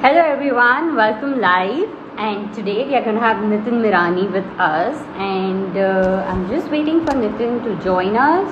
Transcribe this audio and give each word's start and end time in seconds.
Hello 0.00 0.20
everyone, 0.20 0.94
welcome 0.94 1.40
live. 1.40 1.88
And 2.18 2.54
today 2.54 2.86
we 2.86 2.94
are 2.96 3.02
going 3.02 3.14
to 3.14 3.20
have 3.22 3.38
Nitin 3.38 3.80
Mirani 3.84 4.30
with 4.30 4.44
us. 4.60 4.94
And 5.16 5.74
uh, 5.74 6.22
I'm 6.28 6.50
just 6.50 6.70
waiting 6.70 7.00
for 7.06 7.14
Nitin 7.14 7.64
to 7.64 7.82
join 7.82 8.14
us. 8.14 8.50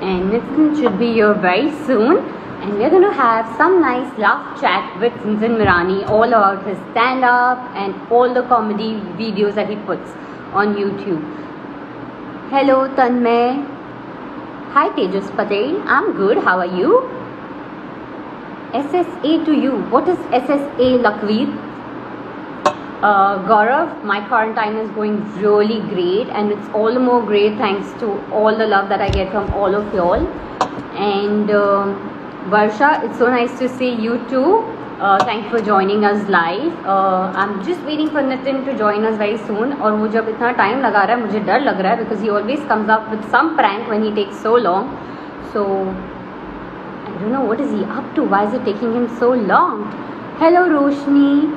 And 0.00 0.30
Nitin 0.30 0.80
should 0.80 0.96
be 0.96 1.14
here 1.14 1.34
very 1.34 1.72
soon. 1.86 2.18
And 2.62 2.78
we're 2.78 2.88
going 2.88 3.02
to 3.02 3.12
have 3.12 3.44
some 3.56 3.80
nice 3.80 4.16
laugh 4.16 4.60
chat 4.60 5.00
with 5.00 5.12
Nitin 5.24 5.58
Mirani 5.58 6.08
all 6.08 6.22
about 6.22 6.64
his 6.64 6.78
stand 6.92 7.24
up 7.24 7.58
and 7.74 7.94
all 8.12 8.32
the 8.32 8.42
comedy 8.42 8.92
videos 9.18 9.56
that 9.56 9.68
he 9.68 9.74
puts 9.90 10.08
on 10.52 10.76
YouTube. 10.76 11.20
Hello 12.48 12.88
Tanmay. 12.94 13.66
Hi 14.70 14.88
Tejas 14.90 15.34
Patel. 15.34 15.82
I'm 15.88 16.12
good. 16.12 16.38
How 16.38 16.58
are 16.60 16.74
you? 16.80 17.15
SSA 18.75 19.45
to 19.45 19.53
you. 19.53 19.73
What 19.89 20.07
is 20.07 20.17
SSA, 20.17 21.01
Lakveer? 21.05 21.49
Uh, 23.03 23.39
Gaurav, 23.47 24.03
my 24.03 24.21
quarantine 24.27 24.75
is 24.77 24.89
going 24.91 25.15
really 25.41 25.79
great, 25.89 26.27
and 26.29 26.51
it's 26.51 26.69
all 26.69 26.93
the 26.93 26.99
more 26.99 27.21
great 27.21 27.57
thanks 27.57 27.91
to 27.99 28.11
all 28.31 28.55
the 28.55 28.67
love 28.67 28.89
that 28.89 29.01
I 29.01 29.09
get 29.09 29.31
from 29.31 29.51
all 29.53 29.73
of 29.73 29.93
y'all. 29.93 30.27
And 30.95 31.49
uh, 31.49 31.95
Varsha, 32.49 33.03
it's 33.03 33.17
so 33.17 33.27
nice 33.27 33.57
to 33.59 33.67
see 33.67 33.89
you 33.89 34.23
too. 34.29 34.63
Uh, 35.01 35.17
thank 35.25 35.45
you 35.45 35.49
for 35.49 35.65
joining 35.65 36.05
us 36.05 36.29
live. 36.29 36.73
Uh, 36.85 37.31
I'm 37.35 37.65
just 37.65 37.81
waiting 37.81 38.09
for 38.11 38.21
Nitin 38.21 38.63
to 38.65 38.77
join 38.77 39.03
us 39.03 39.17
very 39.17 39.37
soon. 39.47 39.73
और 39.81 39.91
वो 39.97 40.07
जब 40.15 40.29
इतना 40.29 40.51
time 40.61 40.81
लगा 40.81 41.03
रहा 41.03 41.15
है 41.15 41.21
मुझे 41.21 41.39
डर 41.47 41.61
लग 41.61 41.79
रहा 41.81 41.91
है 41.91 42.03
because 42.03 42.21
he 42.21 42.29
always 42.29 42.59
comes 42.71 42.91
up 42.95 43.09
with 43.13 43.23
some 43.31 43.55
prank 43.57 43.89
when 43.93 44.03
he 44.03 44.11
takes 44.19 44.43
so 44.43 44.53
long. 44.67 44.91
So 45.53 45.65
I 47.16 47.18
don't 47.18 47.32
know 47.32 47.44
what 47.46 47.60
is 47.60 47.70
he 47.72 47.82
up 47.84 48.14
to. 48.16 48.24
Why 48.24 48.46
is 48.46 48.52
it 48.52 48.62
taking 48.66 48.92
him 48.94 49.08
so 49.18 49.30
long? 49.32 49.84
Hello 50.38 50.64
Roshni. 50.72 51.50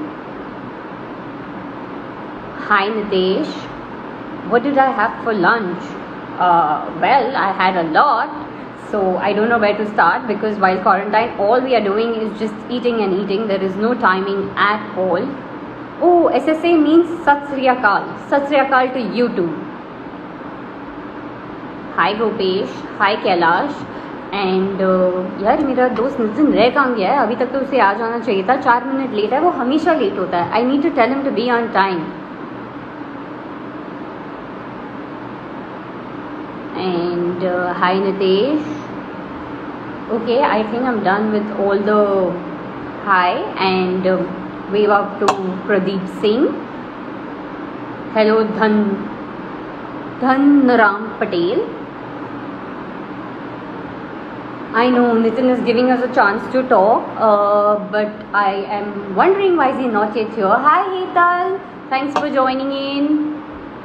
Hi 2.67 2.87
Nitesh. 2.87 3.51
What 4.51 4.63
did 4.63 4.77
I 4.77 4.89
have 4.99 5.21
for 5.25 5.33
lunch? 5.33 5.83
Uh, 6.39 6.89
well, 7.01 7.35
I 7.35 7.51
had 7.51 7.75
a 7.75 7.83
lot. 7.89 8.29
So 8.89 9.17
I 9.17 9.33
don't 9.33 9.49
know 9.49 9.59
where 9.59 9.77
to 9.77 9.85
start 9.91 10.29
because 10.29 10.57
while 10.57 10.81
quarantine, 10.81 11.37
all 11.37 11.59
we 11.59 11.75
are 11.75 11.83
doing 11.83 12.15
is 12.15 12.39
just 12.39 12.55
eating 12.69 13.01
and 13.01 13.19
eating. 13.21 13.47
There 13.49 13.61
is 13.61 13.75
no 13.75 13.93
timing 13.93 14.49
at 14.55 14.97
all. 14.97 15.27
Oh, 16.01 16.31
SSA 16.33 16.81
means 16.81 17.09
Sat 17.25 17.49
Sri 17.49 17.65
Akal. 17.65 18.07
Sat 18.29 18.47
to 18.47 19.01
you 19.01 19.27
too. 19.35 19.53
Hi 21.99 22.13
Gopesh. 22.13 22.69
Hi 23.03 23.17
Kailash. 23.17 23.87
And 24.33 24.81
uh, 24.81 25.43
यार 25.43 25.63
मेरा 25.65 25.87
दोस्त 25.97 26.19
नितिन 26.19 26.51
रह 26.53 26.69
काम 26.71 26.93
गया 26.95 27.11
है। 27.11 27.17
अभी 27.19 27.35
तक 27.35 27.51
तो 27.53 27.59
उसे 27.59 27.79
आ 27.79 27.91
जाना 27.93 28.19
चाहिए 28.19 28.43
था। 28.49 28.55
चार 28.57 28.83
मिनट 28.85 29.13
लेट 29.13 29.33
है। 29.33 29.39
वो 29.41 29.49
हमेशा 29.59 29.93
लेट 29.93 30.19
होता 30.19 30.37
है। 30.37 30.51
I 30.51 30.63
need 30.63 30.83
to 30.83 30.89
tell 30.95 31.09
him 31.09 31.23
to 31.23 31.31
be 31.31 31.49
on 31.51 31.67
time 31.73 31.97
and 36.77 37.43
hi 37.77 37.99
Nitesh 37.99 38.67
okay 40.13 40.39
I 40.41 40.63
think 40.63 40.83
I 40.83 40.93
am 40.93 40.99
done 41.03 41.29
with 41.31 41.59
all 41.61 41.79
the 41.87 41.97
hi 43.05 43.33
and 43.59 44.07
way 44.71 44.85
up 44.93 45.17
to 45.19 45.27
Pradeep 45.67 46.05
Singh 46.21 46.47
hello 48.15 48.41
Dhan 48.43 48.83
Dhan 50.21 50.71
Ram 50.79 51.05
Patel 51.19 51.65
I 54.71 54.87
know 54.87 55.15
Nitin 55.15 55.49
is 55.49 55.59
giving 55.65 55.89
us 55.89 56.03
a 56.03 56.13
chance 56.13 56.43
to 56.53 56.61
talk, 56.69 57.01
uh, 57.17 57.79
but 57.91 58.11
I 58.35 58.51
am 58.69 59.15
wondering 59.15 59.57
why 59.57 59.71
is 59.71 59.79
he 59.79 59.87
not 59.87 60.15
yet 60.15 60.31
here. 60.35 60.47
Hi 60.47 60.83
Hetal, 60.89 61.59
thanks 61.89 62.13
for 62.19 62.29
joining 62.29 62.71
in. 62.71 63.41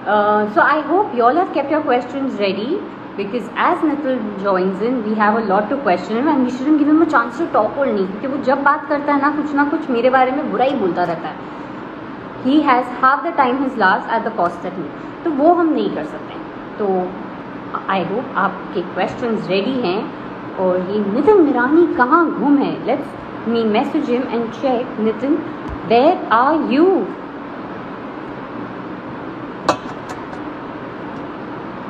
Uh, 0.06 0.52
so 0.52 0.60
I 0.60 0.82
hope 0.82 1.14
you 1.14 1.24
all 1.24 1.34
have 1.34 1.54
kept 1.54 1.70
your 1.70 1.80
questions 1.80 2.34
ready 2.34 2.82
because 3.16 3.48
as 3.56 3.78
Nitin 3.78 4.42
joins 4.42 4.82
in, 4.82 5.08
we 5.08 5.14
have 5.14 5.36
a 5.36 5.46
lot 5.46 5.70
to 5.70 5.78
question 5.78 6.18
him 6.18 6.28
and 6.28 6.44
we 6.44 6.50
shouldn't 6.50 6.78
give 6.78 6.88
him 6.88 7.00
a 7.00 7.08
chance 7.10 7.38
to 7.38 7.46
talk 7.46 7.78
only 7.78 8.04
क्योंकि 8.06 8.26
वो 8.26 8.42
जब 8.44 8.62
बात 8.64 8.86
करता 8.88 9.12
है 9.12 9.20
ना 9.20 9.30
कुछ 9.36 9.54
ना 9.54 9.64
कुछ 9.70 9.88
मेरे 9.90 10.10
बारे 10.10 10.32
में 10.32 10.50
बुरा 10.50 10.64
ही 10.64 10.74
बोलता 10.80 11.04
रहता 11.12 11.28
है 11.28 12.42
he 12.44 12.60
has 12.66 12.90
half 13.04 13.26
the 13.28 13.32
time 13.36 13.62
his 13.62 13.78
last 13.78 14.12
at 14.14 14.28
the 14.28 14.34
cost 14.36 14.66
at 14.66 14.76
me 14.78 14.88
तो 15.24 15.30
वो 15.40 15.54
हम 15.54 15.72
नहीं 15.72 15.94
कर 15.94 16.04
सकते 16.04 16.34
तो 16.78 16.90
आई 17.90 18.04
होप 18.12 18.34
आपके 18.44 18.82
क्वेश्चन 18.92 19.36
रेडी 19.48 19.74
हैं 19.86 20.23
और 20.59 20.89
ये 20.91 20.99
नितिन 21.13 21.41
मिरानी 21.45 21.85
कहाँ 21.95 22.25
घूम 22.39 22.57
है 22.57 22.73
let's 22.85 23.47
me 23.49 23.63
message 23.77 24.09
him 24.09 24.23
and 24.33 24.51
check 24.61 24.99
Nitin 24.99 25.37
where 25.89 26.27
are 26.33 26.71
you 26.73 26.85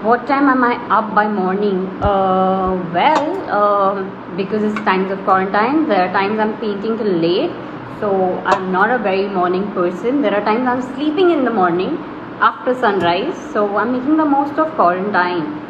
what 0.04 0.26
time 0.28 0.48
am 0.48 0.64
I 0.64 0.76
up 0.98 1.14
by 1.14 1.28
morning? 1.28 1.80
Uh, 2.02 2.76
well, 2.94 3.26
uh, 3.58 4.04
because 4.38 4.64
it's 4.64 4.80
times 4.86 5.12
of 5.12 5.24
quarantine, 5.26 5.90
there 5.90 6.08
are 6.08 6.14
times 6.14 6.40
I'm 6.40 6.58
painting 6.60 6.98
till 6.98 7.12
late, 7.26 7.52
so 8.00 8.12
I'm 8.46 8.72
not 8.72 8.92
a 8.92 8.98
very 8.98 9.28
morning 9.28 9.70
person. 9.74 10.22
There 10.22 10.34
are 10.34 10.44
times 10.46 10.68
I'm 10.68 10.82
sleeping 10.96 11.32
in 11.32 11.44
the 11.44 11.52
morning 11.52 11.98
after 12.40 12.74
sunrise, 12.74 13.36
so 13.52 13.76
I'm 13.78 13.92
making 13.92 14.16
the 14.18 14.26
most 14.26 14.58
of 14.58 14.74
quarantine. 14.76 15.63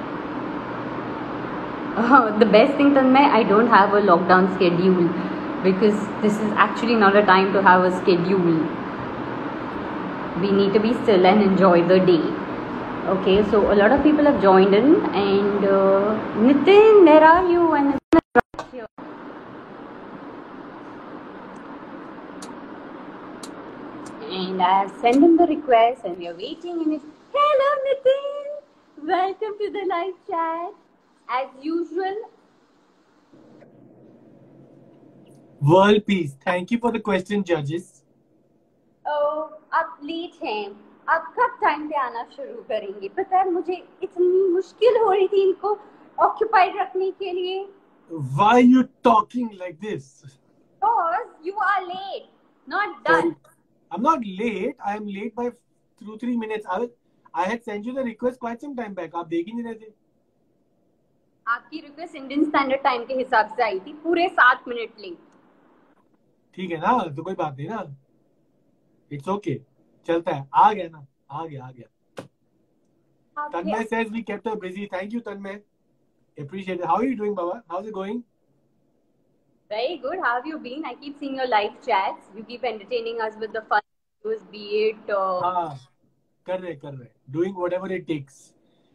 Uh, 1.97 2.37
the 2.39 2.47
best 2.47 2.77
thing 2.77 2.93
Tanmay, 2.93 3.25
I 3.31 3.45
don't 3.45 3.69
have 3.69 3.95
a 3.95 4.01
lockdown 4.01 4.53
schedule 4.57 5.09
because 5.63 5.95
this 6.23 6.33
is 6.33 6.53
actually 6.57 6.97
not 6.97 7.15
a 7.17 7.25
time 7.25 7.53
to 7.53 7.63
have 7.63 7.85
a 7.85 7.93
schedule. 7.99 8.59
We 10.41 10.51
need 10.51 10.73
to 10.73 10.81
be 10.81 10.93
still 11.05 11.25
and 11.25 11.41
enjoy 11.41 11.87
the 11.87 12.01
day. 12.01 12.25
Okay, 13.15 13.49
so 13.49 13.73
a 13.73 13.77
lot 13.77 13.93
of 13.93 14.03
people 14.03 14.25
have 14.25 14.43
joined 14.43 14.75
in, 14.75 14.97
and 15.15 15.65
uh, 15.65 16.19
Nitin, 16.35 17.05
where 17.05 17.23
are 17.23 17.49
you? 17.49 17.73
And 17.75 17.99
here. 18.73 18.87
And 24.33 24.61
I 24.61 24.81
have 24.81 24.91
sent 25.01 25.23
him 25.23 25.37
the 25.37 25.47
request, 25.47 26.05
and 26.05 26.19
we 26.19 26.27
are 26.27 26.35
waiting. 26.35 26.83
And 26.83 26.95
it's 26.95 27.05
hello, 27.33 27.71
Nitin. 27.87 29.07
Welcome 29.07 29.59
to 29.61 29.71
the 29.71 29.87
live 29.89 30.15
chat. 30.27 30.84
As 31.29 31.49
usual, 31.63 32.17
World 35.61 36.05
peace. 36.07 36.37
Thank 36.45 36.71
you 36.71 36.79
for 36.79 36.93
the 36.93 37.01
question, 37.01 37.43
judges. 37.43 38.03
oh, 39.07 39.49
आप 39.75 39.99
late 40.05 40.43
हैं 40.43 40.65
आप 41.15 41.33
कब 41.39 41.57
time 41.63 41.87
पे 41.89 41.97
आना 42.01 42.23
शुरू 42.35 42.63
करेंगे 42.69 43.09
पता 43.17 43.39
है 43.39 43.51
मुझे 43.51 43.75
इतनी 44.03 44.49
मुश्किल 44.53 44.97
हो 45.03 45.11
रही 45.11 45.27
थी 45.29 45.43
इनको 45.43 45.73
ऑक्यूपाइड 46.27 46.77
रखने 46.81 47.11
के 47.23 47.33
लिए 47.33 47.65
Why 48.39 48.59
you 48.59 48.83
talking 49.09 49.49
like 49.59 49.81
this? 49.81 50.09
Because 50.83 51.29
you 51.43 51.55
are 51.67 51.83
late, 51.87 52.27
not 52.69 53.03
done. 53.05 53.35
I'm 53.91 54.03
not 54.03 54.27
late. 54.41 54.77
I 54.85 54.97
am 54.97 55.07
late 55.07 55.35
by 55.35 55.47
two 56.01 56.19
three 56.19 56.37
minutes. 56.37 56.67
I 56.67 56.79
was, 56.81 56.91
I 57.35 57.45
had 57.53 57.65
sent 57.65 57.87
you 57.87 57.95
the 57.95 58.05
request 58.05 58.39
quite 58.39 58.61
some 58.67 58.77
time 58.77 58.95
back. 59.01 59.15
आप 59.15 59.29
देख 59.29 59.47
ही 59.47 59.53
नहीं 59.53 59.65
रहे 59.65 59.75
थे. 59.75 59.93
आपकी 61.49 61.81
request 61.81 62.15
Indian 62.17 62.45
standard 62.45 62.83
time 62.83 63.05
के 63.07 63.15
हिसाब 63.15 63.55
से 63.57 63.63
आई 63.63 63.81
थी 63.87 63.93
पूरे 64.03 64.29
सात 64.29 64.69
मिनट 64.69 65.01
लेट 65.01 65.19
ठीक 66.55 66.71
है 66.71 66.79
ना 66.81 66.99
तो 67.17 67.23
कोई 67.23 67.35
बात 67.35 67.57
नहीं 67.57 67.69
ना 67.69 67.85
इट्स 69.13 69.29
ओके 69.29 69.55
okay. 69.55 70.07
चलता 70.07 70.35
है 70.35 70.49
आ 70.55 70.73
गया 70.73 70.89
ना 70.89 71.07
आ 71.31 71.47
गया 71.47 71.65
आ 71.65 71.71
गया 71.71 71.89
Tanmay 73.37 73.89
says 73.89 74.11
we 74.11 74.23
kept 74.23 74.47
her 74.47 74.57
busy. 74.57 74.87
Thank 74.91 75.13
you, 75.13 75.21
Tanmay. 75.21 75.61
Appreciate 76.39 76.79
it. 76.81 76.85
How 76.87 76.97
are 76.97 77.05
you 77.05 77.17
doing, 77.17 77.35
Baba? 77.35 77.65
How's 77.69 77.87
it 77.87 77.93
going? 77.93 78.23
Very 79.71 79.97
good. 79.99 80.21
How 80.23 80.37
have 80.37 80.47
you 80.47 80.59
been? 80.59 80.85
I 80.85 80.95
keep 80.95 81.19
seeing 81.19 81.35
your 81.35 81.49
live 81.49 81.75
chats. 81.87 82.31
You 82.37 82.45
keep 82.45 82.65
entertaining 82.65 83.21
us 83.21 83.35
with 83.41 83.53
the 83.53 83.63
fun 83.63 83.81
videos, 84.25 84.49
be 84.53 84.65
it. 84.85 85.11
Uh, 85.11 85.41
हाँ, 85.43 85.79
कर 86.47 86.61
रहे 86.61 86.75
कर 86.77 86.95
रहे. 86.95 87.09
Doing 87.31 87.55
whatever 87.55 87.91
it 87.93 88.07
takes. 88.07 88.54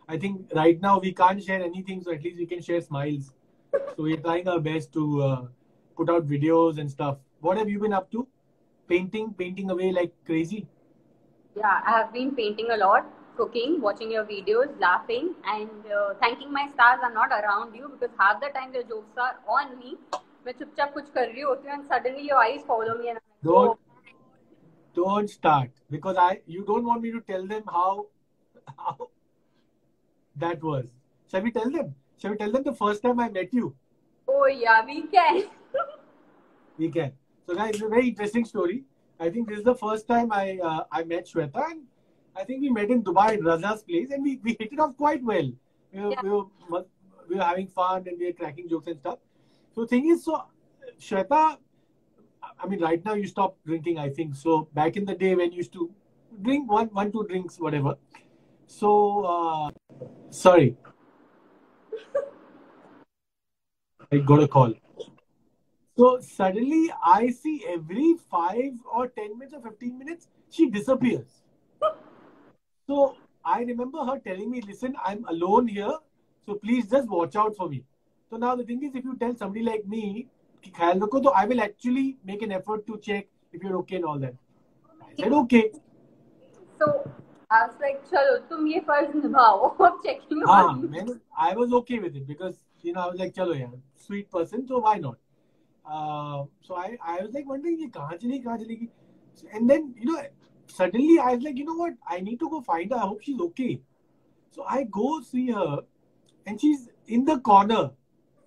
I 0.08 0.18
think 0.18 0.50
right 0.54 0.80
now 0.80 0.98
we 0.98 1.12
can't 1.12 1.42
share 1.42 1.62
anything, 1.62 2.02
so 2.02 2.12
at 2.12 2.22
least 2.22 2.38
we 2.38 2.46
can 2.46 2.60
share 2.60 2.80
smiles. 2.80 3.32
So 3.72 4.02
we're 4.02 4.18
trying 4.18 4.48
our 4.48 4.60
best 4.60 4.92
to 4.92 5.22
uh, 5.22 5.42
put 5.96 6.10
out 6.10 6.26
videos 6.28 6.78
and 6.78 6.90
stuff. 6.90 7.18
What 7.40 7.58
have 7.58 7.68
you 7.68 7.78
been 7.78 7.92
up 7.92 8.10
to? 8.12 8.26
Painting, 8.88 9.34
painting 9.38 9.70
away 9.70 9.92
like 9.92 10.12
crazy. 10.26 10.66
Yeah, 11.56 11.80
I 11.86 11.90
have 11.90 12.12
been 12.12 12.34
painting 12.34 12.70
a 12.70 12.76
lot, 12.76 13.06
cooking, 13.36 13.80
watching 13.80 14.10
your 14.10 14.24
videos, 14.24 14.78
laughing, 14.80 15.34
and 15.46 15.70
uh, 15.86 16.14
thanking 16.20 16.52
my 16.52 16.66
stars 16.74 17.00
are 17.02 17.12
not 17.12 17.30
around 17.30 17.74
you 17.74 17.88
because 17.88 18.14
half 18.18 18.40
the 18.40 18.48
time 18.48 18.74
your 18.74 18.82
jokes 18.82 19.16
are 19.16 19.36
on 19.48 19.78
me. 19.78 19.96
मैं 20.46 20.52
चुपचाप 20.52 20.92
कुछ 20.94 21.08
कर 21.10 21.26
रही 21.28 21.40
होती 21.40 21.68
हूँ 21.68 21.74
and 21.74 21.86
suddenly 21.90 22.24
your 22.30 22.40
eyes 22.40 22.64
follow 22.70 22.94
me 22.98 23.08
and 23.12 23.18
I'm 23.18 23.22
like, 23.26 23.44
Don't 23.44 23.70
"Oh, 23.70 23.78
don't 24.98 25.30
start 25.30 25.70
because 25.94 26.18
I 26.24 26.40
you 26.56 26.64
don't 26.70 26.84
want 26.90 27.02
me 27.06 27.12
to 27.12 27.22
tell 27.30 27.46
them 27.52 27.62
how 27.76 28.06
how 28.76 29.08
that 30.39 30.63
was. 30.63 30.87
Shall 31.31 31.41
we 31.41 31.51
tell 31.51 31.69
them? 31.69 31.95
Shall 32.17 32.31
we 32.31 32.37
tell 32.37 32.51
them 32.51 32.63
the 32.63 32.73
first 32.73 33.01
time 33.03 33.19
I 33.19 33.29
met 33.29 33.53
you? 33.53 33.75
oh 34.27 34.45
yeah, 34.47 34.85
we 34.85 35.01
can. 35.07 35.43
we 36.77 36.89
can. 36.89 37.11
So, 37.45 37.55
guys, 37.55 37.71
it's 37.75 37.81
a 37.83 37.87
very 37.87 38.09
interesting 38.09 38.45
story. 38.45 38.83
I 39.19 39.29
think 39.29 39.49
this 39.49 39.57
is 39.59 39.63
the 39.65 39.75
first 39.75 40.07
time 40.07 40.31
I 40.31 40.59
uh, 40.63 40.83
I 40.91 41.03
met 41.03 41.27
Shweta, 41.27 41.63
and 41.71 41.81
I 42.35 42.43
think 42.43 42.61
we 42.61 42.69
met 42.69 42.89
in 42.89 43.03
Dubai 43.03 43.29
at 43.37 43.39
Raza's 43.41 43.81
place, 43.83 44.11
and 44.11 44.23
we, 44.23 44.39
we 44.43 44.55
hit 44.59 44.71
it 44.73 44.79
off 44.79 44.95
quite 44.97 45.23
well. 45.23 45.49
We 45.93 46.01
were, 46.01 46.11
Yeah. 46.11 46.21
we, 46.23 46.29
were, 46.29 46.85
we 47.29 47.35
were 47.35 47.43
having 47.43 47.67
fun 47.67 48.05
and 48.07 48.17
we 48.19 48.27
were 48.27 48.33
cracking 48.33 48.69
jokes 48.69 48.87
and 48.87 48.99
stuff. 48.99 49.19
So, 49.73 49.85
thing 49.85 50.09
is, 50.09 50.23
so 50.23 50.43
Shweta, 50.99 51.57
I 52.59 52.67
mean, 52.67 52.81
right 52.81 53.03
now 53.03 53.13
you 53.15 53.27
stopped 53.27 53.65
drinking, 53.65 53.97
I 53.97 54.09
think. 54.09 54.35
So, 54.35 54.69
back 54.73 54.95
in 54.95 55.05
the 55.05 55.15
day 55.15 55.35
when 55.35 55.51
you 55.51 55.57
used 55.57 55.73
to 55.73 55.89
drink 56.41 56.71
one, 56.71 56.87
one, 56.87 57.11
two 57.11 57.25
drinks, 57.27 57.59
whatever. 57.59 57.95
So, 58.69 59.25
uh, 59.25 59.71
sorry. 60.29 60.77
I 64.11 64.17
got 64.17 64.43
a 64.43 64.47
call. 64.47 64.73
So 65.97 66.19
suddenly 66.21 66.91
I 67.03 67.31
see 67.31 67.65
every 67.67 68.15
five 68.31 68.73
or 68.93 69.07
10 69.07 69.37
minutes 69.39 69.55
or 69.55 69.61
15 69.61 69.97
minutes, 69.97 70.27
she 70.49 70.69
disappears. 70.69 71.41
so 72.87 73.17
I 73.43 73.61
remember 73.63 74.05
her 74.05 74.19
telling 74.19 74.51
me, 74.51 74.61
listen, 74.61 74.95
I'm 75.03 75.25
alone 75.25 75.67
here. 75.67 75.97
So 76.45 76.53
please 76.53 76.89
just 76.89 77.09
watch 77.09 77.35
out 77.35 77.55
for 77.55 77.67
me. 77.67 77.83
So 78.29 78.37
now 78.37 78.55
the 78.55 78.63
thing 78.63 78.83
is, 78.83 78.93
if 78.93 79.03
you 79.03 79.17
tell 79.17 79.35
somebody 79.35 79.65
like 79.65 79.85
me, 79.87 80.27
so 80.77 81.31
I 81.35 81.45
will 81.45 81.61
actually 81.61 82.17
make 82.23 82.43
an 82.43 82.51
effort 82.51 82.85
to 82.85 82.99
check 82.99 83.27
if 83.51 83.63
you're 83.63 83.77
okay 83.77 83.95
and 83.95 84.05
all 84.05 84.19
that. 84.19 84.35
I 85.01 85.21
said, 85.21 85.33
okay. 85.33 85.71
So 86.77 87.11
I 87.50 87.66
was 87.66 87.74
like, 87.80 88.02
चलो 88.10 88.36
तुम 88.48 88.66
ये 88.68 88.80
फर्ज 88.88 89.14
निभाओ 89.16 89.76
of 89.80 90.02
checking 90.04 90.42
हाँ, 90.46 90.62
on 90.64 90.80
you. 90.82 90.88
मैंने 90.88 91.18
I 91.36 91.54
was 91.54 91.72
okay 91.80 91.98
with 91.98 92.16
it 92.16 92.26
because 92.26 92.56
you 92.82 92.92
know 92.92 93.00
I 93.00 93.06
was 93.10 93.20
like 93.20 93.34
चलो 93.34 93.54
यार 93.54 93.80
sweet 94.06 94.30
person 94.30 94.66
so 94.66 94.78
why 94.78 94.96
not 94.98 95.16
uh, 95.86 96.44
so 96.62 96.74
I 96.74 96.96
I 97.02 97.20
was 97.22 97.32
like 97.34 97.46
wondering 97.46 97.78
ये 97.80 97.90
कहाँ 97.96 98.16
चली 98.22 98.38
कहाँ 98.44 98.58
चलेगी 98.58 98.88
and 99.52 99.70
then 99.70 99.94
you 99.98 100.06
know 100.12 100.22
suddenly 100.68 101.18
I 101.18 101.34
was 101.34 101.42
like 101.42 101.58
you 101.58 101.64
know 101.64 101.74
what 101.74 101.94
I 102.06 102.20
need 102.20 102.40
to 102.40 102.48
go 102.50 102.60
find 102.62 102.92
her 102.92 102.96
I 102.98 103.06
hope 103.12 103.22
she's 103.22 103.40
okay 103.48 103.80
so 104.50 104.64
I 104.64 104.82
go 104.84 105.20
see 105.20 105.50
her 105.50 105.78
and 106.46 106.60
she's 106.60 106.88
in 107.08 107.24
the 107.24 107.38
corner 107.40 107.90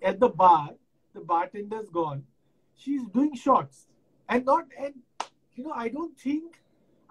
at 0.02 0.20
the 0.20 0.28
bar 0.28 0.70
the 1.14 1.20
bartender's 1.20 1.88
gone 1.90 2.24
she's 2.74 3.04
doing 3.18 3.34
shots 3.34 3.86
and 4.28 4.44
not 4.44 4.66
and 4.78 4.94
you 5.54 5.64
know 5.64 5.72
I 5.72 5.88
don't 5.88 6.18
think 6.18 6.60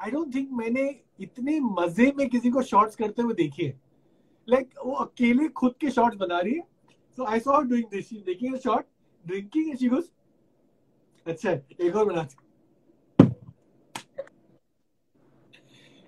I 0.02 0.10
don't 0.10 0.34
think 0.34 0.48
मैंने 0.58 0.84
इतने 1.20 1.58
मज़े 1.60 2.12
में 2.18 2.28
किसी 2.28 2.50
को 2.50 2.62
shorts 2.70 2.96
करते 2.96 3.22
हुए 3.22 3.34
देखे 3.34 3.72
like 4.48 4.68
like, 4.68 4.86
वो 4.86 4.92
अकेले 5.04 5.48
खुद 5.48 5.74
के 5.80 5.90
शॉर्ट्स 5.90 6.16
बना 6.18 6.38
रही 6.40 6.54
है। 6.54 6.62
So 7.18 7.24
I 7.24 7.40
saw 7.40 7.60
doing 7.62 7.84
this 7.90 8.08
she 8.08 8.24
making 8.28 8.54
a 8.54 8.58
shot 8.58 8.84
drinking 9.24 9.68
and 9.68 9.78
she 9.78 9.88
goes 9.88 10.10
अच्छा 11.26 11.50
एक 11.50 11.96
और 11.96 12.04
बना 12.04 12.26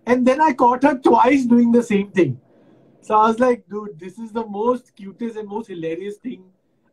and 0.06 0.25
then 0.26 0.41
I 0.41 0.52
caught 0.64 0.85
her 0.85 0.96
twice 1.05 1.46
doing 1.50 1.76
the 1.76 1.82
same 1.85 2.11
thing 2.19 2.35
so 3.05 3.14
I 3.14 3.26
was 3.26 3.41
like 3.41 3.64
dude 3.70 3.93
this 3.99 4.19
is 4.20 4.32
the 4.32 4.44
most 4.50 4.91
cutest 4.96 5.37
and 5.37 5.49
most 5.49 5.70
hilarious 5.70 6.19
thing 6.25 6.43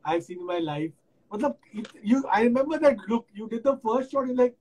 I 0.05 0.13
have 0.13 0.21
seen 0.21 0.39
in 0.39 0.45
my 0.45 0.59
life 0.59 0.93
मतलब 1.31 1.57
you 2.05 2.21
I 2.29 2.43
remember 2.43 2.77
that 2.87 3.09
look 3.09 3.25
you 3.37 3.45
did 3.47 3.67
the 3.67 3.75
first 3.85 4.11
shot 4.11 4.27
you 4.27 4.35
like 4.35 4.55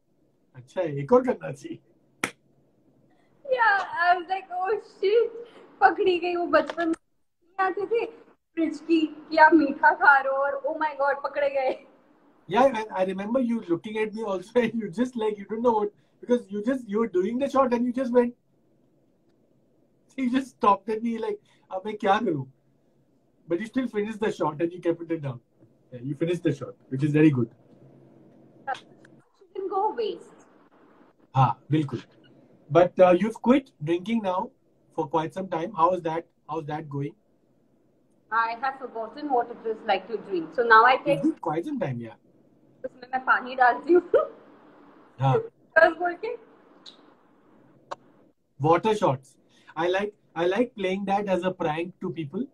अच्छा 0.56 0.82
एक 0.82 1.12
और 1.12 1.24
करना 1.26 1.52
चाहिए. 1.52 1.78
Yeah, 3.50 3.84
I 4.00 4.16
was 4.16 4.26
like, 4.28 4.48
oh 4.52 4.80
shit, 5.00 5.30
पकड़ी 5.80 6.18
गई 6.18 6.34
वो 6.36 6.46
बचपन 6.46 6.88
में 6.88 7.64
आते 7.64 7.86
थे 7.86 8.04
फ्रिज 8.06 8.78
की 8.88 9.00
कि 9.30 9.36
आप 9.44 9.54
मीठा 9.54 9.90
खा 10.02 10.18
रहे 10.18 10.32
हो 10.32 10.42
और 10.44 10.60
oh 10.68 10.74
my 10.82 10.90
god 11.00 11.22
पकड़े 11.24 11.48
गए. 11.50 11.78
Yeah, 12.48 12.66
and 12.66 12.92
I 13.00 13.04
remember 13.04 13.40
you 13.40 13.60
looking 13.68 13.98
at 13.98 14.14
me 14.14 14.22
also, 14.22 14.60
and 14.60 14.74
you 14.74 14.90
just 15.00 15.16
like 15.16 15.38
you 15.38 15.46
don't 15.50 15.62
know 15.62 15.72
what 15.78 15.92
because 16.20 16.46
you 16.50 16.62
just 16.68 16.88
you 16.88 17.00
were 17.00 17.12
doing 17.16 17.38
the 17.38 17.48
shot 17.48 17.74
and 17.74 17.86
you 17.86 17.92
just 17.92 18.12
went. 18.12 18.34
You 20.16 20.30
just 20.30 20.50
stopped 20.56 20.88
at 20.88 21.02
me 21.02 21.18
like, 21.18 21.38
अब 21.72 21.86
मैं 21.86 21.96
क्या 21.96 22.18
करूँ? 22.24 22.46
But 23.48 23.60
you 23.60 23.66
still 23.66 23.88
finished 23.88 24.20
the 24.20 24.32
shot 24.32 24.60
and 24.60 24.72
you 24.72 24.80
kept 24.80 25.10
it 25.10 25.22
down. 25.22 25.40
Yeah, 25.92 26.00
you 26.02 26.14
finished 26.14 26.42
the 26.42 26.54
shot, 26.54 26.74
which 26.88 27.02
is 27.02 27.12
very 27.12 27.30
good. 27.30 27.50
Shouldn't 28.74 29.70
go 29.70 29.94
waste. 30.00 30.46
हाँ, 31.36 31.50
बिल्कुल. 31.70 32.02
But 32.69 32.99
uh, 32.99 33.11
you've 33.11 33.41
quit 33.41 33.71
drinking 33.83 34.21
now 34.23 34.51
for 34.95 35.07
quite 35.07 35.33
some 35.33 35.47
time. 35.47 35.73
How 35.73 35.91
is 35.93 36.01
that? 36.01 36.25
How's 36.49 36.65
that 36.65 36.89
going? 36.89 37.13
I 38.31 38.55
have 38.61 38.79
forgotten 38.79 39.31
what 39.31 39.49
it 39.51 39.69
is 39.69 39.77
like 39.87 40.07
to 40.07 40.17
drink. 40.17 40.49
So 40.55 40.63
now 40.63 40.83
I 40.85 40.97
take 40.97 41.19
It's 41.23 41.39
quite 41.39 41.65
some 41.65 41.79
time, 41.79 41.99
yeah. 42.01 42.15
उसमें 42.85 43.07
मैं 43.13 43.23
पानी 43.25 43.55
डालती 43.55 43.93
हूँ 43.93 44.01
हाँ. 45.21 45.37
बस 45.77 45.97
बोल 45.99 46.13
के 46.23 46.35
water 48.61 48.95
shots. 48.95 49.35
I 49.75 49.87
like 49.87 50.13
I 50.35 50.45
like 50.47 50.75
playing 50.75 51.05
that 51.05 51.27
as 51.27 51.43
a 51.43 51.51
prank 51.51 51.93
to 52.01 52.09
people. 52.09 52.45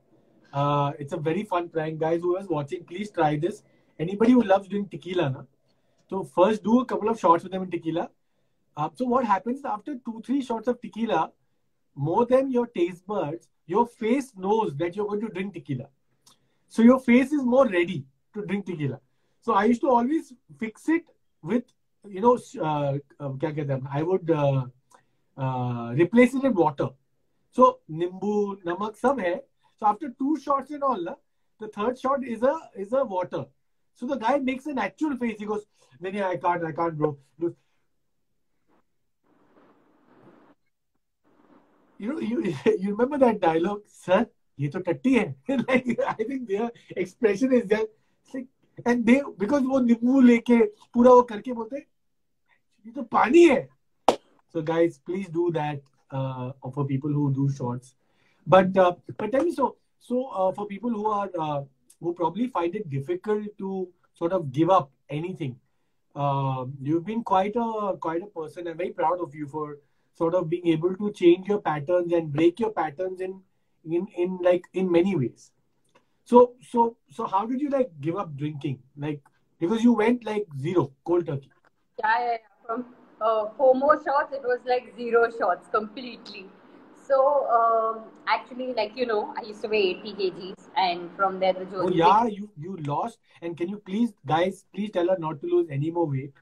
Uh, 0.53 0.91
it's 0.99 1.13
a 1.13 1.17
very 1.17 1.43
fun 1.43 1.69
prank, 1.69 1.99
guys. 1.99 2.21
Who 2.21 2.35
is 2.37 2.47
watching, 2.47 2.83
please 2.83 3.11
try 3.11 3.35
this. 3.37 3.63
Anybody 3.99 4.31
who 4.31 4.43
loves 4.43 4.67
doing 4.67 4.87
tequila, 4.87 5.29
na? 5.29 5.43
So 6.09 6.23
first 6.23 6.63
do 6.63 6.79
a 6.81 6.85
couple 6.85 7.09
of 7.09 7.19
shots 7.19 7.43
with 7.43 7.51
them 7.51 7.63
in 7.63 7.71
tequila. 7.71 8.09
um, 8.76 8.90
so 8.94 9.06
what 9.06 9.24
happens 9.24 9.64
after 9.64 9.94
two, 10.04 10.22
three 10.24 10.42
shots 10.42 10.68
of 10.68 10.80
tequila, 10.80 11.32
more 11.94 12.26
than 12.26 12.50
your 12.50 12.66
taste 12.66 13.06
buds, 13.06 13.48
your 13.66 13.86
face 13.86 14.32
knows 14.36 14.76
that 14.76 14.94
you're 14.94 15.06
going 15.06 15.22
to 15.22 15.28
drink 15.28 15.54
tequila. 15.54 15.86
So 16.68 16.82
your 16.82 17.00
face 17.00 17.32
is 17.32 17.42
more 17.42 17.66
ready 17.66 18.04
to 18.34 18.44
drink 18.44 18.66
tequila. 18.66 19.00
So 19.40 19.54
I 19.54 19.64
used 19.64 19.80
to 19.80 19.88
always 19.88 20.32
fix 20.58 20.88
it 20.88 21.04
with, 21.42 21.64
you 22.06 22.20
know, 22.20 22.38
uh, 22.60 22.98
uh 23.20 23.78
I 23.90 24.02
would 24.02 24.30
uh, 24.30 24.66
uh, 25.38 25.92
replace 25.94 26.34
it 26.34 26.42
with 26.42 26.54
water. 26.54 26.90
So 27.52 27.80
nimbu, 27.90 28.62
namak, 28.64 28.96
some 28.96 29.18
hai. 29.18 29.40
So 29.78 29.86
after 29.86 30.10
two 30.10 30.38
shots 30.38 30.70
and 30.70 30.82
all, 30.82 31.16
the 31.58 31.68
third 31.68 31.98
shot 31.98 32.24
is 32.24 32.42
a 32.42 32.58
is 32.76 32.92
a 32.92 33.04
water. 33.04 33.46
So 33.94 34.06
the 34.06 34.16
guy 34.16 34.38
makes 34.38 34.66
an 34.66 34.78
actual 34.78 35.16
face. 35.16 35.38
He 35.38 35.46
goes, 35.46 35.64
"Nani, 36.00 36.22
I 36.22 36.36
can't, 36.36 36.64
I 36.64 36.72
can't, 36.72 36.98
bro." 36.98 37.16
You 41.99 42.13
know, 42.13 42.19
you 42.19 42.55
you 42.79 42.95
remember 42.95 43.17
that 43.19 43.39
dialogue, 43.39 43.81
sir? 43.87 44.25
ये 44.59 44.67
तो 44.69 44.79
टट्टी 44.79 45.13
है. 45.13 45.35
like 45.49 45.99
I 46.07 46.23
think 46.23 46.47
their 46.47 46.71
expression 46.95 47.53
is 47.53 47.67
that, 47.69 47.87
it's 48.23 48.33
like, 48.33 48.47
and 48.85 49.05
they 49.05 49.21
because 49.37 49.63
वो 49.63 49.79
नींबू 49.79 50.21
लेके 50.21 50.59
पूरा 50.93 51.11
वो 51.11 51.21
करके 51.31 51.53
बोलते, 51.53 51.75
हैं, 51.75 51.85
ये 52.85 52.91
तो 52.91 53.03
पानी 53.03 53.47
है. 53.49 53.67
So 54.53 54.61
guys, 54.61 54.99
please 55.05 55.29
do 55.29 55.51
that 55.51 55.81
uh, 56.11 56.51
for 56.73 56.85
people 56.85 57.09
who 57.09 57.31
do 57.33 57.49
shots. 57.49 57.95
But 58.45 58.77
uh, 58.77 58.95
but 59.17 59.31
tell 59.31 59.43
me 59.43 59.51
so 59.51 59.75
so 59.99 60.25
uh, 60.27 60.51
for 60.51 60.67
people 60.67 60.89
who 60.89 61.05
are 61.07 61.29
uh, 61.39 61.61
who 61.99 62.13
probably 62.13 62.47
find 62.47 62.75
it 62.75 62.89
difficult 62.89 63.57
to 63.59 63.87
sort 64.13 64.33
of 64.33 64.51
give 64.51 64.69
up 64.69 64.91
anything. 65.09 65.55
Uh, 66.15 66.65
you've 66.81 67.05
been 67.05 67.23
quite 67.23 67.55
a 67.55 67.95
quite 67.97 68.23
a 68.23 68.27
person. 68.27 68.67
I'm 68.67 68.77
very 68.77 68.91
proud 68.91 69.21
of 69.21 69.33
you 69.35 69.47
for 69.47 69.77
sort 70.16 70.34
of 70.34 70.48
being 70.48 70.68
able 70.68 70.96
to 70.96 71.12
change 71.12 71.46
your 71.46 71.60
patterns 71.60 72.12
and 72.12 72.32
break 72.32 72.60
your 72.60 72.70
patterns 72.70 73.20
in 73.20 73.40
in 73.84 74.06
in 74.16 74.38
like 74.42 74.64
in 74.72 74.90
many 74.90 75.16
ways. 75.16 75.50
So 76.24 76.54
so 76.70 76.96
so 77.10 77.26
how 77.26 77.46
did 77.46 77.60
you 77.60 77.70
like 77.70 77.90
give 78.00 78.16
up 78.16 78.36
drinking? 78.36 78.78
Like 78.96 79.20
because 79.60 79.84
you 79.84 79.92
went 79.92 80.24
like 80.24 80.46
zero 80.60 80.92
cold 81.04 81.26
turkey. 81.26 81.50
Yeah, 81.98 82.18
yeah, 82.18 82.30
yeah. 82.30 82.36
From 82.66 82.86
uh, 83.20 83.46
homo 83.56 83.92
shots, 84.04 84.32
it 84.32 84.42
was 84.42 84.60
like 84.66 84.94
zero 84.96 85.30
shots 85.38 85.68
completely. 85.72 86.46
So 87.06 87.46
um, 87.48 88.00
actually, 88.26 88.72
like 88.74 88.96
you 88.96 89.06
know, 89.06 89.32
I 89.38 89.42
used 89.46 89.62
to 89.62 89.68
weigh 89.68 90.00
80 90.04 90.14
kgs, 90.14 90.68
and 90.76 91.08
from 91.16 91.38
there 91.38 91.52
the 91.52 91.64
journey 91.66 91.78
Oh 91.78 91.88
yeah, 91.90 92.26
you 92.26 92.50
you 92.56 92.76
lost. 92.78 93.18
And 93.42 93.56
can 93.56 93.68
you 93.68 93.78
please, 93.78 94.12
guys, 94.26 94.64
please 94.74 94.90
tell 94.90 95.08
her 95.08 95.16
not 95.18 95.40
to 95.42 95.46
lose 95.46 95.68
any 95.70 95.90
more 95.90 96.06
weight. 96.06 96.32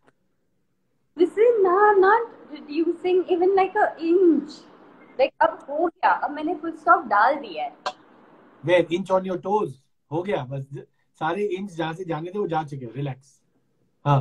This 1.17 1.31
is 1.31 1.63
not 1.63 2.01
not 2.01 2.44
reducing 2.57 3.25
even 3.37 3.55
like 3.57 3.75
a 3.85 3.89
inch. 4.11 4.59
Like 5.19 5.33
अब 5.43 5.59
हो 5.71 5.87
गया 5.87 6.11
अब 6.11 6.31
मैंने 6.31 6.55
full 6.63 6.77
stop 6.85 7.07
डाल 7.09 7.37
दिया 7.47 7.65
है 7.65 7.95
Where 8.65 8.85
inch 8.99 9.11
on 9.19 9.27
your 9.31 9.39
toes. 9.49 9.73
हो 10.11 10.23
गया 10.23 10.45
बस 10.51 10.69
सारे 11.21 11.45
इंच 11.57 11.71
जहाँ 11.73 11.93
से 11.95 12.05
जाने 12.05 12.31
थे 12.35 12.39
वो 12.39 12.47
जा 12.49 12.63
चुके 12.73 12.87
रिलैक्स 12.97 13.41
हाँ 14.05 14.21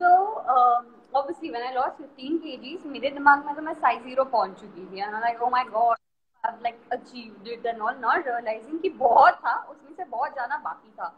So 0.00 0.08
um, 0.54 0.84
obviously 1.14 1.50
when 1.52 1.62
I 1.68 1.72
lost 1.76 1.96
15 2.00 2.34
kgs 2.42 2.84
मेरे 2.86 3.10
दिमाग 3.10 3.44
में 3.46 3.54
तो 3.56 3.62
मैं 3.62 3.72
size 3.84 4.02
zero 4.08 4.24
पहुँच 4.32 4.60
चुकी 4.60 4.84
थी 4.90 5.02
and 5.06 5.16
I'm 5.16 5.24
like 5.28 5.40
oh 5.46 5.50
my 5.54 5.62
god 5.72 5.96
I've 6.44 6.60
like 6.66 6.78
achieved 6.96 7.48
it 7.54 7.64
and 7.70 7.82
all 7.86 7.96
not 8.04 8.28
realizing 8.30 8.80
कि 8.82 8.88
बहुत 8.98 9.40
था 9.46 9.54
उसमें 9.70 9.94
से 9.96 10.04
बहुत 10.10 10.34
जाना 10.36 10.56
बाकी 10.64 10.90
था 11.00 11.14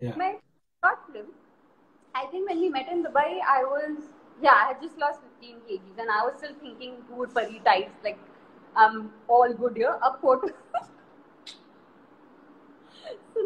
Yeah. 0.00 0.16
मैं 0.18 0.32
I 2.14 2.26
think 2.26 2.48
when 2.48 2.60
we 2.60 2.68
met 2.68 2.88
in 2.88 3.04
Dubai 3.04 3.40
I 3.56 3.62
was 3.64 3.98
yeah 4.40 4.54
I 4.62 4.68
had 4.68 4.80
just 4.82 4.98
lost 4.98 5.20
15 5.22 5.56
kgs 5.68 5.98
and 5.98 6.10
I 6.10 6.24
was 6.24 6.34
still 6.38 6.54
thinking 6.60 6.96
poor 7.10 7.26
pari 7.26 7.60
types 7.64 7.92
like 8.04 8.18
I'm 8.74 9.10
all 9.28 9.52
good 9.52 9.76
here 9.76 9.98
अब 10.02 10.20
photo 10.20 10.48
so 13.34 13.42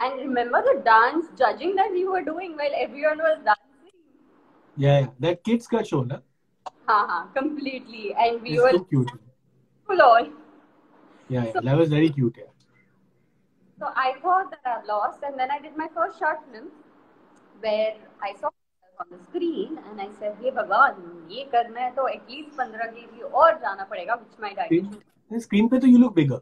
And 0.00 0.18
remember 0.20 0.62
the 0.62 0.82
dance 0.86 1.28
judging 1.38 1.74
that 1.76 1.90
we 1.90 2.06
were 2.06 2.22
doing 2.22 2.56
while 2.56 2.74
everyone 2.78 3.18
was 3.18 3.38
dancing? 3.44 3.92
Yeah, 4.76 5.06
that 5.20 5.42
kids 5.42 5.66
ka 5.66 5.82
show, 5.82 6.00
na? 6.02 6.18
Haha, 6.88 7.28
completely. 7.36 8.14
And 8.24 8.42
we 8.42 8.50
It's 8.56 8.62
were 8.62 8.72
so 8.72 8.80
cute. 8.90 9.10
full 9.86 10.02
on. 10.02 10.28
Yeah, 11.28 11.44
yeah. 11.44 11.52
So- 11.52 11.60
that 11.60 11.78
was 11.78 11.88
very 11.88 12.10
cute. 12.10 12.36
Yeah. 12.42 12.52
So 13.80 13.88
I 14.04 14.12
thought 14.20 14.50
that 14.50 14.68
I've 14.74 14.84
lost, 14.90 15.24
and 15.30 15.38
then 15.38 15.50
I 15.50 15.58
did 15.60 15.76
my 15.76 15.88
first 15.96 16.18
short 16.18 16.44
film 16.52 16.68
where 17.60 17.96
I 18.22 18.34
saw 18.42 18.50
on 19.00 19.06
the 19.10 19.18
screen 19.24 19.78
and 19.88 20.00
I 20.00 20.08
said, 20.20 20.36
"हे 20.42 20.50
भगवान 20.58 21.28
ये 21.30 21.44
करना 21.54 21.80
है 21.80 21.94
तो 21.94 22.08
at 22.08 22.30
least 22.32 22.56
15 22.60 22.92
kg 22.98 23.32
और 23.42 23.58
जाना 23.64 23.84
पड़ेगा 23.92 24.18
which 24.20 24.38
my 24.44 24.52
diet 24.60 25.42
Screen, 25.44 25.68
pe 25.68 25.80
to 25.80 25.88
you 25.92 25.98
look 25.98 26.14
bigger. 26.14 26.40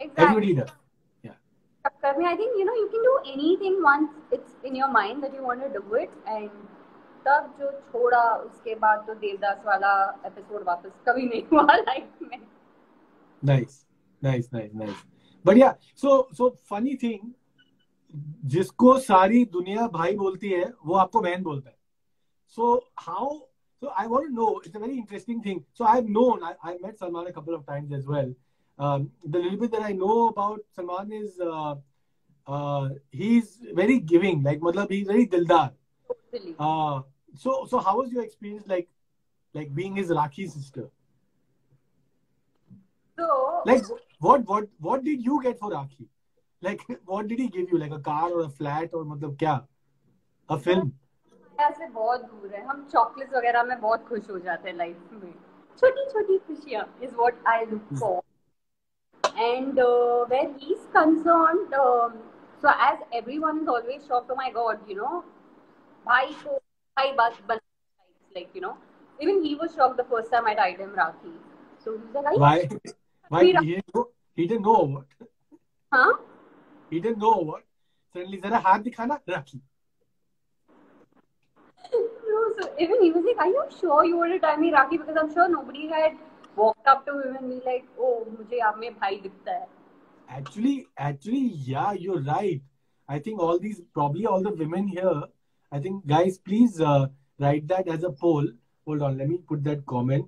exactly 0.00 0.24
Everybody 0.24 0.54
does. 0.54 0.70
Yeah. 1.22 1.34
I 2.30 2.36
think 2.36 2.56
you 2.58 2.64
know 2.64 2.76
you 2.82 2.88
can 2.94 3.02
do 3.08 3.16
anything 3.32 3.82
once 3.82 4.38
it's 4.38 4.54
in 4.64 4.74
your 4.74 4.88
mind 4.88 5.22
that 5.22 5.34
you 5.34 5.42
want 5.42 5.66
to 5.66 5.72
do 5.80 6.00
it 6.04 6.10
and 6.36 6.50
तब 7.26 7.54
जो 7.58 7.70
छोड़ा 7.90 8.22
उसके 8.46 8.74
बाद 8.80 9.04
तो 9.06 9.14
देवदास 9.20 9.62
वाला 9.66 9.92
episode 10.26 10.64
वापस 10.66 10.90
कभी 11.06 11.26
नहीं 11.28 11.42
हुआ 11.52 11.76
लाइफ 11.76 12.22
में 12.22 12.40
Nice, 13.42 13.74
nice, 14.22 14.46
nice, 14.52 14.74
nice. 14.82 15.00
But 15.44 15.58
yeah, 15.60 15.72
so 16.02 16.12
so 16.32 16.46
funny 16.72 16.96
thing, 16.96 17.34
जिसको 18.54 18.98
सारी 18.98 19.44
दुनिया 19.52 19.86
भाई 19.88 20.16
बोलती 20.16 20.50
है 20.50 20.72
वो 20.86 20.94
आपको 20.94 21.20
बहन 21.20 21.42
बोलता 21.42 21.70
है. 21.70 21.76
So 22.56 22.80
how? 22.96 23.48
So 23.80 23.90
I 24.02 24.06
want 24.06 24.28
to 24.28 24.34
know. 24.34 24.60
It's 24.64 24.76
a 24.76 24.78
very 24.78 24.96
interesting 24.98 25.42
thing. 25.42 25.64
So 25.72 25.84
I've 25.84 26.08
known. 26.08 26.42
I, 26.42 26.54
I 26.62 26.78
met 26.82 26.98
Salman 26.98 27.26
a 27.26 27.32
couple 27.32 27.54
of 27.54 27.66
times 27.66 27.92
as 27.92 28.06
well. 28.06 28.34
Um, 28.78 29.10
the 29.24 29.38
little 29.38 29.58
bit 29.58 29.72
that 29.72 29.82
I 29.82 29.92
know 29.92 30.28
about 30.28 30.60
Salman 30.74 31.12
is 31.12 31.40
uh, 31.40 31.74
uh, 32.46 32.88
he's 33.10 33.58
very 33.72 33.98
giving. 33.98 34.42
Like, 34.42 34.60
matlab, 34.60 34.90
he's 34.90 35.06
very 35.06 35.26
dildar. 35.26 35.72
totally 36.08 36.54
Uh, 36.58 37.02
so 37.34 37.66
so 37.68 37.78
how 37.78 37.96
was 37.98 38.12
your 38.12 38.22
experience 38.22 38.66
like 38.66 38.88
like 39.54 39.74
being 39.74 39.96
his 39.96 40.10
Rakhi 40.10 40.48
sister? 40.50 40.88
so 43.18 43.62
Like 43.66 43.84
what 44.18 44.46
what 44.46 44.68
what 44.78 45.04
did 45.04 45.24
you 45.24 45.42
get 45.42 45.58
for 45.58 45.70
Rakhi? 45.70 46.08
Like 46.63 46.81
what 47.05 47.27
did 47.27 47.39
he 47.39 47.47
give 47.47 47.69
you? 47.71 47.77
Like 47.77 47.91
a 47.91 47.99
car 47.99 48.31
or 48.31 48.41
a 48.45 48.49
flat 48.49 48.93
or 48.93 49.03
मतलब 49.05 49.37
क्या? 49.37 49.59
A 50.49 50.57
film? 50.57 50.91
यहाँ 51.59 51.71
से 51.77 51.87
बहुत 51.93 52.21
दूर 52.23 52.53
है 52.55 52.63
हम 52.65 52.83
chocolates 52.91 53.33
वगैरह 53.33 53.63
में 53.63 53.79
बहुत 53.79 54.07
खुश 54.07 54.29
हो 54.29 54.39
जाते 54.39 54.69
हैं 54.69 54.75
लाइफ 54.77 55.09
में 55.13 55.31
छोटी 55.79 56.05
छोटी 56.11 56.37
खुशियाँ 56.47 56.83
is 57.03 57.13
what 57.13 57.43
I 57.47 57.65
look 57.65 57.93
for 57.99 58.21
and 59.37 59.79
where 60.31 60.55
he 60.61 60.73
is 60.73 60.85
concerned 60.93 61.75
so 62.61 62.69
as 62.89 63.03
everyone 63.21 63.61
is 63.61 63.67
always 63.75 64.07
shocked 64.07 64.31
oh 64.31 64.35
my 64.35 64.51
god 64.51 64.89
you 64.89 64.95
know 64.97 65.19
भाई 66.05 66.33
को 66.43 66.57
भाई 66.97 67.11
बात 67.17 67.41
बन 67.49 67.59
like 68.35 68.55
you 68.55 68.61
know 68.61 68.77
even 69.19 69.43
he 69.43 69.55
was 69.55 69.75
shocked 69.75 69.97
the 69.97 70.03
first 70.05 70.31
time 70.31 70.45
I 70.45 70.55
tied 70.55 70.79
him 70.79 70.91
Rakhi. 70.97 71.31
So 71.85 71.93
he 71.93 72.03
was 72.03 72.13
like, 72.13 72.25
"Are 72.25 72.33
you 72.33 72.39
Why? 72.39 72.69
Why 73.31 73.43
he 73.43 73.53
didn't 73.53 73.95
know? 73.95 74.03
He 74.37 74.47
didn't 74.47 74.67
know 74.67 74.81
what? 74.93 75.05
huh? 75.91 76.13
He 76.94 77.00
didn't 77.00 77.18
know 77.18 77.38
what. 77.38 77.64
Suddenly, 78.12 78.38
Zara 78.40 78.58
hath 78.60 78.82
dikhana, 78.84 79.18
Rakhi. 79.28 79.60
No, 81.92 82.42
so 82.58 82.68
even 82.78 83.02
he 83.02 83.10
was 83.10 83.24
like, 83.24 83.38
Are 83.44 83.48
you 83.48 83.64
sure 83.80 84.04
you 84.04 84.16
wanted 84.16 84.34
to 84.34 84.46
tie 84.46 84.56
me 84.56 84.70
Rakhi? 84.70 84.98
Because 84.98 85.16
I'm 85.20 85.32
sure 85.32 85.48
nobody 85.48 85.88
had 85.88 86.12
walked 86.54 86.86
up 86.86 87.04
to 87.06 87.14
him 87.20 87.34
and 87.34 87.50
be 87.50 87.56
like, 87.66 87.88
Oh, 87.98 88.24
mujhe 88.34 88.60
aap 88.66 88.78
mein 88.78 88.94
bhai 89.00 89.16
dikhta 89.24 89.56
hai. 89.56 90.36
Actually, 90.36 90.86
actually, 90.96 91.40
yeah, 91.70 91.90
you're 92.04 92.20
right. 92.20 92.62
I 93.08 93.18
think 93.18 93.40
all 93.40 93.58
these, 93.58 93.82
probably 93.92 94.26
all 94.26 94.40
the 94.40 94.54
women 94.62 94.86
here, 94.86 95.24
I 95.72 95.80
think, 95.80 96.06
guys, 96.06 96.38
please 96.38 96.80
uh, 96.80 97.08
write 97.40 97.66
that 97.74 97.88
as 97.88 98.04
a 98.04 98.10
poll. 98.10 98.46
Hold 98.86 99.02
on, 99.02 99.18
let 99.18 99.28
me 99.28 99.38
put 99.48 99.64
that 99.64 99.84
comment. 99.84 100.26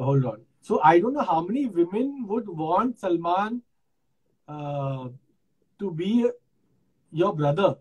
Hold 0.00 0.24
on. 0.24 0.42
So 0.62 0.80
I 0.82 0.98
don't 0.98 1.14
know 1.14 1.28
how 1.30 1.40
many 1.42 1.66
women 1.66 2.26
would 2.26 2.48
want 2.48 2.98
Salman. 2.98 3.62
Uh, 4.48 5.08
to 5.79 5.91
be 5.91 6.29
your 7.11 7.35
brother. 7.35 7.75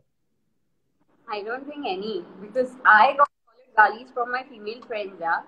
I 1.28 1.42
don't 1.42 1.66
think 1.66 1.86
any 1.86 2.24
because 2.40 2.72
I 2.84 3.14
got 3.16 3.28
solid 3.46 3.76
galis 3.76 4.10
from 4.12 4.32
my 4.32 4.42
female 4.44 4.82
friends, 4.86 5.14
yeah. 5.20 5.42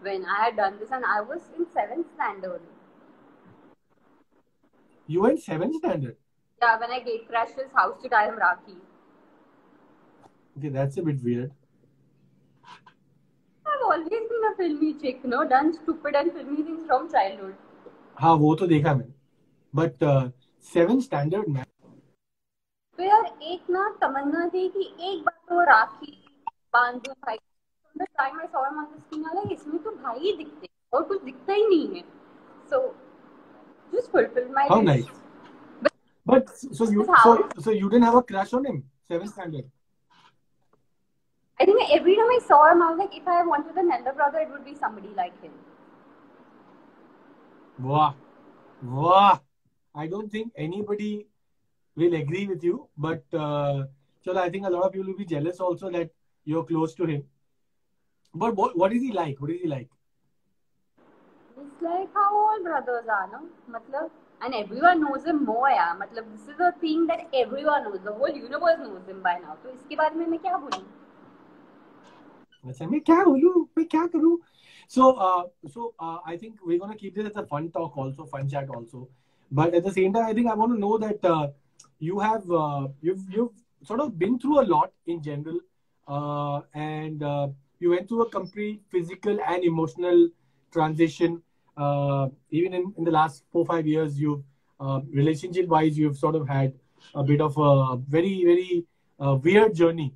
When 0.00 0.24
I 0.24 0.44
had 0.44 0.56
done 0.56 0.78
this 0.78 0.90
and 0.90 1.04
I 1.04 1.20
was 1.20 1.40
in 1.58 1.66
seventh 1.72 2.06
standard. 2.14 2.60
You 5.06 5.22
were 5.22 5.30
in 5.30 5.38
seventh 5.38 5.76
standard. 5.76 6.16
Yeah, 6.62 6.78
when 6.78 6.90
I 6.90 7.00
gate 7.00 7.28
crashed 7.28 7.54
his 7.54 7.72
house 7.74 8.02
to 8.02 8.08
tie 8.08 8.26
him 8.26 8.36
Rakhi. 8.36 8.76
Okay, 10.58 10.68
that's 10.68 10.96
a 10.98 11.02
bit 11.02 11.22
weird. 11.22 11.52
I've 13.66 13.82
always 13.84 14.08
been 14.08 14.44
a 14.52 14.56
filmy 14.56 14.94
chick, 14.94 15.20
you 15.22 15.30
know, 15.30 15.48
done 15.48 15.72
stupid 15.72 16.14
and 16.14 16.32
filmy 16.32 16.62
things 16.62 16.86
from 16.86 17.10
childhood. 17.10 17.54
हाँ 18.20 18.32
वो 18.36 18.54
तो 18.60 18.66
देखा 18.66 18.94
मैंने 18.94 19.14
but 19.74 20.02
seven 20.63 20.99
standard 21.07 21.47
में 21.55 21.63
तो 22.97 23.03
यार 23.03 23.25
एक 23.51 23.69
ना 23.69 23.89
तमन्ना 24.01 24.47
थी 24.53 24.67
कि 24.69 24.83
एक 25.11 25.23
बार 25.25 25.39
तो 25.49 25.63
राखी 25.71 26.11
बांधू 26.73 27.11
भाई 27.25 27.37
saw 27.95 28.63
him 28.65 28.77
on 28.81 28.87
the 28.91 28.99
screen, 29.01 29.25
I 29.25 29.33
was 29.33 29.43
like, 29.43 29.51
इसमें 29.53 29.81
तो 29.83 29.91
भाई 30.03 30.19
ही 30.19 30.31
दिखते 30.37 30.67
हैं 30.67 30.97
और 30.97 31.03
कुछ 31.07 31.21
दिखता 31.23 31.53
ही 31.53 31.65
नहीं 31.67 31.95
है 31.95 32.03
so 32.71 32.79
just 33.93 34.11
fulfilled 34.15 34.51
my 34.57 34.67
how. 34.69 34.81
Nice 34.81 35.05
but 36.25 36.49
so 36.49 36.91
you? 36.93 37.03
So 37.03 37.61
so 37.61 37.71
you 37.71 37.87
didn't 37.89 38.03
have 38.03 38.17
a 38.17 38.21
crush 38.31 38.53
on 38.53 38.65
him 38.65 38.79
seven 39.09 39.27
standard 39.27 39.69
I 41.59 41.65
think 41.67 41.91
every 41.95 42.13
time 42.17 42.31
I 42.33 42.37
saw 42.45 42.55
him, 42.67 42.79
I 42.83 42.85
was 42.91 42.97
like, 42.99 43.13
if 43.17 43.27
I 43.33 43.41
wanted 43.47 43.75
an 43.81 43.91
elder 43.97 44.11
brother, 44.15 44.39
it 44.45 44.49
would 44.53 44.63
be 44.69 44.73
somebody 44.77 45.11
like 45.19 45.35
him. 45.43 45.51
Wow. 47.89 48.07
Wow. 48.81 49.33
I 49.94 50.06
don't 50.06 50.30
think 50.30 50.52
anybody 50.56 51.26
will 51.96 52.14
agree 52.14 52.46
with 52.46 52.62
you, 52.62 52.88
but 52.96 53.24
uh, 53.32 53.84
Chala, 54.24 54.38
I 54.38 54.50
think 54.50 54.66
a 54.66 54.70
lot 54.70 54.84
of 54.84 54.92
people 54.92 55.08
will 55.08 55.16
be 55.16 55.24
jealous 55.24 55.60
also 55.60 55.90
that 55.90 56.10
you're 56.44 56.64
close 56.64 56.94
to 56.94 57.06
him. 57.06 57.24
But 58.34 58.54
what, 58.56 58.76
what 58.76 58.92
is 58.92 59.02
he 59.02 59.12
like? 59.12 59.40
What 59.40 59.50
is 59.50 59.60
he 59.62 59.68
like? 59.68 59.88
It's 61.60 61.82
like 61.82 62.08
how 62.14 62.36
all 62.36 62.62
brothers 62.62 63.06
are, 63.08 63.28
no? 63.32 63.40
Matlab, 63.68 64.10
and 64.42 64.54
everyone 64.54 65.00
knows 65.00 65.24
him 65.24 65.44
more, 65.44 65.68
yeah. 65.70 65.94
Matlab, 66.00 66.24
this 66.32 66.54
is 66.54 66.60
a 66.60 66.72
thing 66.80 67.06
that 67.08 67.26
everyone 67.34 67.84
knows. 67.84 67.98
The 68.04 68.12
whole 68.12 68.28
universe 68.28 68.78
knows 68.78 69.06
him 69.08 69.22
by 69.22 69.38
now. 69.38 69.56
तो 69.64 69.70
इसके 69.70 69.96
बारे 69.96 70.14
में 70.16 70.26
मैं 70.26 70.38
क्या 70.38 70.56
बोलूं? 70.56 70.84
अच्छा 72.66 72.86
मैं 72.86 73.00
क्या 73.00 73.24
बोलूं 73.24 73.60
मैं 73.78 73.86
क्या 73.86 74.06
करूं 74.14 74.36
so 74.92 75.06
uh, 75.24 75.42
so 75.72 75.94
uh, 76.00 76.18
i 76.24 76.36
think 76.42 76.60
we're 76.64 76.78
going 76.78 76.92
to 76.92 76.98
keep 77.00 77.14
this 77.14 77.26
as 77.30 77.36
a 77.36 77.46
fun 77.46 77.66
talk 77.70 77.96
also 78.02 78.24
fun 78.34 78.48
chat 78.52 78.70
also 78.76 79.00
but 79.59 79.73
at 79.75 79.83
the 79.87 79.91
same 79.97 80.13
time 80.13 80.25
i 80.25 80.33
think 80.33 80.49
i 80.51 80.55
want 80.61 80.73
to 80.73 80.79
know 80.83 80.97
that 80.97 81.25
uh, 81.33 81.47
you 81.99 82.19
have 82.19 82.49
uh, 82.61 82.87
you've 83.01 83.25
you've 83.35 83.57
sort 83.89 83.99
of 84.05 84.17
been 84.23 84.37
through 84.39 84.59
a 84.61 84.67
lot 84.75 84.91
in 85.13 85.21
general 85.27 85.59
uh, 86.07 86.61
and 86.73 87.23
uh, 87.23 87.47
you 87.79 87.91
went 87.91 88.07
through 88.07 88.23
a 88.23 88.29
complete 88.29 88.81
physical 88.95 89.37
and 89.47 89.63
emotional 89.63 90.27
transition 90.71 91.41
uh, 91.77 92.27
even 92.49 92.73
in, 92.73 92.93
in 92.97 93.03
the 93.03 93.15
last 93.19 93.43
four 93.51 93.65
five 93.65 93.87
years 93.93 94.19
you've 94.19 94.43
uh, 94.79 94.99
relationship 95.21 95.67
wise 95.75 95.97
you've 95.97 96.17
sort 96.17 96.35
of 96.35 96.47
had 96.47 96.73
a 97.15 97.23
bit 97.23 97.41
of 97.41 97.55
a 97.57 97.97
very 98.17 98.35
very 98.49 98.85
weird 99.47 99.73
journey 99.81 100.13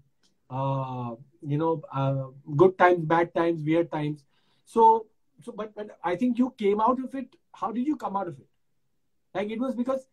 you 1.52 1.58
know 1.62 2.34
good 2.64 2.78
times 2.78 3.06
bad 3.06 3.34
times 3.34 3.64
weird 3.64 3.92
times. 3.92 4.24
So 4.66 5.06
so 5.46 5.52
but 5.58 5.74
but 5.76 5.92
i 6.04 6.16
think 6.16 6.40
you 6.40 6.54
came 6.58 6.82
out 6.82 7.00
of 7.00 7.14
it. 7.16 7.36
How 7.54 7.72
did 7.72 7.88
you 7.88 7.96
come 7.96 8.18
out 8.18 8.28
of 8.28 8.40
it 8.40 8.47
like 9.37 9.51
it 9.51 9.61
was 9.61 9.75
because 9.75 10.07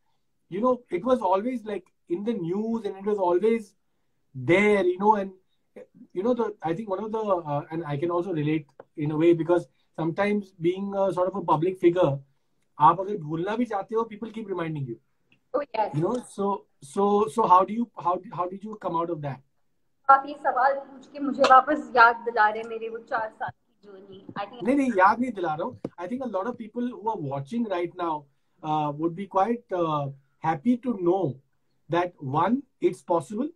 you 0.52 0.62
know 0.62 0.82
it 0.90 1.04
was 1.04 1.20
always 1.32 1.66
like 1.66 1.86
in 2.10 2.24
the 2.24 2.34
news 2.34 2.86
and 2.86 2.96
it 2.98 3.06
was 3.06 3.18
always 3.18 3.74
there 4.36 4.84
you 4.84 4.98
know 5.00 5.16
and 5.16 5.32
you 6.14 6.24
know 6.24 6.34
the 6.34 6.48
i 6.62 6.74
think 6.74 6.90
one 6.90 7.04
of 7.04 7.12
the 7.12 7.20
uh, 7.20 7.62
and 7.72 7.84
i 7.86 7.98
can 7.98 8.12
also 8.12 8.34
relate 8.34 8.66
in 8.98 9.12
a 9.12 9.18
way 9.18 9.34
because 9.34 9.68
sometimes 9.98 10.52
being 10.70 10.94
a 10.96 11.12
sort 11.14 11.28
of 11.28 11.36
a 11.36 11.46
public 11.54 11.80
figure 11.86 12.18
आप 12.78 13.00
अगर 13.00 13.18
भूलना 13.22 13.56
भी 13.56 13.66
चाहते 13.66 13.96
हो 13.96 14.04
people 14.10 14.30
keep 14.36 14.50
reminding 14.50 14.84
you 14.90 14.98
Oh 15.54 15.62
yes. 15.76 15.96
you 15.96 16.02
know 16.02 16.16
so 16.34 16.50
so 16.90 17.06
so 17.36 17.48
how 17.54 17.64
do 17.70 17.74
you 17.74 17.88
how 18.06 18.14
how 18.40 18.46
did 18.52 18.64
you 18.68 18.76
come 18.86 19.00
out 19.00 19.10
of 19.16 19.22
that 19.28 19.42
आप 20.10 20.24
ये 20.28 20.34
सवाल 20.44 20.76
पूछ 20.76 21.08
के 21.14 21.20
मुझे 21.20 21.50
वापस 21.50 21.92
याद 21.96 22.16
दिला 22.26 22.48
रहे 22.50 22.62
हैं 22.62 22.70
मेरे 22.70 22.90
वो 22.90 22.98
चार 23.10 23.30
साल 23.30 23.50
की 23.50 23.88
जर्नी 23.88 24.26
आई 24.40 24.46
थिंक 24.46 24.64
नहीं 24.64 24.76
नहीं 24.76 24.92
याद 25.00 25.20
नहीं 25.20 25.32
दिला 25.32 25.54
रहा 25.56 25.68
हूँ 25.68 25.80
I 26.00 26.08
think 26.12 26.24
a 26.24 26.28
lot 26.36 26.48
of 26.48 26.56
people 26.58 26.90
who 26.92 27.10
are 27.10 27.18
watching 27.30 27.68
uh, 28.65 28.93
would 28.97 29.15
be 29.15 29.27
quite 29.27 29.63
uh, 29.73 30.09
happy 30.39 30.77
to 30.79 30.99
know 31.01 31.37
that 31.91 32.13
one, 32.19 32.63
it's 32.81 33.03
possible 33.03 33.49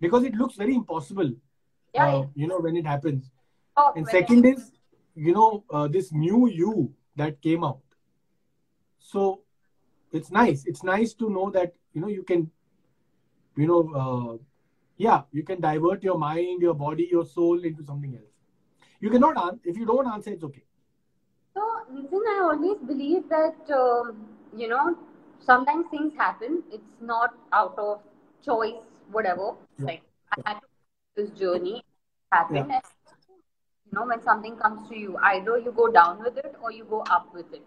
because 0.00 0.24
it 0.24 0.34
looks 0.34 0.56
very 0.56 0.74
impossible, 0.74 1.30
yeah, 1.94 2.06
uh, 2.06 2.26
you 2.34 2.46
know, 2.46 2.58
when 2.58 2.76
it 2.76 2.86
happens. 2.86 3.30
Oh, 3.76 3.92
and 3.96 4.08
second 4.08 4.46
is, 4.46 4.72
you 5.14 5.32
know, 5.32 5.64
uh, 5.70 5.88
this 5.88 6.12
new 6.12 6.48
you 6.48 6.92
that 7.16 7.40
came 7.42 7.64
out. 7.64 7.80
So 8.98 9.42
it's 10.12 10.30
nice. 10.30 10.64
It's 10.66 10.82
nice 10.82 11.12
to 11.14 11.30
know 11.30 11.50
that, 11.50 11.74
you 11.92 12.00
know, 12.00 12.08
you 12.08 12.22
can, 12.22 12.50
you 13.56 13.66
know, 13.66 13.92
uh, 13.94 14.38
yeah, 14.96 15.22
you 15.32 15.42
can 15.42 15.60
divert 15.60 16.02
your 16.02 16.18
mind, 16.18 16.62
your 16.62 16.74
body, 16.74 17.08
your 17.10 17.24
soul 17.24 17.62
into 17.62 17.84
something 17.84 18.14
else. 18.14 18.34
You 19.00 19.10
cannot 19.10 19.36
answer. 19.38 19.60
If 19.64 19.76
you 19.76 19.86
don't 19.86 20.06
answer, 20.06 20.30
it's 20.30 20.44
okay. 20.44 20.64
So, 21.54 21.62
listen, 21.92 22.22
I 22.28 22.40
always 22.52 22.78
believe 22.86 23.28
that 23.28 23.56
um, 23.74 24.29
you 24.56 24.68
know, 24.68 24.96
sometimes 25.40 25.86
things 25.90 26.14
happen. 26.16 26.62
It's 26.72 27.00
not 27.00 27.34
out 27.52 27.78
of 27.78 28.00
choice, 28.44 28.82
whatever. 29.10 29.54
Yeah. 29.78 29.86
Like, 29.86 30.02
I 30.32 30.50
had 30.50 30.60
to 30.60 30.66
this 31.16 31.30
journey. 31.38 31.78
It 31.78 31.84
happened. 32.32 32.70
And, 32.72 32.82
you 33.86 33.92
know, 33.92 34.06
when 34.06 34.22
something 34.22 34.56
comes 34.56 34.88
to 34.88 34.96
you, 34.96 35.16
either 35.22 35.58
you 35.58 35.72
go 35.72 35.88
down 35.90 36.22
with 36.22 36.36
it 36.38 36.54
or 36.62 36.72
you 36.72 36.84
go 36.84 37.00
up 37.10 37.32
with 37.34 37.52
it. 37.52 37.62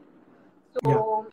So, 0.83 1.27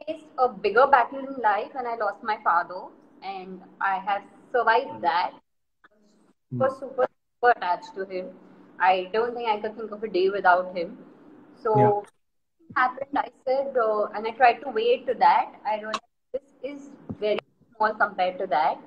I 0.00 0.12
faced 0.12 0.26
a 0.38 0.48
bigger 0.48 0.86
battle 0.86 1.18
in 1.18 1.34
life 1.42 1.74
when 1.74 1.86
I 1.86 1.96
lost 1.96 2.22
my 2.22 2.38
father, 2.42 2.86
and 3.22 3.60
I 3.80 3.98
have 3.98 4.22
survived 4.52 5.02
that. 5.02 5.32
super, 6.50 6.68
hmm. 6.68 6.80
super, 6.80 7.06
super 7.06 7.52
attached 7.56 7.94
to 7.94 8.04
him. 8.04 8.26
I 8.80 9.10
don't 9.12 9.34
think 9.34 9.48
I 9.48 9.60
could 9.60 9.76
think 9.76 9.90
of 9.90 10.02
a 10.02 10.08
day 10.08 10.30
without 10.30 10.74
him. 10.76 10.98
So 11.62 11.78
Yeah. 11.78 12.00
Happened. 12.78 13.18
I 13.24 13.28
said, 13.46 13.76
uh, 13.84 14.06
and 14.14 14.26
I 14.26 14.32
tried 14.42 14.60
to 14.64 14.70
weigh 14.70 14.98
to 15.08 15.14
that. 15.24 15.52
I 15.66 15.76
realized 15.78 16.28
this 16.32 16.52
is 16.72 16.90
very 17.20 17.38
small 17.76 17.94
compared 17.94 18.38
to 18.40 18.46
that. 18.48 18.78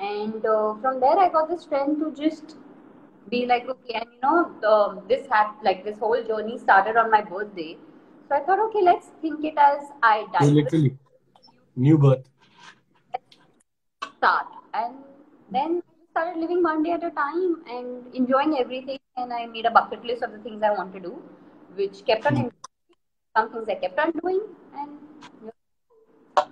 And 0.00 0.44
uh, 0.46 0.74
from 0.82 1.00
there, 1.00 1.18
I 1.18 1.28
got 1.28 1.48
the 1.50 1.58
strength 1.58 2.00
to 2.00 2.12
just 2.22 2.56
be 3.30 3.46
like, 3.46 3.68
okay, 3.68 3.94
and 4.00 4.06
you 4.14 4.20
know, 4.22 4.50
the, 4.62 5.02
this 5.08 5.26
hap- 5.30 5.62
like 5.64 5.84
this 5.84 5.98
whole 5.98 6.22
journey 6.24 6.58
started 6.58 6.96
on 6.96 7.10
my 7.10 7.22
birthday. 7.22 7.76
So 8.28 8.36
I 8.36 8.40
thought, 8.40 8.60
okay, 8.70 8.82
let's 8.82 9.08
think 9.22 9.44
it 9.44 9.54
as 9.58 9.92
I 10.02 10.26
died. 10.32 10.56
literally 10.56 10.98
new 11.76 11.98
birth 11.98 12.28
start. 14.18 14.46
And 14.74 14.94
then 15.50 15.82
I 15.82 16.04
started 16.12 16.40
living 16.40 16.62
one 16.62 16.82
day 16.82 16.92
at 16.92 17.04
a 17.04 17.10
time 17.10 17.64
and 17.68 18.14
enjoying 18.14 18.56
everything. 18.58 18.98
And 19.16 19.32
I 19.32 19.46
made 19.46 19.66
a 19.66 19.70
bucket 19.70 20.04
list 20.04 20.22
of 20.22 20.32
the 20.32 20.38
things 20.38 20.62
I 20.62 20.70
want 20.72 20.92
to 20.94 21.00
do, 21.00 21.18
which 21.76 22.04
kept 22.06 22.26
on 22.26 22.36
increasing 22.36 22.57
some 23.36 23.52
things 23.52 23.68
I 23.68 23.74
kept 23.74 23.98
on 23.98 24.12
doing 24.22 24.40
and 24.74 24.90
you 25.40 25.46
know. 25.46 26.48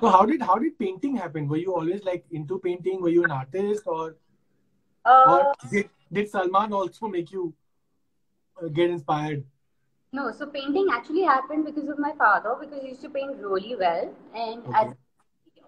so 0.00 0.08
how 0.08 0.24
did 0.24 0.42
how 0.42 0.56
did 0.56 0.78
painting 0.78 1.16
happen? 1.16 1.48
Were 1.48 1.56
you 1.56 1.74
always 1.74 2.04
like 2.04 2.24
into 2.30 2.58
painting? 2.58 3.00
Were 3.02 3.10
you 3.10 3.24
an 3.24 3.30
artist 3.30 3.82
or, 3.86 4.16
uh, 5.04 5.24
or 5.28 5.54
did, 5.70 5.90
did 6.12 6.30
Salman 6.30 6.72
also 6.72 7.08
make 7.08 7.32
you 7.32 7.52
uh, 8.62 8.68
get 8.68 8.90
inspired? 8.90 9.44
No, 10.12 10.30
so 10.32 10.46
painting 10.46 10.86
actually 10.92 11.22
happened 11.22 11.64
because 11.64 11.88
of 11.88 11.98
my 11.98 12.12
father 12.16 12.54
because 12.60 12.82
he 12.82 12.88
used 12.88 13.02
to 13.02 13.10
paint 13.10 13.36
really 13.38 13.76
well 13.76 14.14
and 14.34 14.66
okay. 14.66 14.86
as 14.86 14.94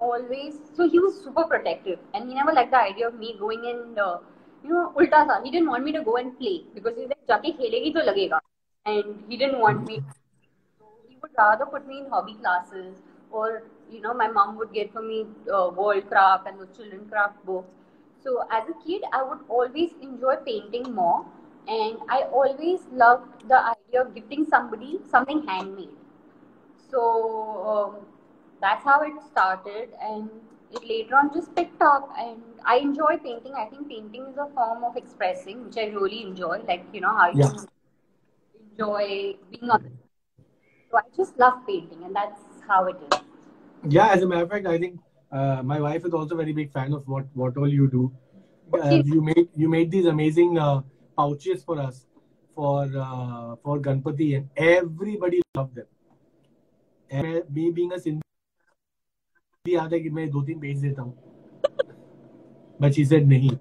always 0.01 0.59
so 0.77 0.89
he 0.89 0.99
was 0.99 1.23
super 1.23 1.45
protective 1.45 1.99
and 2.15 2.29
he 2.29 2.35
never 2.35 2.53
liked 2.53 2.71
the 2.71 2.81
idea 2.81 3.09
of 3.09 3.15
me 3.15 3.37
going 3.39 3.65
in 3.65 3.99
uh, 3.99 4.19
you 4.63 4.71
know 4.71 4.93
ulta 4.97 5.27
tha. 5.31 5.41
he 5.45 5.51
didn't 5.51 5.69
want 5.69 5.85
me 5.85 5.93
to 5.93 6.03
go 6.05 6.17
and 6.17 6.39
play 6.39 6.63
because 6.75 6.95
he 6.97 7.03
was 7.03 7.11
like 7.15 7.27
jaake 7.33 7.59
khelegi 7.59 7.93
to 7.93 8.41
and 8.87 9.25
he 9.29 9.37
didn't 9.37 9.61
want 9.61 9.87
me 9.87 9.97
to 9.97 10.18
would 11.23 11.31
rather 11.39 11.67
put 11.67 11.87
me 11.87 11.99
in 12.01 12.11
hobby 12.11 12.35
classes, 12.35 13.03
or 13.31 13.63
you 13.91 14.01
know, 14.01 14.15
my 14.15 14.29
mom 14.29 14.57
would 14.59 14.73
get 14.73 14.93
for 14.93 15.03
me 15.03 15.27
uh, 15.53 15.71
world 15.77 16.09
craft 16.09 16.47
and 16.47 16.59
the 16.61 16.67
children 16.77 17.07
craft 17.09 17.45
books. 17.45 17.71
So 18.23 18.45
as 18.51 18.69
a 18.69 18.75
kid, 18.87 19.03
I 19.13 19.23
would 19.23 19.41
always 19.49 19.93
enjoy 20.03 20.37
painting 20.47 20.93
more, 20.95 21.25
and 21.69 21.99
I 22.09 22.23
always 22.41 22.81
loved 22.93 23.49
the 23.49 23.59
idea 23.75 24.03
of 24.03 24.15
gifting 24.15 24.47
somebody 24.47 25.01
something 25.11 25.47
handmade. 25.47 25.97
So 26.91 27.03
um, 27.73 28.07
that's 28.61 28.85
how 28.85 29.01
it 29.03 29.21
started, 29.31 29.91
and 30.01 30.29
it 30.73 30.85
later 30.89 31.17
on 31.17 31.33
just 31.33 31.55
picked 31.55 31.83
up. 31.83 32.09
And 32.19 32.43
I 32.65 32.77
enjoy 32.79 33.19
painting. 33.23 33.55
I 33.55 33.67
think 33.67 33.89
painting 33.89 34.27
is 34.31 34.37
a 34.39 34.47
form 34.55 34.85
of 34.85 34.97
expressing, 34.97 35.65
which 35.67 35.77
I 35.79 35.87
really 35.87 36.23
enjoy. 36.23 36.61
Like 36.67 36.85
you 36.93 37.01
know 37.01 37.15
how 37.17 37.31
you 37.31 37.45
Yeah. 37.45 37.65
enjoy 38.73 39.37
being 39.51 39.71
on. 39.71 39.81
So 40.92 40.98
I 40.98 41.04
just 41.18 41.38
love 41.40 41.60
painting, 41.68 42.04
and 42.06 42.16
that's 42.16 42.42
how 42.68 42.86
it 42.94 42.98
is. 43.08 43.20
yeah 43.96 44.12
as 44.16 44.22
a 44.26 44.28
matter 44.32 44.44
of 44.46 44.52
fact 44.52 44.68
i 44.72 44.74
think 44.82 45.00
uh, 45.38 45.62
my 45.72 45.78
wife 45.86 46.06
is 46.10 46.14
also 46.18 46.36
a 46.36 46.38
very 46.42 46.54
big 46.60 46.70
fan 46.76 46.94
of 46.98 47.08
what 47.14 47.26
what 47.42 47.58
all 47.64 47.72
you 47.78 47.88
do 47.96 48.04
uh, 48.04 48.78
Okay. 48.80 49.00
you 49.14 49.18
made 49.30 49.50
you 49.64 49.72
made 49.74 49.90
these 49.96 50.06
amazing 50.12 50.54
uh, 50.66 50.78
pouches 51.22 51.66
for 51.72 51.76
us 51.86 51.98
for 52.60 52.78
uh, 53.08 53.50
for 53.66 53.76
ganpati 53.88 54.28
and 54.38 54.64
everybody 54.68 55.42
loved 55.60 55.76
them 55.82 55.90
and 57.10 57.28
मैं- 57.28 57.44
me 57.58 57.66
being 57.80 57.92
a 57.98 58.00
Sindhi 58.06 58.22
याद 59.74 59.94
है 59.94 60.00
कि 60.06 60.10
मैं 60.20 60.30
दो 60.32 60.42
तीन 60.52 60.60
भेज 60.60 60.80
देता 60.88 61.02
हूँ 61.02 61.14
but 62.86 63.00
she 63.00 63.06
said 63.14 63.28
नहीं 63.36 63.52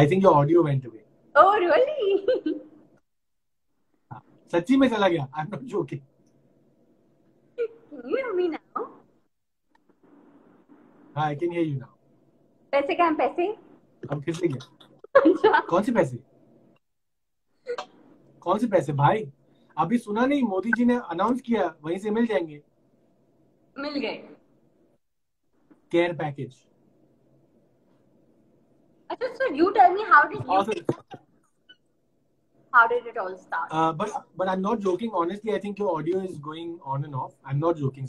I 0.00 0.06
think 0.06 0.22
your 0.28 0.34
audio 0.40 0.64
went 0.70 0.88
away 0.92 1.04
Oh, 1.34 1.52
really? 1.66 2.60
सच्ची 4.53 4.77
में 4.77 4.87
चला 4.89 5.07
गया। 5.07 5.27
I'm 5.39 5.49
not 5.53 5.63
joking. 5.73 6.01
Can 7.57 7.67
you 8.09 8.17
hear 8.17 8.33
me 8.39 8.47
now? 8.49 8.83
हाँ 11.17 11.29
I 11.31 11.35
can 11.41 11.51
hear 11.55 11.65
you 11.69 11.79
now. 11.79 11.89
पैसे 12.73 12.95
कहाँ 12.95 13.13
पैसे? 13.15 13.47
अब 14.11 14.21
फिर 14.23 14.33
से 14.35 14.47
गया 14.47 15.21
अच्छा। 15.21 15.59
कौन 15.69 15.83
से 15.83 15.91
पैसे? 15.91 16.17
कौन 18.41 18.59
से 18.59 18.67
पैसे? 18.67 18.93
भाई 18.93 19.25
अभी 19.77 19.97
सुना 19.97 20.25
नहीं 20.25 20.43
मोदी 20.43 20.71
जी 20.77 20.85
ने 20.85 20.95
अनाउंस 21.11 21.41
किया 21.41 21.73
वहीं 21.83 21.97
से 21.99 22.11
मिल 22.11 22.25
जाएँगे। 22.27 22.61
मिल 23.79 23.99
गए। 23.99 24.15
केयर 25.91 26.13
पैकेज 26.17 26.55
अच्छा 29.09 29.45
you 29.55 29.71
tell 29.73 29.91
me 29.95 30.03
how 30.11 30.21
did 30.29 30.39
you 30.43 30.53
awesome. 30.57 31.22
how 32.73 32.87
did 32.87 33.05
it 33.05 33.17
all 33.17 33.37
start? 33.37 33.67
Uh, 33.71 33.93
but 33.93 34.11
but 34.35 34.49
I'm 34.49 34.61
not 34.61 34.79
joking. 34.79 35.11
Honestly, 35.13 35.53
I 35.53 35.59
think 35.59 35.79
your 35.79 35.95
audio 35.97 36.19
is 36.19 36.37
going 36.37 36.79
on 36.83 37.05
and 37.05 37.15
off. 37.15 37.33
I'm 37.45 37.59
not 37.59 37.77
joking, 37.77 38.07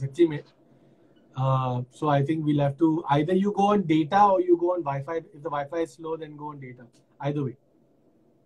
Uh, 1.36 1.82
so 1.90 2.08
I 2.08 2.22
think 2.26 2.44
we'll 2.46 2.60
have 2.60 2.76
to 2.78 2.88
either 3.14 3.34
you 3.34 3.52
go 3.52 3.64
on 3.74 3.82
data 3.86 4.22
or 4.24 4.40
you 4.40 4.56
go 4.56 4.72
on 4.74 4.84
Wi-Fi. 4.88 5.16
If 5.16 5.42
the 5.46 5.50
Wi-Fi 5.54 5.80
is 5.86 5.94
slow, 5.94 6.16
then 6.16 6.36
go 6.42 6.50
on 6.50 6.60
data. 6.60 6.86
Either 7.20 7.44
way. 7.44 7.56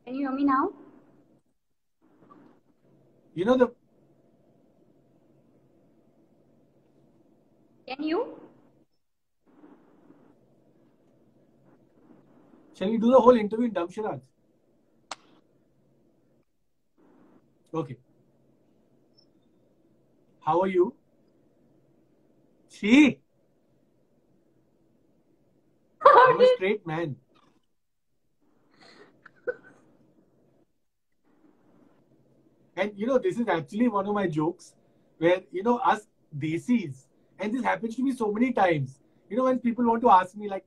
Can 0.04 0.14
you 0.14 0.22
hear 0.22 0.32
me 0.38 0.44
now? 0.44 0.70
You 3.34 3.44
know 3.50 3.56
the. 3.56 3.68
Can 7.90 8.02
you? 8.12 8.24
Shall 12.78 12.90
we 12.90 12.98
do 13.06 13.10
the 13.10 13.20
whole 13.20 13.36
interview 13.44 13.66
in 13.66 13.72
Damshiraj? 13.78 14.27
Okay. 17.72 17.96
How 20.40 20.60
are 20.60 20.66
you? 20.66 20.94
See, 22.68 23.20
I'm 26.00 26.40
a 26.40 26.46
straight 26.56 26.86
man. 26.86 27.16
And 32.76 32.92
you 32.94 33.06
know, 33.06 33.18
this 33.18 33.38
is 33.38 33.48
actually 33.48 33.88
one 33.88 34.06
of 34.06 34.14
my 34.14 34.28
jokes 34.28 34.74
where, 35.18 35.42
you 35.50 35.62
know, 35.62 35.78
us 35.78 36.06
desis, 36.38 37.06
and 37.38 37.52
this 37.52 37.62
happens 37.62 37.96
to 37.96 38.02
me 38.02 38.12
so 38.12 38.32
many 38.32 38.52
times. 38.52 39.00
You 39.28 39.36
know, 39.36 39.44
when 39.44 39.58
people 39.58 39.84
want 39.84 40.00
to 40.02 40.10
ask 40.10 40.36
me, 40.36 40.48
like, 40.48 40.64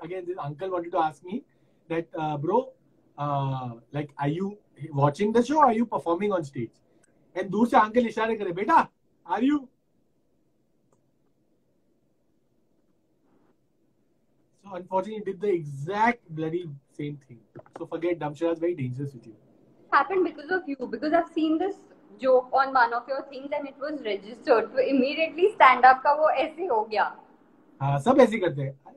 again, 0.00 0.24
this 0.26 0.36
uncle 0.38 0.70
wanted 0.70 0.92
to 0.92 0.98
ask 0.98 1.24
me 1.24 1.44
that, 1.88 2.06
uh, 2.16 2.36
bro, 2.36 2.72
uh, 3.16 3.70
like, 3.92 4.10
are 4.18 4.28
you 4.28 4.58
watching 4.92 5.32
the 5.32 5.42
show 5.44 5.60
are 5.60 5.72
you 5.72 5.86
performing 5.86 6.32
on 6.32 6.44
stage? 6.44 6.70
And 7.34 7.50
दूर 7.50 7.68
से 7.68 7.76
uncle 7.76 8.06
इशारे 8.06 8.36
करे, 8.36 8.52
बेटा, 8.52 8.88
are 9.26 9.42
you? 9.42 9.68
So 14.64 14.74
unfortunately, 14.74 15.32
did 15.32 15.40
the 15.40 15.48
exact 15.48 16.28
bloody 16.28 16.68
same 16.92 17.16
thing. 17.16 17.40
So 17.78 17.86
forget, 17.86 18.18
Damshara 18.18 18.52
is 18.52 18.58
very 18.58 18.74
dangerous 18.74 19.12
with 19.14 19.26
you. 19.26 19.36
happened 19.92 20.24
because 20.24 20.50
of 20.50 20.62
you 20.68 20.86
because 20.90 21.12
I've 21.12 21.28
seen 21.34 21.58
this 21.58 21.76
joke 22.20 22.48
on 22.52 22.72
one 22.74 22.92
of 22.92 23.08
your 23.08 23.22
things 23.30 23.50
and 23.58 23.68
it 23.68 23.74
was 23.80 24.00
registered. 24.04 24.70
So 24.72 24.78
immediately 24.78 25.52
stand 25.54 25.84
up 25.84 26.02
का 26.02 26.12
वो 26.20 26.30
ऐसे 26.44 26.66
हो 26.66 26.82
गया. 26.90 27.04
हाँ 27.82 27.98
सब 28.00 28.20
ऐसे 28.20 28.34
ही 28.34 28.40
करते 28.40 28.62
हैं 28.62 28.94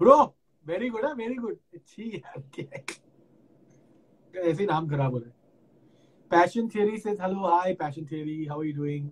ब्रो 0.00 0.16
वेरी 0.66 0.88
गुड 0.90 1.04
है 1.04 1.12
वेरी 1.14 1.34
गुड 1.34 1.56
अच्छी 1.74 2.10
यार 2.14 2.42
क्या 2.54 2.64
है? 2.74 2.84
ऐसे 4.36 4.60
ही 4.62 4.66
नाम 4.66 4.88
खराब 4.88 5.12
हो 5.12 5.18
रहा 5.18 5.28
है 5.28 5.36
passion 6.32 6.66
theory 6.72 6.96
says 7.02 7.20
hello 7.24 7.50
hi 7.50 7.74
passion 7.82 8.06
theory 8.08 8.34
how 8.48 8.56
are 8.62 8.64
you 8.64 8.72
doing 8.78 9.04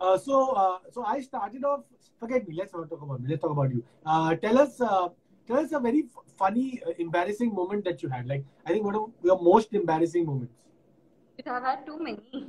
uh, 0.00 0.16
so 0.26 0.38
uh, 0.60 0.78
so 0.94 1.02
i 1.14 1.16
started 1.24 1.64
off 1.70 1.82
forget 2.22 2.46
me 2.50 2.54
let's 2.60 2.76
not 2.76 2.86
talk 2.92 3.02
about 3.06 3.20
me 3.24 3.28
let's 3.32 3.42
talk 3.42 3.52
about 3.56 3.74
you 3.76 3.82
uh, 4.12 4.30
tell 4.44 4.60
us 4.62 4.78
uh, 4.90 5.08
tell 5.50 5.58
us 5.62 5.74
a 5.78 5.80
very 5.86 6.00
f- 6.06 6.32
funny 6.42 6.64
uh, 6.86 6.94
embarrassing 7.06 7.52
moment 7.58 7.84
that 7.90 8.02
you 8.04 8.08
had 8.14 8.30
like 8.32 8.46
i 8.66 8.72
think 8.72 8.88
one 8.90 8.96
of 9.00 9.28
your 9.30 9.36
most 9.48 9.76
embarrassing 9.82 10.24
moments 10.30 11.50
I've 11.56 11.62
had 11.68 11.84
too 11.86 11.98
many. 11.98 12.44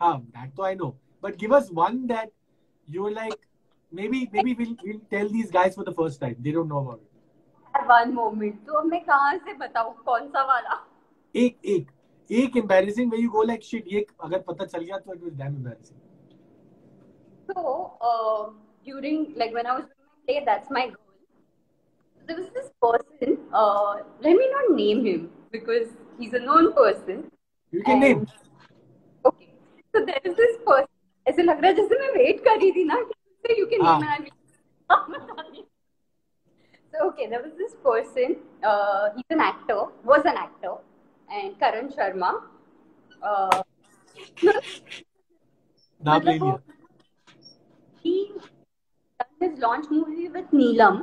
ah 0.00 0.14
that 0.38 0.56
though 0.56 0.64
i 0.70 0.74
know 0.82 0.90
but 1.26 1.36
give 1.44 1.52
us 1.52 1.70
one 1.70 2.06
that 2.08 2.32
you 2.88 3.02
were 3.02 3.12
like, 3.12 3.38
maybe 3.92 4.28
maybe 4.32 4.54
we'll 4.54 4.74
we'll 4.86 5.00
tell 5.10 5.28
these 5.28 5.50
guys 5.50 5.74
for 5.74 5.84
the 5.84 5.92
first 5.92 6.20
time. 6.20 6.34
They 6.46 6.52
don't 6.52 6.68
know 6.68 6.80
about 6.86 6.98
it. 7.04 7.10
One 7.88 8.12
moment 8.14 8.58
तो 8.66 8.72
अब 8.80 8.84
मैं 8.86 9.00
कहाँ 9.04 9.36
से 9.46 9.54
बताऊँ 9.62 9.94
कौन 10.06 10.28
सा 10.34 10.42
वाला 10.50 10.74
एक 11.36 11.56
एक 11.64 11.86
एक 12.30 12.56
embarrassing 12.56 13.10
where 13.10 13.20
you 13.20 13.30
go 13.30 13.44
like 13.50 13.64
shit 13.70 13.86
ये 13.92 14.06
अगर 14.24 14.38
पता 14.48 14.64
चल 14.64 14.84
गया 14.84 14.98
तो 14.98 15.14
it 15.14 15.22
was 15.22 15.32
damn 15.40 15.56
embarrassing. 15.56 16.00
So, 17.48 17.62
uh, 18.00 18.50
during, 18.84 19.34
like, 19.36 19.52
when 19.54 19.66
I 19.66 19.74
was 19.76 19.84
doing 19.84 20.06
my 20.06 20.20
play, 20.26 20.44
that's 20.46 20.70
my 20.70 20.84
goal. 20.86 21.16
There 22.28 22.36
was 22.36 22.46
this 22.54 22.70
person, 22.84 23.34
uh, 23.52 23.96
let 24.22 24.38
me 24.38 24.46
not 24.52 24.70
name 24.76 25.04
him 25.04 25.26
because 25.50 25.88
he's 26.18 26.32
a 26.32 26.38
known 26.38 26.72
person. 26.72 27.30
You 27.72 27.82
can 27.82 27.92
And- 27.92 28.00
name. 28.00 28.22
Okay. 29.24 29.50
So, 29.94 30.04
there 30.06 30.22
is 30.24 30.36
this 30.36 30.56
person, 30.70 30.88
ऐसे 31.28 31.42
लग 31.42 31.60
रहा 31.60 31.66
है 31.66 31.74
जैसे 31.74 31.98
मैं 32.00 32.10
wait 32.12 32.40
कर 32.44 32.56
रही 32.56 32.72
थी 32.72 32.84
ना 32.84 33.02
कि 33.46 33.60
you 33.60 33.68
can 33.74 33.84
हाँ. 33.86 34.00
name 34.00 34.16
and 34.16 34.30
हाँ, 34.90 35.06
बता 35.10 35.42
दी. 35.42 35.64
So, 36.94 37.04
okay, 37.08 37.26
there 37.28 37.42
was 37.42 37.52
this 37.60 37.76
person, 37.84 38.36
uh, 38.72 39.08
he's 39.16 39.36
an 39.38 39.40
actor, 39.40 39.78
was 40.04 40.24
an 40.32 40.36
actor, 40.46 40.74
and 41.31 41.59
Karan 41.59 41.89
Sharma. 41.89 42.33
Uh, 43.21 43.61
नाम 46.05 46.21
ले 46.23 46.39
लिया. 46.39 46.59
he 48.03 48.31
done 49.19 49.49
his 49.49 49.59
launch 49.59 49.87
movie 49.91 50.29
with 50.29 50.51
Neelam, 50.51 50.99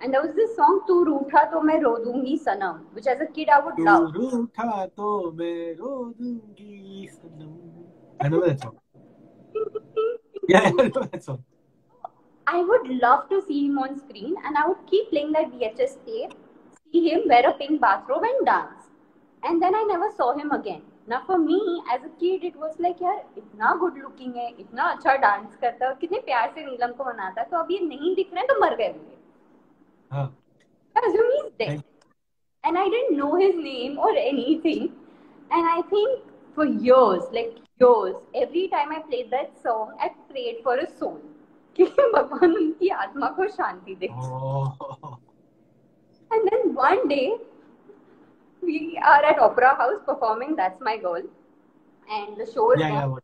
and 0.00 0.14
there 0.14 0.22
was 0.22 0.34
this 0.34 0.54
song 0.56 0.80
"तू 0.88 1.02
रूठा 1.04 1.42
तो 1.52 1.60
मैं 1.60 1.80
रो 1.82 1.96
दूंगी 2.04 2.36
सनम," 2.44 2.78
which 2.94 3.06
as 3.06 3.20
a 3.20 3.26
kid 3.26 3.48
I 3.48 3.60
would 3.66 3.78
love. 3.88 4.12
तू 4.14 4.28
रूठा 4.30 4.86
तो 4.86 5.10
मैं 5.40 5.76
रो 5.78 5.92
दूंगी 6.20 7.08
सनम. 7.12 7.54
I 8.20 8.28
know 8.28 8.40
that 8.46 8.60
song. 8.60 8.78
Yeah, 10.48 10.60
I 10.60 10.70
know 10.70 10.88
that 10.88 11.22
song. 11.22 11.44
I 12.46 12.62
would 12.62 12.88
love 12.88 13.28
to 13.30 13.42
see 13.42 13.66
him 13.66 13.78
on 13.78 13.98
screen, 13.98 14.36
and 14.44 14.56
I 14.56 14.66
would 14.68 14.82
keep 14.86 15.10
playing 15.10 15.32
that 15.32 15.50
VHS 15.52 15.96
tape, 16.06 16.34
see 16.92 17.08
him 17.08 17.24
wear 17.28 17.48
a 17.48 17.54
pink 17.54 17.80
bathrobe 17.80 18.22
and 18.22 18.46
dance, 18.46 18.79
And 19.43 19.61
then 19.61 19.75
I 19.75 19.83
never 19.83 20.09
saw 20.11 20.33
him 20.37 20.51
again. 20.51 20.81
Now 21.07 21.23
for 21.25 21.37
me 21.37 21.59
as 21.91 22.03
a 22.03 22.09
kid, 22.19 22.43
it 22.43 22.55
was 22.55 22.79
like 22.79 23.01
यार 23.01 23.23
इतना 23.37 23.79
good 23.79 23.95
looking 24.03 24.35
है, 24.37 24.49
इतना 24.59 24.83
अच्छा 24.91 25.15
dance 25.23 25.55
करता 25.61 25.87
है, 25.87 25.95
कितने 26.01 26.19
प्यार 26.19 26.51
से 26.55 26.65
नीलम 26.65 26.91
को 26.97 27.03
मनाता 27.05 27.41
है, 27.41 27.47
तो 27.49 27.57
अब 27.57 27.71
ये 27.71 27.79
नहीं 27.79 28.15
दिख 28.15 28.33
रहे 28.33 28.39
हैं 28.39 28.47
तो 28.47 28.59
मर 28.61 28.75
गए 28.75 28.87
होंगे. 28.87 29.17
हाँ. 30.11 30.37
Assume 30.95 31.31
he's 31.31 31.51
dead. 31.57 31.83
And 32.63 32.77
I 32.77 32.87
didn't 32.89 33.17
know 33.17 33.35
his 33.35 33.55
name 33.55 33.97
or 33.97 34.11
anything. 34.15 34.91
And 35.49 35.67
I 35.67 35.81
think 35.89 36.19
for 36.53 36.65
years, 36.65 37.23
like 37.31 37.55
years, 37.79 38.15
every 38.35 38.67
time 38.67 38.91
I 38.91 38.99
played 38.99 39.31
that 39.31 39.57
song, 39.63 39.95
I 39.99 40.09
prayed 40.29 40.61
for 40.63 40.75
a 40.77 40.87
soul. 40.99 41.17
कि 41.75 41.85
भगवान 42.13 42.55
उनकी 42.55 42.89
आत्मा 42.89 43.27
को 43.37 43.47
शांति 43.47 43.95
दे. 43.99 44.07
Oh. 44.11 45.17
And 46.31 46.47
then 46.49 46.75
one 46.75 47.07
day, 47.07 47.37
we 48.61 48.99
are 49.03 49.23
at 49.23 49.39
Opera 49.39 49.75
House 49.75 50.01
performing 50.05 50.55
That's 50.55 50.79
My 50.81 50.97
Goal. 50.97 51.21
And 52.09 52.37
the 52.37 52.45
show 52.51 52.71
is 52.73 52.79
Yeah, 52.79 52.89
yeah. 52.89 53.05
What? 53.05 53.23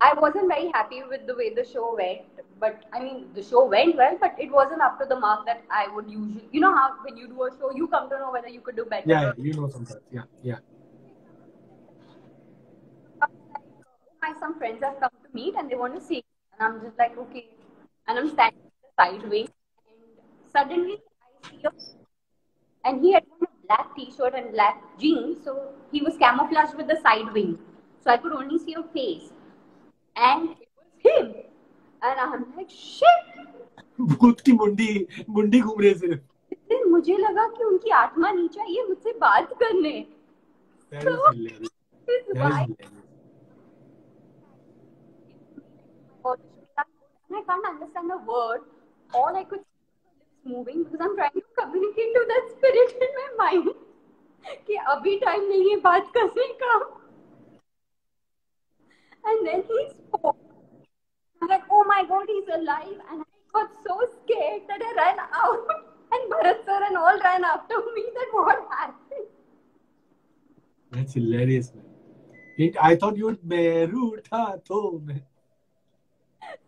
I 0.00 0.12
wasn't 0.14 0.48
very 0.48 0.70
happy 0.74 1.02
with 1.08 1.26
the 1.26 1.34
way 1.34 1.54
the 1.54 1.64
show 1.64 1.94
went, 1.96 2.22
but 2.60 2.84
I 2.92 3.00
mean, 3.00 3.28
the 3.34 3.42
show 3.42 3.64
went 3.64 3.96
well, 3.96 4.18
but 4.20 4.34
it 4.38 4.50
wasn't 4.50 4.82
up 4.82 4.98
to 5.00 5.06
the 5.06 5.18
mark 5.18 5.46
that 5.46 5.62
I 5.70 5.88
would 5.94 6.10
usually. 6.10 6.48
You 6.52 6.60
know 6.60 6.74
how 6.74 6.96
when 7.04 7.16
you 7.16 7.28
do 7.28 7.42
a 7.44 7.50
show, 7.58 7.70
you 7.74 7.86
come 7.88 8.10
to 8.10 8.18
know 8.18 8.30
whether 8.32 8.48
you 8.48 8.60
could 8.60 8.76
do 8.76 8.84
better. 8.84 9.04
Yeah, 9.06 9.22
yeah. 9.22 9.32
You 9.38 9.54
know 9.54 9.68
some 9.70 9.86
parts. 9.86 10.02
Yeah, 10.10 10.22
yeah. 10.42 10.58
My 14.20 14.34
some 14.40 14.58
friends 14.58 14.82
have 14.82 15.00
come 15.00 15.10
to 15.22 15.30
meet 15.32 15.54
and 15.56 15.70
they 15.70 15.76
want 15.76 15.94
to 15.94 16.00
see, 16.00 16.24
and 16.58 16.66
I'm 16.66 16.82
just 16.82 16.98
like, 16.98 17.16
okay, 17.16 17.46
and 18.08 18.18
I'm 18.18 18.30
standing 18.30 18.70
sideways, 18.98 19.48
and 19.88 20.52
suddenly 20.52 20.98
I 21.44 21.48
see 21.48 21.60
a, 21.64 21.70
and 22.88 23.02
he 23.02 23.12
had 23.12 23.24
black 23.68 23.94
T-shirt 23.96 24.34
and 24.34 24.52
black 24.52 24.82
jeans, 24.98 25.38
so 25.44 25.56
he 25.92 26.02
was 26.02 26.16
camouflaged 26.16 26.74
with 26.74 26.88
the 26.88 27.00
side 27.00 27.32
wing, 27.32 27.58
so 28.00 28.10
I 28.10 28.16
could 28.16 28.32
only 28.32 28.58
see 28.58 28.74
a 28.74 28.82
face, 28.82 29.32
and 30.16 30.50
it 30.50 30.68
was 30.76 30.90
him, 31.06 31.34
and 32.02 32.20
I'm 32.20 32.46
like, 32.56 32.70
shit. 32.70 33.34
भूत 34.00 34.40
की 34.46 34.52
मुंडी 34.52 35.06
मुंडी 35.30 35.60
घूम 35.60 35.80
रही 35.80 35.88
है 35.88 35.94
सिर्फ़ 35.98 36.88
मुझे 36.90 37.16
लगा 37.16 37.46
कि 37.48 37.64
उनकी 37.64 37.90
आत्मा 37.98 38.30
नीचे 38.32 38.60
आई 38.60 38.74
है 38.74 38.86
मुझसे 38.88 39.12
बात 39.18 39.52
करने 39.62 39.94
I 47.30 47.40
can't 47.46 47.66
understand 47.66 48.12
a 48.12 48.18
word. 48.30 48.60
All 49.10 49.36
I 49.36 49.44
could 49.44 49.62
moving 50.45 50.83
because 50.83 50.99
I'm 51.01 51.15
trying 51.15 51.31
to 51.31 51.43
communicate 51.59 52.13
to 52.15 52.25
that 52.31 52.49
spirit 52.55 52.97
in 53.07 53.11
my 53.21 53.29
mind 53.43 53.69
कि 54.67 54.75
अभी 54.93 55.15
टाइम 55.19 55.47
नहीं 55.49 55.69
है 55.69 55.75
बात 55.81 56.11
करने 56.17 56.47
का. 56.61 56.77
And 59.25 59.47
then 59.47 59.63
he 59.69 59.89
spoke. 59.89 60.37
I'm 61.41 61.47
like, 61.49 61.63
oh 61.69 61.83
my 61.87 62.03
god, 62.09 62.25
he's 62.27 62.47
alive. 62.47 62.99
And 63.11 63.21
I 63.21 63.25
got 63.53 63.69
so 63.85 63.97
scared 64.13 64.63
that 64.67 64.81
I 64.81 64.93
ran 64.99 65.19
out. 65.33 65.67
And 66.11 66.31
Bharat 66.31 66.65
sir 66.65 66.83
and 66.87 66.97
all 66.97 67.19
ran 67.19 67.43
after 67.43 67.79
me 67.95 68.05
that 68.15 68.33
what 68.33 68.67
happened. 68.71 69.27
That's 70.91 71.13
hilarious, 71.13 71.73
man. 71.75 71.85
It, 72.57 72.75
I 72.81 72.95
thought 72.95 73.17
you 73.17 73.25
would 73.25 73.43
मैं 73.45 73.85
रूठा 73.91 74.45
तो 74.67 74.79
मैं 75.07 75.21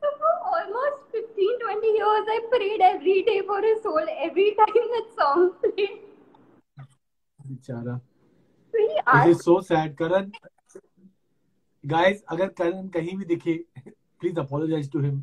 So 0.02 0.12
for 0.20 0.34
almost 0.52 1.05
15, 1.36 1.60
20 1.60 1.88
years, 1.88 2.26
I 2.36 2.40
prayed 2.52 2.82
every 2.82 3.22
day 3.24 3.42
for 3.46 3.62
his 3.62 3.82
soul 3.84 4.06
every 4.30 4.54
time 4.62 4.88
that 4.96 5.08
song 5.20 5.52
played. 5.64 6.00
बेचारा 7.50 7.96
So 8.74 8.78
he 8.78 8.98
It 8.98 9.06
asked, 9.08 9.28
is 9.28 9.44
so 9.44 9.60
sad. 9.62 9.98
Karan, 9.98 10.32
guys, 11.94 12.22
अगर 12.32 12.48
करण 12.60 12.88
कहीं 12.96 13.18
भी 13.18 13.26
दिखे, 13.36 13.58
please 14.22 14.38
apologize 14.46 14.90
to 14.96 15.00
him 15.08 15.22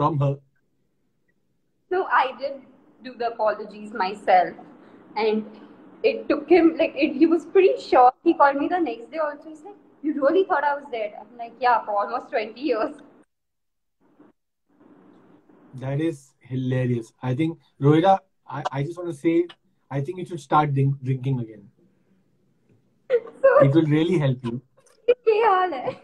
from 0.00 0.18
her. 0.24 0.34
no, 1.90 2.04
I 2.04 2.32
did 2.38 2.62
do 3.04 3.14
the 3.14 3.28
apologies 3.28 3.92
myself. 3.92 4.54
And 5.16 5.44
it 6.02 6.28
took 6.28 6.48
him, 6.48 6.76
like, 6.76 6.94
it, 6.96 7.14
he 7.16 7.26
was 7.26 7.44
pretty 7.46 7.80
shocked. 7.80 8.18
He 8.24 8.34
called 8.34 8.56
me 8.56 8.68
the 8.68 8.78
next 8.78 9.10
day 9.10 9.18
also. 9.18 9.48
He's 9.48 9.62
like, 9.64 9.76
You 10.02 10.14
really 10.14 10.44
thought 10.44 10.64
I 10.64 10.74
was 10.74 10.84
dead? 10.92 11.14
I'm 11.20 11.36
like, 11.38 11.52
Yeah, 11.60 11.84
for 11.84 11.96
almost 11.98 12.30
20 12.30 12.60
years. 12.60 12.96
That 15.74 16.00
is 16.00 16.34
hilarious. 16.40 17.12
I 17.22 17.34
think 17.34 17.58
Rohira, 17.80 18.18
I, 18.46 18.62
I 18.72 18.82
just 18.82 18.98
want 18.98 19.10
to 19.10 19.16
say, 19.16 19.46
I 19.90 20.00
think 20.00 20.18
you 20.18 20.26
should 20.26 20.40
start 20.40 20.74
drink, 20.74 20.96
drinking 21.02 21.40
again. 21.40 21.68
So, 23.42 23.58
It 23.64 23.74
will 23.74 23.86
really 23.86 24.18
help 24.18 24.44
you. 24.44 24.60
ये 25.08 25.42
हाल 25.44 25.72
है. 25.74 25.96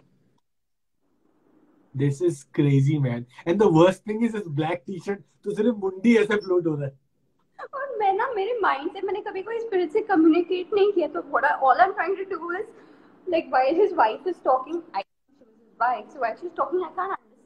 This 1.94 2.20
is 2.20 2.44
crazy, 2.52 2.98
man. 2.98 3.26
And 3.46 3.61
the 3.61 3.70
worst 3.70 4.04
thing 4.04 4.22
is 4.24 4.33
this 4.33 4.46
black 4.61 4.85
t-shirt. 4.87 5.24
तो 5.44 5.54
सिर्फ 5.54 5.76
मुंडी 5.78 6.16
ऐसे 6.16 6.37
float 6.37 6.66
हो 6.66 6.74
रहा 6.74 6.87
है. 6.87 6.92
और 7.74 7.96
मैं 7.98 8.12
ना 8.12 8.30
मेरे 8.37 8.59
माइंड 8.61 8.92
से 8.92 9.00
मैंने 9.07 9.20
कभी 9.26 9.42
कोई 9.42 9.59
स्पिरिट 9.61 9.92
से 9.92 10.00
कम्युनिकेट 10.12 10.72
नहीं 10.74 10.92
किया 10.92 11.09
तो 11.09 11.22
what 11.35 11.44
I, 11.44 11.52
all 11.61 11.80
I'm 11.85 11.94
trying 11.94 12.16
to 12.16 12.24
do 12.30 12.50
is 12.61 12.66
like 13.35 13.52
while 13.54 13.74
his 13.83 13.94
wife 14.00 14.26
is 14.33 14.40
talking 14.48 14.83
I 14.94 15.02
she 15.02 15.44
was 15.44 15.54
his 15.61 15.78
wife 15.85 16.07
so 16.12 16.20
while 16.24 16.37
she's 16.40 16.52
talking 16.57 16.83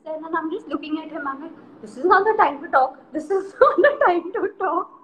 I 0.03 0.11
can't 0.11 0.17
understand 0.17 0.27
and 0.27 0.37
I'm 0.37 0.51
just 0.51 0.69
looking 0.69 0.99
at 0.99 1.11
him 1.11 1.27
I'm 1.27 1.43
like 1.43 1.57
this 1.83 1.97
is 1.97 2.05
not 2.05 2.25
the 2.25 2.35
time 2.43 2.63
to 2.63 2.69
talk 2.69 3.01
this 3.13 3.31
is 3.31 3.55
not 3.61 3.77
the 3.77 3.93
time 4.05 4.33
to 4.33 4.53
talk 4.59 4.95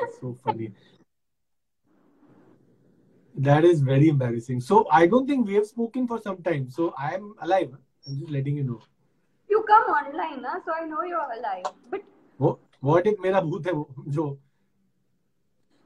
That's 0.00 0.18
so 0.20 0.34
funny. 0.44 0.72
That 3.36 3.64
is 3.64 3.80
very 3.80 4.08
embarrassing. 4.08 4.60
So 4.60 4.86
I 4.90 5.06
don't 5.06 5.26
think 5.26 5.46
we 5.46 5.54
have 5.54 5.66
spoken 5.66 6.06
for 6.08 6.20
some 6.20 6.42
time. 6.42 6.70
So 6.70 6.94
I 6.98 7.14
am 7.14 7.34
alive. 7.40 7.76
I'm 8.06 8.18
just 8.18 8.30
letting 8.30 8.56
you 8.56 8.64
know. 8.64 8.80
you 9.54 9.62
come 9.70 9.90
online 9.96 10.42
na 10.42 10.54
so 10.66 10.72
I 10.74 10.84
know 10.86 11.02
you're 11.02 11.32
alive 11.38 11.66
but 11.90 12.02
What, 12.38 12.58
what 12.80 13.06
if 13.06 13.18
मेरा 13.22 13.40
भूत 13.40 13.66
है 13.66 13.72
वो 13.72 14.04
जो 14.16 14.24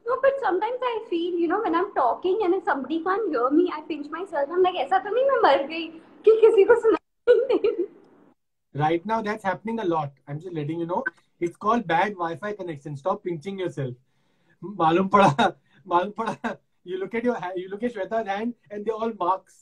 no 0.06 0.16
but 0.20 0.38
sometimes 0.42 0.84
I 0.90 0.92
feel 1.08 1.34
you 1.40 1.48
know 1.48 1.60
when 1.64 1.74
I'm 1.74 1.90
talking 1.96 2.38
and 2.44 2.54
if 2.54 2.64
somebody 2.64 3.02
can't 3.08 3.26
hear 3.32 3.50
me 3.56 3.66
I 3.78 3.82
pinch 3.88 4.06
myself 4.14 4.54
I'm 4.54 4.62
like 4.62 4.78
ऐसा 4.84 4.98
तो 4.98 5.10
नहीं 5.14 5.24
मैं 5.30 5.40
मर 5.42 5.66
गई 5.66 5.86
कि 6.24 6.36
किसी 6.40 6.64
को 6.70 6.74
सुनाई 6.80 6.96
नहीं 6.96 7.01
Right 8.74 9.04
now, 9.04 9.22
that's 9.22 9.42
happening 9.42 9.80
a 9.80 9.84
lot. 9.84 10.12
I'm 10.26 10.38
just 10.40 10.54
letting 10.54 10.78
you 10.78 10.86
know. 10.86 11.04
It's 11.40 11.56
called 11.56 11.86
bad 11.86 12.12
Wi-Fi 12.14 12.52
connection. 12.52 12.96
Stop 12.96 13.24
pinching 13.24 13.58
yourself. 13.58 13.94
मालूम 14.64 15.08
पड़ा 15.08 15.52
मालूम 15.88 16.12
पड़ा 16.20 16.56
you 16.84 16.98
look 16.98 17.14
at 17.14 17.24
your 17.24 17.34
hand, 17.40 17.58
you 17.58 17.68
look 17.68 17.82
at 17.82 17.94
Shweta's 17.94 18.28
hand 18.28 18.54
and 18.70 18.84
they're 18.84 18.94
all 18.94 19.12
marks. 19.20 19.58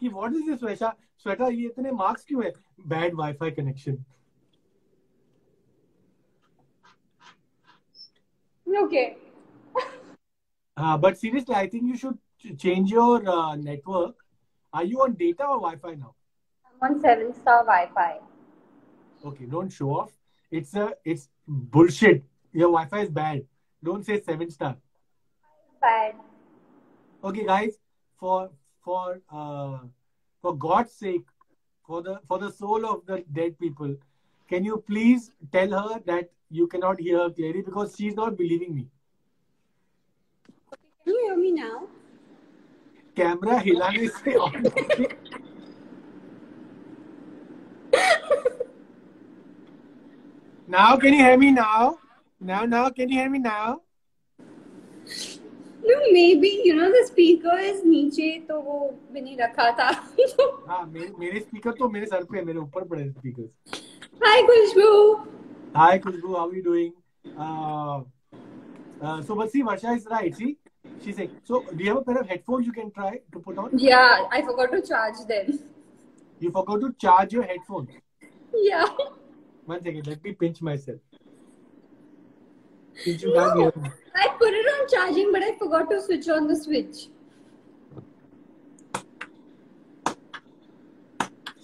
कि 0.00 0.12
what 0.12 0.32
is 0.34 0.46
this 0.46 0.60
Shweta? 0.60 0.92
Shweta 1.24 1.50
ये 1.52 1.68
इतने 1.68 1.92
marks 1.98 2.24
क्यों 2.24 2.44
है? 2.44 2.52
Bad 2.94 3.16
Wi-Fi 3.22 3.50
connection. 3.50 4.04
okay 8.80 9.16
Uh, 10.76 10.96
but 10.96 11.18
seriously, 11.18 11.54
I 11.54 11.68
think 11.68 11.84
you 11.88 11.96
should 11.96 12.18
ch- 12.42 12.58
change 12.60 12.90
your 12.90 13.28
uh, 13.28 13.54
network. 13.56 14.14
are 14.73 14.83
you 14.83 15.01
on 15.01 15.13
data 15.13 15.43
or 15.43 15.59
Wi-Fi 15.59 15.95
now? 15.95 16.13
I'm 16.81 16.95
on 16.95 17.01
seven 17.01 17.33
star 17.33 17.63
Wi-Fi. 17.65 18.19
Okay, 19.25 19.45
don't 19.45 19.69
show 19.69 19.89
off. 19.91 20.11
It's 20.51 20.75
a 20.75 20.93
it's 21.03 21.29
bullshit. 21.47 22.23
Your 22.53 22.69
Wi-Fi 22.69 23.01
is 23.01 23.09
bad. 23.09 23.45
Don't 23.83 24.05
say 24.05 24.21
seven 24.21 24.49
star. 24.51 24.77
Bad. 25.81 26.15
Okay, 27.23 27.45
guys, 27.45 27.77
for 28.19 28.51
for 28.83 29.21
uh 29.31 29.79
for 30.41 30.55
God's 30.55 30.91
sake, 30.91 31.25
for 31.85 32.01
the 32.01 32.19
for 32.27 32.39
the 32.39 32.51
soul 32.51 32.85
of 32.85 33.05
the 33.05 33.23
dead 33.31 33.57
people, 33.59 33.95
can 34.47 34.63
you 34.63 34.83
please 34.87 35.31
tell 35.51 35.71
her 35.71 35.99
that 36.05 36.29
you 36.49 36.67
cannot 36.67 36.99
hear 36.99 37.17
her 37.19 37.29
clearly 37.29 37.61
because 37.61 37.95
she's 37.97 38.15
not 38.15 38.37
believing 38.37 38.73
me. 38.73 38.87
Can 41.03 41.13
you 41.13 41.25
hear 41.27 41.37
me 41.37 41.51
now? 41.51 41.87
Camera 43.17 43.57
हिलाने 43.59 44.07
से 44.07 44.35
now 50.69 50.97
can 51.01 51.13
you 51.13 51.23
have 51.23 51.39
me 51.39 51.51
now 51.51 51.93
now 52.41 52.65
now 52.65 52.89
can 52.97 53.09
you 53.09 53.19
have 53.19 53.31
me 53.31 53.39
now 53.39 53.73
no 55.89 55.97
maybe 56.41 56.49
you 56.67 56.73
know 56.75 56.89
the 56.91 57.05
speaker 57.07 57.59
is 57.65 57.81
नीचे 57.87 58.29
तो 58.47 58.59
वो 58.61 58.77
मैंने 59.13 59.35
रखा 59.39 59.69
था। 59.79 59.89
हाँ 60.69 60.85
मेरे 60.85 61.11
मेरे 61.19 61.39
स्पीकर 61.39 61.71
तो 61.79 61.89
मेरे 61.89 62.05
सर 62.05 62.23
पे 62.31 62.41
मेरे 62.45 62.59
ऊपर 62.59 62.83
पड़े 62.87 63.09
speaker 63.09 64.25
hi 64.25 64.41
Khushboo. 64.47 65.13
Hi 65.75 65.97
Khushboo 66.05 66.33
how 66.35 66.49
are 66.49 66.55
you 66.55 66.63
doing 66.63 66.91
uh, 67.45 68.01
uh, 69.01 69.21
so 69.21 69.35
but 69.35 69.51
see, 69.51 69.63
Varsha 69.63 69.95
is 69.95 70.05
right. 70.11 70.35
See, 70.35 70.57
She 71.03 71.13
said, 71.13 71.29
so 71.43 71.63
do 71.75 71.83
you 71.83 71.89
have 71.89 71.97
a 71.97 72.01
pair 72.01 72.17
of 72.19 72.27
headphones 72.27 72.65
you 72.65 72.73
can 72.73 72.91
try 72.91 73.19
to 73.31 73.39
put 73.39 73.57
on? 73.57 73.77
Yeah, 73.77 74.25
I 74.31 74.41
forgot 74.41 74.71
to 74.71 74.81
charge 74.81 75.25
them. 75.27 75.59
You 76.39 76.51
forgot 76.51 76.81
to 76.81 76.93
charge 76.99 77.33
your 77.33 77.43
headphones. 77.43 77.89
Yeah. 78.53 78.85
One 79.65 79.81
second, 79.83 80.07
let 80.07 80.23
me 80.23 80.33
pinch 80.33 80.61
myself. 80.61 80.99
Pinch 83.03 83.21
you 83.21 83.33
no, 83.33 83.71
I 84.15 84.27
put 84.39 84.53
it 84.53 84.65
on 84.65 84.87
charging, 84.89 85.31
but 85.31 85.43
I 85.43 85.55
forgot 85.57 85.89
to 85.91 86.01
switch 86.01 86.27
on 86.29 86.47
the 86.47 86.55
switch. 86.55 87.09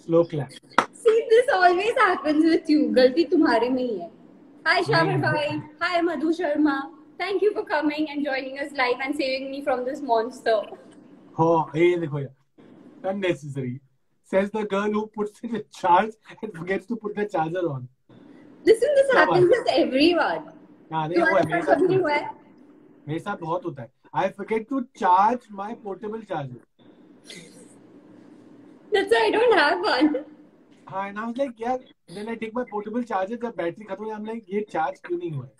Slow 0.06 0.26
clap. 0.26 0.52
See, 0.92 1.28
this 1.30 1.48
always 1.54 1.96
happens 1.98 2.44
with 2.44 2.70
you. 2.70 2.92
Galti 2.96 3.30
tumhare 3.30 3.74
mein 3.74 4.02
hi. 4.02 4.10
Hi, 4.66 4.82
Shamir 4.82 5.16
hmm. 5.16 5.22
bhai. 5.22 5.62
Hi, 5.82 6.02
Madhu 6.02 6.34
Sharma. 6.34 6.93
Thank 7.19 7.43
you 7.43 7.53
for 7.55 7.65
coming 7.65 8.09
and 8.11 8.25
joining 8.25 8.59
us 8.65 8.73
live 8.81 9.01
and 9.05 9.15
saving 9.21 9.51
me 9.51 9.61
from 9.63 9.85
this 9.85 10.01
monster. 10.01 10.57
Oh, 11.39 11.71
hey, 11.75 11.97
देखो 11.97 12.21
यार. 12.21 12.35
Unnecessary. 13.13 13.81
Says 14.25 14.51
the 14.51 14.65
girl 14.65 14.93
who 14.93 15.07
puts 15.07 15.41
in 15.49 15.57
a 15.57 15.63
charge 15.81 16.13
and 16.43 16.53
forgets 16.55 16.87
to 16.87 16.97
put 16.97 17.15
the 17.17 17.25
charger 17.35 17.65
on. 17.71 17.89
Listen, 18.65 18.89
this 18.97 19.11
क्या 19.11 19.21
happens 19.21 19.49
बात? 19.49 19.59
with 19.59 19.69
everyone. 19.75 20.43
हाँ 20.93 21.09
नहीं 21.09 21.19
हुआ 21.19 21.39
है, 21.39 21.43
तुम्हारे 21.43 21.47
मेरे 21.47 21.63
साथ 21.63 21.75
साथ 21.75 21.85
कभी 21.85 21.95
हुआ 21.95 22.13
है? 22.13 22.31
मेरे 23.09 23.21
साथ 23.21 23.37
बहुत 23.39 23.65
होता 23.65 23.83
है. 23.83 23.91
I 24.15 24.29
forget 24.41 24.69
to 24.69 24.83
charge 25.03 25.49
my 25.61 25.75
portable 25.87 26.23
charger. 26.23 26.61
That's 28.93 29.11
why 29.11 29.23
I 29.27 29.31
don't 29.31 29.59
have 29.59 29.81
one. 29.81 30.25
हाँ 30.94 31.08
and 31.10 31.20
I 31.20 31.26
was 31.26 31.38
like 31.38 31.62
यार 31.62 31.80
then 32.16 32.28
I 32.30 32.36
take 32.36 32.54
my 32.56 32.64
portable 32.72 33.04
charger 33.12 33.38
जब 33.44 33.54
बैटरी 33.58 33.86
खत्म 33.86 34.04
हुई 34.04 34.14
I'm 34.16 34.26
like 34.30 34.54
ये 34.54 34.66
चार्ज 34.72 35.00
क्यों 35.06 35.18
नहीं 35.18 35.32
हुआ 35.32 35.46
है? 35.46 35.52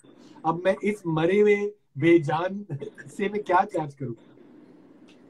अब 0.46 0.62
मैं 0.66 0.76
इस 0.90 1.02
मरे 1.08 1.40
हुए 1.40 1.56
बेजान 2.04 2.66
से 3.18 3.30
मैं 3.30 3.42
क्या 3.44 3.64
चार्ज 3.74 3.94
करूँ? 3.94 4.16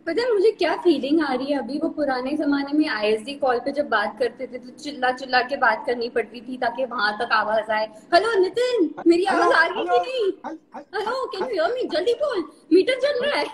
पता 0.07 0.21
है 0.21 0.33
मुझे 0.33 0.51
क्या 0.51 0.75
फीलिंग 0.83 1.21
आ 1.21 1.33
रही 1.33 1.51
है 1.51 1.57
अभी? 1.59 1.77
वो 1.79 1.89
पुराने 1.89 2.35
जमाने 2.37 2.77
में 2.77 2.87
आईएसडी 2.89 3.33
कॉल 3.43 3.59
पे 3.65 3.71
जब 3.71 3.87
बात 3.89 4.17
करते 4.19 4.47
थे 4.47 4.57
तो 4.57 4.71
चिल्ला 4.83 5.11
चिल्ला 5.21 5.41
के 5.51 5.57
बात 5.57 5.85
करनी 5.87 6.09
पड़ती 6.17 6.41
थी 6.47 6.57
ताकि 6.63 6.85
वहाँ 6.85 7.17
तक 7.21 7.31
आवाज़ 7.33 7.71
आए। 7.71 7.85
हेलो 8.13 8.33
नितिन 8.39 8.93
मेरी 9.07 9.25
आवाज़ 9.35 9.53
आ 9.53 9.65
रही 9.65 9.79
है 9.79 9.99
कि 9.99 9.99
नहीं 10.09 10.55
hello 10.97 11.25
can 11.35 11.43
you 11.43 11.63
hear 11.63 11.73
me 11.73 11.87
जल्दी 11.95 12.13
बोल 12.25 12.43
मीटर 12.73 12.99
चल 12.99 13.23
रहा 13.25 13.39
है। 13.39 13.45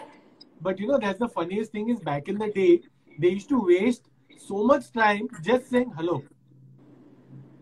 But 0.61 0.79
you 0.79 0.87
know, 0.87 0.97
that's 1.03 1.19
the 1.19 1.29
funniest 1.35 1.71
thing 1.71 1.89
is 1.91 1.99
back 2.09 2.27
in 2.27 2.39
the 2.39 2.47
day, 2.55 2.71
they 3.17 3.29
used 3.35 3.49
to 3.49 3.61
waste 3.71 4.09
so 4.49 4.63
much 4.71 4.91
time 4.91 5.29
just 5.51 5.69
saying 5.75 5.91
hello. 5.99 6.17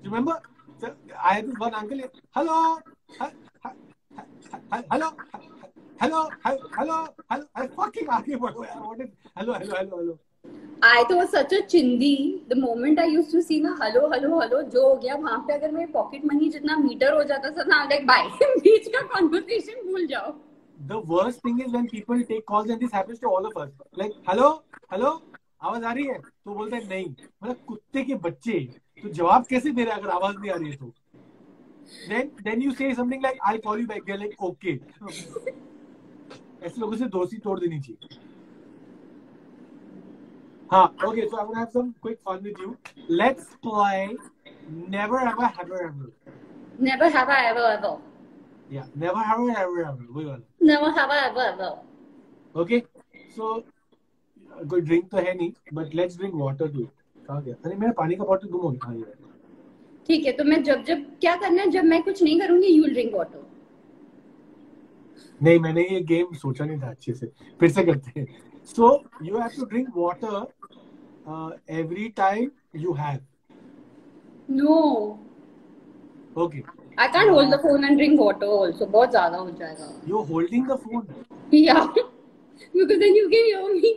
Remember? 0.08 0.42
I 1.24 1.34
had 1.34 1.48
this 1.48 1.58
one 1.58 1.74
uncle, 1.74 2.00
hello, 2.32 2.80
hello, 4.72 5.10
hello, 6.00 6.30
hello, 6.76 7.08
hello. 7.30 7.46
I 7.56 7.68
fucking 7.68 8.08
आगे 8.08 8.36
बढ़ो 8.36 8.64
यार. 8.66 8.80
What 8.86 9.02
is 9.02 9.10
hello, 9.36 9.54
hello, 9.54 9.76
hello, 9.76 9.98
hello? 9.98 10.18
I 10.86 11.04
तो 11.10 11.26
such 11.28 11.54
a 11.54 11.60
चिंदी 11.70 12.16
the 12.50 12.58
moment 12.58 13.00
I 13.00 13.10
used 13.12 13.32
to 13.32 13.42
see 13.42 13.60
ना 13.62 13.78
hello 13.82 14.02
hello 14.12 14.40
hello 14.40 14.62
जो 14.76 14.88
हो 14.88 14.96
गया 14.96 15.16
वहाँ 15.16 15.40
पे 15.48 15.54
अगर 15.54 15.72
मेरे 15.72 15.92
पॉकेट 15.94 16.26
मनी 16.26 16.50
जितना 16.50 16.76
मीटर 16.78 17.14
हो 17.14 17.24
जाता 17.32 17.50
था 17.58 17.64
ना 17.68 17.84
लाइक 17.84 18.06
बाय 18.08 18.28
बीच 18.44 18.88
का 18.96 19.02
कन्वर्सेशन 19.14 19.82
भूल 19.90 20.06
जाओ 20.08 20.34
The 20.80 21.00
worst 21.12 21.42
thing 21.46 21.60
is 21.66 21.72
when 21.76 21.88
people 21.92 22.20
take 22.32 22.46
calls 22.50 22.70
and 22.74 22.84
this 22.86 22.92
happens 22.96 23.20
to 23.22 23.30
all 23.36 23.46
of 23.50 23.56
us. 23.62 23.70
Like, 24.02 24.12
hello, 24.28 24.50
hello, 24.94 25.14
आवाज़ 25.64 25.86
आ 25.86 25.92
रही 25.92 26.06
है 26.08 26.18
तो 26.20 26.54
बोलते 26.54 26.76
हैं 26.76 26.88
नहीं 26.90 27.10
मतलब 27.44 27.64
कुत्ते 27.68 28.04
के 28.10 28.16
बच्चे 28.28 28.60
तो 28.98 29.10
जवाब 29.10 29.46
कैसे 29.50 29.72
दे 29.72 29.84
रहे 29.84 30.00
अगर 30.00 30.10
आवाज़ 30.10 30.38
नहीं 30.38 30.52
आ 30.52 30.56
रही 30.56 30.70
है 30.70 30.76
तो? 30.76 30.94
Then 32.10 32.32
then 32.44 32.62
you 32.62 32.72
say 32.72 32.94
something 32.96 33.24
like 33.24 33.38
I 33.48 33.58
call 33.66 33.80
you 33.82 33.88
back 33.88 34.04
Gayle 34.06 34.20
like 34.20 34.44
okay 34.44 34.74
ऐसे 36.66 36.82
लोगों 36.82 36.96
से 36.98 37.06
दोस्ती 37.16 37.38
तोड़ 37.38 37.60
देनी 37.60 37.80
चाहिए। 37.80 38.18
हाँ 40.72 40.86
okay 41.08 41.26
so 41.28 41.38
I 41.38 41.58
have 41.58 41.66
some 41.74 41.92
quick 42.02 42.18
fun 42.28 42.44
with 42.44 42.60
you 42.62 42.76
let's 43.10 43.46
play 43.66 44.06
never 44.90 45.28
have 45.28 45.42
I 45.44 45.50
have 45.58 45.74
ever 45.76 46.12
never 46.82 47.16
have 47.18 47.30
I 47.32 47.46
ever 47.50 47.72
ever 47.72 48.74
या 48.76 48.88
never 48.98 49.24
have 49.26 49.48
I 49.50 49.62
ever 49.64 49.80
ever 49.80 50.06
वही 50.10 50.26
वाला। 50.26 50.66
Never 50.68 51.00
have 51.00 51.12
I 51.12 51.30
ever 51.30 51.46
ever 51.46 52.62
okay 52.62 52.80
so 53.36 53.54
कोई 54.70 54.82
drink 54.82 55.10
तो 55.12 55.18
है 55.18 55.34
नहीं 55.34 55.52
but 55.74 55.96
let's 55.96 56.18
drink 56.18 56.34
water 56.36 56.72
to 56.74 56.88
कहाँ 57.28 57.42
गया? 57.44 57.56
अरे 57.66 57.76
मेरा 57.76 57.92
पानी 57.98 58.16
का 58.16 58.24
बॉटल 58.24 58.48
गुम 58.48 58.62
हो 58.62 58.70
गया। 58.70 58.88
हाँ, 58.88 58.96
ये। 58.96 59.04
ठीक 60.10 60.26
है 60.26 60.32
तो 60.32 60.44
मैं 60.44 60.62
जब 60.64 60.84
जब 60.86 61.04
क्या 61.22 61.36
करना 61.36 61.62
है? 61.62 61.70
जब 61.70 61.84
मैं 61.86 62.02
कुछ 62.04 62.24
नहीं 62.24 62.40
करूँगी 62.40 62.68
यू 62.68 62.84
ड्रिंक 62.94 63.14
वाटर 63.16 63.46
नहीं 65.42 65.60
मैंने 65.60 65.82
ये 65.84 66.00
गेम 66.10 66.34
सोचा 66.36 66.66
नहीं 66.66 66.80
था 66.82 66.90
अच्छे 66.90 67.14
से। 67.14 67.28
फिर 67.60 67.70
से 67.72 67.84
करते 67.86 68.20
हैं। 68.20 68.26
So 68.70 68.92
you 69.24 69.38
have 69.40 69.50
to 69.56 69.66
drink 69.66 69.90
water 69.98 70.46
every 71.74 72.08
time 72.18 72.50
you 72.76 72.94
have 72.94 73.20
no 74.50 74.76
okay 76.36 76.62
I 77.00 77.08
can 77.08 77.30
hold 77.30 77.54
the 77.54 77.58
phone 77.62 77.84
and 77.86 77.96
drink 77.98 78.20
water 78.20 78.48
also 78.58 78.86
बहुत 78.88 79.10
ज़्यादा 79.10 79.38
हो 79.38 79.50
जाएगा। 79.52 79.94
यू 80.08 80.22
होल्डिंग 80.32 80.68
द 80.68 80.76
फ़ोन 80.84 81.08
या 81.54 81.74
because 81.84 83.00
then 83.00 83.16
you 83.16 83.28
can 83.30 83.46
hear 83.46 83.74
me 83.74 83.94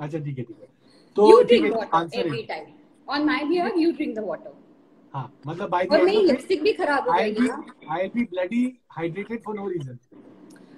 अच्छा 0.00 0.18
ठीक 0.18 0.38
है 0.38 0.44
ठीक 0.44 0.56
है। 0.60 0.68
तो 1.16 1.42
ठीक 1.42 1.62
ड्रिंक 1.62 1.64
है 1.64 1.70
water 1.70 2.18
every 2.18 2.42
time 2.48 2.64
on 3.08 3.24
my 3.26 3.44
behalf 3.44 3.78
you 3.78 3.92
drink 3.92 4.14
the 4.16 4.24
water 4.26 4.52
हाँ 5.14 5.32
मतलब 5.46 5.68
बाय 5.70 5.86
और 5.86 6.02
मेरी 6.02 6.22
लिपस्टिक 6.26 6.62
भी 6.62 6.72
खराब 6.72 7.08
हो 7.08 7.18
जाएगी 7.18 7.48
ना। 7.48 7.64
I 7.94 8.08
be 8.08 8.24
bloody 8.24 8.64
hydrated 8.90 9.42
for 9.44 9.54
no 9.56 9.68
reason 9.68 9.98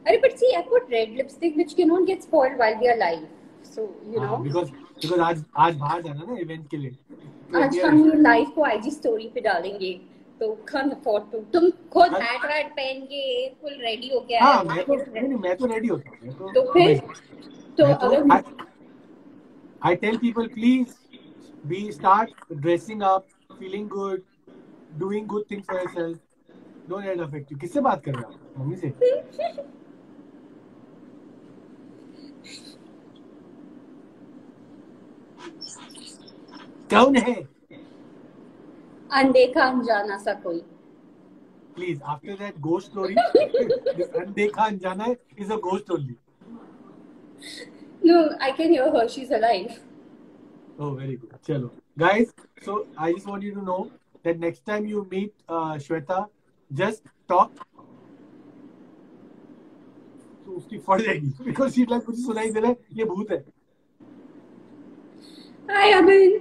अरे 0.07 0.16
but 0.18 0.37
see 0.38 0.53
I 0.55 0.62
put 0.71 0.92
red 0.92 1.16
lipstick 1.16 1.57
which 1.57 1.75
can 1.75 1.88
not 1.88 2.07
get 2.07 2.23
spoiled 2.23 2.57
while 2.57 2.77
we 2.79 2.87
are 2.87 2.97
live 2.99 3.27
so 3.75 3.83
you 4.14 4.21
know 4.21 4.37
because 4.37 4.71
because 4.71 5.21
आज 5.21 5.45
आज 5.57 5.77
बाहर 5.77 6.03
जाना 6.03 6.33
ना 6.33 6.38
इवेंट 6.40 6.68
के 6.71 6.77
लिए। 6.77 6.90
तो 7.53 7.62
आज 7.62 7.79
हम 7.79 8.11
लाइव 8.23 8.51
को 8.55 8.64
आईजी 8.64 8.90
स्टोरी 8.90 9.31
पे 9.35 9.40
डालेंगे। 9.40 9.92
तो 10.40 10.47
तुम 11.53 11.71
खुद 11.92 12.12
हाँ। 12.12 12.21
हैट 12.21 12.45
वैट 12.45 12.71
पहन 12.77 13.01
के 13.07 13.49
फुल 13.62 13.73
रेडी 13.81 14.09
हाँ 14.37 14.55
आए। 14.55 14.64
मैं 14.64 14.85
तो 14.85 14.95
नहीं 14.95 15.35
मैं 15.35 15.57
तो 15.57 15.66
रेडी 15.66 15.88
होता 15.88 16.11
हूँ। 16.11 16.33
तो 16.33 16.53
तो 16.53 16.73
फिर 16.73 16.99
तो 17.79 17.92
तो 17.95 18.07
अगर 18.07 18.23
I, 19.83 19.97
tell 19.97 20.18
people 20.18 20.49
please 20.49 20.95
be 21.66 21.90
start 21.92 22.31
dressing 22.61 23.03
up 23.03 23.27
feeling 23.59 23.88
good 23.88 24.23
doing 24.99 25.27
good 25.27 25.49
things 25.49 25.66
for 25.66 25.81
yourself 25.81 26.16
don't 26.88 27.05
let 27.05 27.16
it 27.16 27.25
affect 27.27 27.51
you 27.51 27.59
किससे 27.59 27.81
बात 27.88 28.03
कर 28.05 28.14
रहे 28.14 28.25
हो? 28.25 28.38
मम्मी 28.59 28.77
से 28.77 28.92
कौन 36.92 37.16
है 37.16 37.35
अनदेखा 39.21 39.62
अनजाना 39.71 40.16
सा 40.18 40.33
कोई 40.45 40.59
please 41.77 42.01
after 42.14 42.37
that 42.38 42.59
ghost 42.66 42.90
story 42.90 43.14
अनदेखा 43.14 44.64
अनजाना 44.64 45.14
is 45.40 45.53
a 45.53 45.57
ghost 45.68 45.90
only 45.90 46.16
I 48.11 48.53
can 48.53 48.71
hear 48.71 48.97
her 48.97 49.09
she 49.09 49.21
is 49.23 49.35
alive 49.35 49.81
Oh, 50.79 50.87
very 50.99 51.15
good. 51.17 51.33
Chalo. 51.47 51.67
Guys, 52.03 52.31
so 52.67 52.75
I 52.99 53.12
just 53.12 53.27
want 53.27 53.43
you 53.47 53.51
to 53.57 53.62
know 53.65 53.91
that 54.25 54.38
next 54.45 54.65
time 54.71 54.87
you 54.87 55.03
meet 55.11 55.35
uh, 55.49 55.75
Shweta, 55.87 56.17
just 56.71 57.03
talk. 57.33 57.51
तो 60.47 60.53
उसकी 60.53 60.79
फट 60.87 61.01
जाएगी 61.01 61.45
because 61.45 61.73
she 61.75 61.85
like 61.91 62.09
मुझे 62.09 62.23
सुनाई 62.23 62.51
दे 62.53 62.61
रहा 62.61 62.71
है 62.71 62.77
ये 62.93 63.05
भूत 63.05 63.31
है 63.31 63.38
हाय 65.71 65.93
अमिन 65.93 66.38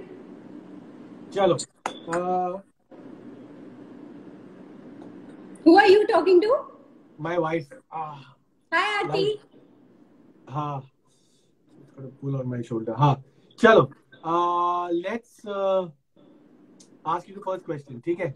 चलो 1.34 1.56
uh, 1.56 2.60
Who 5.66 5.76
are 5.82 5.86
you 5.88 6.06
talking 6.06 6.40
to? 6.46 6.56
my 7.18 7.36
wife 7.38 7.68
ah 7.92 8.18
Hi, 8.72 9.26
हाँ 10.50 10.91
got 11.95 12.05
a 12.05 12.09
pull 12.21 12.35
on 12.35 12.47
my 12.47 12.61
shoulder 12.61 12.95
हाँ 12.99 13.15
चलो 13.59 13.89
uh, 14.23 14.89
let's 14.91 15.45
uh, 15.45 15.87
ask 17.05 17.27
you 17.27 17.35
the 17.35 17.45
first 17.49 17.65
question 17.65 18.01
ठीक 18.05 18.19
है 18.19 18.33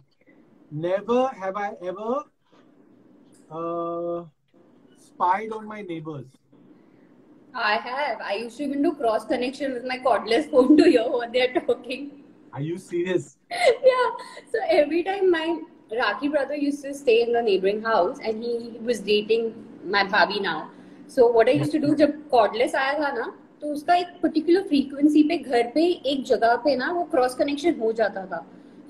never 0.85 1.27
have 1.41 1.57
I 1.57 1.71
ever 1.91 2.11
uh, 3.59 4.25
spied 5.07 5.51
on 5.51 5.67
my 5.67 5.81
neighbors 5.81 6.29
I 7.53 7.75
have. 7.85 8.21
I 8.21 8.35
used 8.35 8.57
to 8.57 8.63
even 8.63 8.81
do 8.81 8.93
cross 8.95 9.25
connection 9.25 9.73
with 9.73 9.83
my 9.83 9.97
cordless 9.97 10.49
phone 10.51 10.77
to 10.77 10.83
hear 10.83 11.03
what 11.09 11.33
they 11.33 11.41
are 11.47 11.53
talking. 11.61 12.09
are 12.53 12.61
you 12.61 12.77
serious 12.77 13.37
yeah. 13.51 14.09
So 14.51 14.59
every 14.69 15.03
time 15.03 15.29
my 15.31 15.59
Raki 15.97 16.29
brother 16.29 16.55
used 16.55 16.83
to 16.83 16.93
stay 16.93 17.21
in 17.23 17.33
the 17.33 17.41
neighboring 17.41 17.81
house 17.81 18.19
and 18.23 18.43
he 18.43 18.77
was 18.81 18.99
dating 18.99 19.53
my 19.85 20.05
bhabhi 20.05 20.41
now. 20.41 20.71
So 21.07 21.27
what 21.27 21.49
I 21.49 21.51
used 21.51 21.71
to 21.73 21.79
do 21.79 21.95
जब 21.95 22.13
cordless 22.33 22.75
आया 22.75 22.93
था 22.99 23.11
ना 23.17 23.33
तो 23.62 23.72
उसका 23.72 23.94
एक 23.94 24.06
particular 24.22 24.62
frequency 24.62 25.22
पे 25.28 25.36
घर 25.38 25.70
पे 25.74 25.84
एक 26.10 26.24
जगह 26.26 26.54
पे 26.64 26.76
ना 26.76 26.90
वो 26.92 27.02
क्रॉस 27.12 27.34
कनेक्शन 27.34 27.80
हो 27.80 27.92
जाता 28.00 28.24
था। 28.26 28.44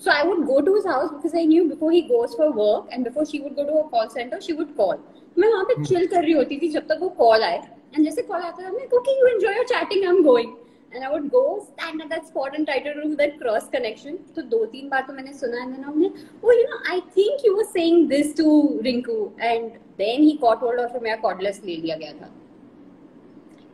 So 0.05 0.11
I 0.11 0.23
would 0.29 0.45
go 0.47 0.61
to 0.61 0.75
his 0.75 0.87
house 0.87 1.11
because 1.11 1.37
I 1.37 1.47
knew 1.47 1.65
before 1.65 1.93
he 1.93 2.01
goes 2.11 2.37
for 2.39 2.49
work 2.57 2.93
and 2.93 3.05
before 3.05 3.25
she 3.27 3.39
would 3.39 3.55
go 3.55 3.65
to 3.65 3.79
a 3.79 3.83
call 3.91 4.07
centre 4.15 4.41
she 4.41 4.53
would 4.53 4.75
call 4.77 4.97
मैं 5.39 5.49
वहाँ 5.49 5.65
पे 5.65 5.75
hmm. 5.75 5.89
चिल 5.89 6.07
कर 6.07 6.23
रही 6.23 6.33
होती 6.33 6.59
थी 6.59 6.69
जब 6.69 6.87
तक 6.89 6.99
वो 7.01 7.09
कॉल 7.17 7.43
आए। 7.43 7.57
एंड 7.57 8.05
जैसे 8.05 8.23
कॉल 8.23 8.41
आता 8.41 8.65
था 8.65 8.71
मैं 8.71 8.87
okay 8.97 9.19
you 9.19 9.27
enjoy 9.27 9.55
your 9.57 9.65
chatting 9.67 10.05
I 10.05 10.17
am 10.17 10.23
going 10.23 10.53
and 10.93 11.03
I 11.03 11.11
would 11.13 11.29
go 11.29 11.43
stand 11.63 12.01
at 12.03 12.09
that 12.09 12.25
spot 12.27 12.55
and 12.55 12.65
try 12.67 12.79
to 12.81 13.01
do 13.01 13.15
that 13.15 13.39
cross 13.39 13.69
connection 13.73 14.17
तो 14.37 14.43
दो 14.55 14.65
तीन 14.67 14.89
बार 14.89 15.05
तो 15.09 15.13
मैंने 15.13 15.33
सुना 15.39 15.63
and 15.63 15.75
then 15.75 15.85
I 15.85 15.93
was 15.93 16.45
oh 16.45 16.53
you 16.53 16.65
know 16.65 16.83
I 16.93 17.01
think 17.17 17.47
you 17.47 17.55
were 17.57 17.65
saying 17.73 18.09
this 18.09 18.37
to 18.37 18.79
Rinku 18.85 19.19
and 19.41 19.71
then 19.99 20.23
he 20.23 20.33
caught 20.43 20.63
hold 20.63 20.81
of 20.81 20.99
मेरा 21.03 21.17
cordless 21.23 21.61
ले 21.65 21.77
लिया 21.77 21.97
गया 21.97 22.13
था। 22.13 22.31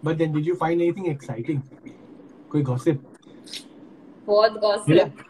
But 0.02 0.18
then 0.18 0.32
did 0.32 0.46
you 0.46 0.54
find 0.60 0.82
anything 0.82 1.08
exciting 1.10 1.60
कोई 2.52 2.62
gossip 2.70 2.96
बहुत 4.26 4.60
gossip. 4.62 5.20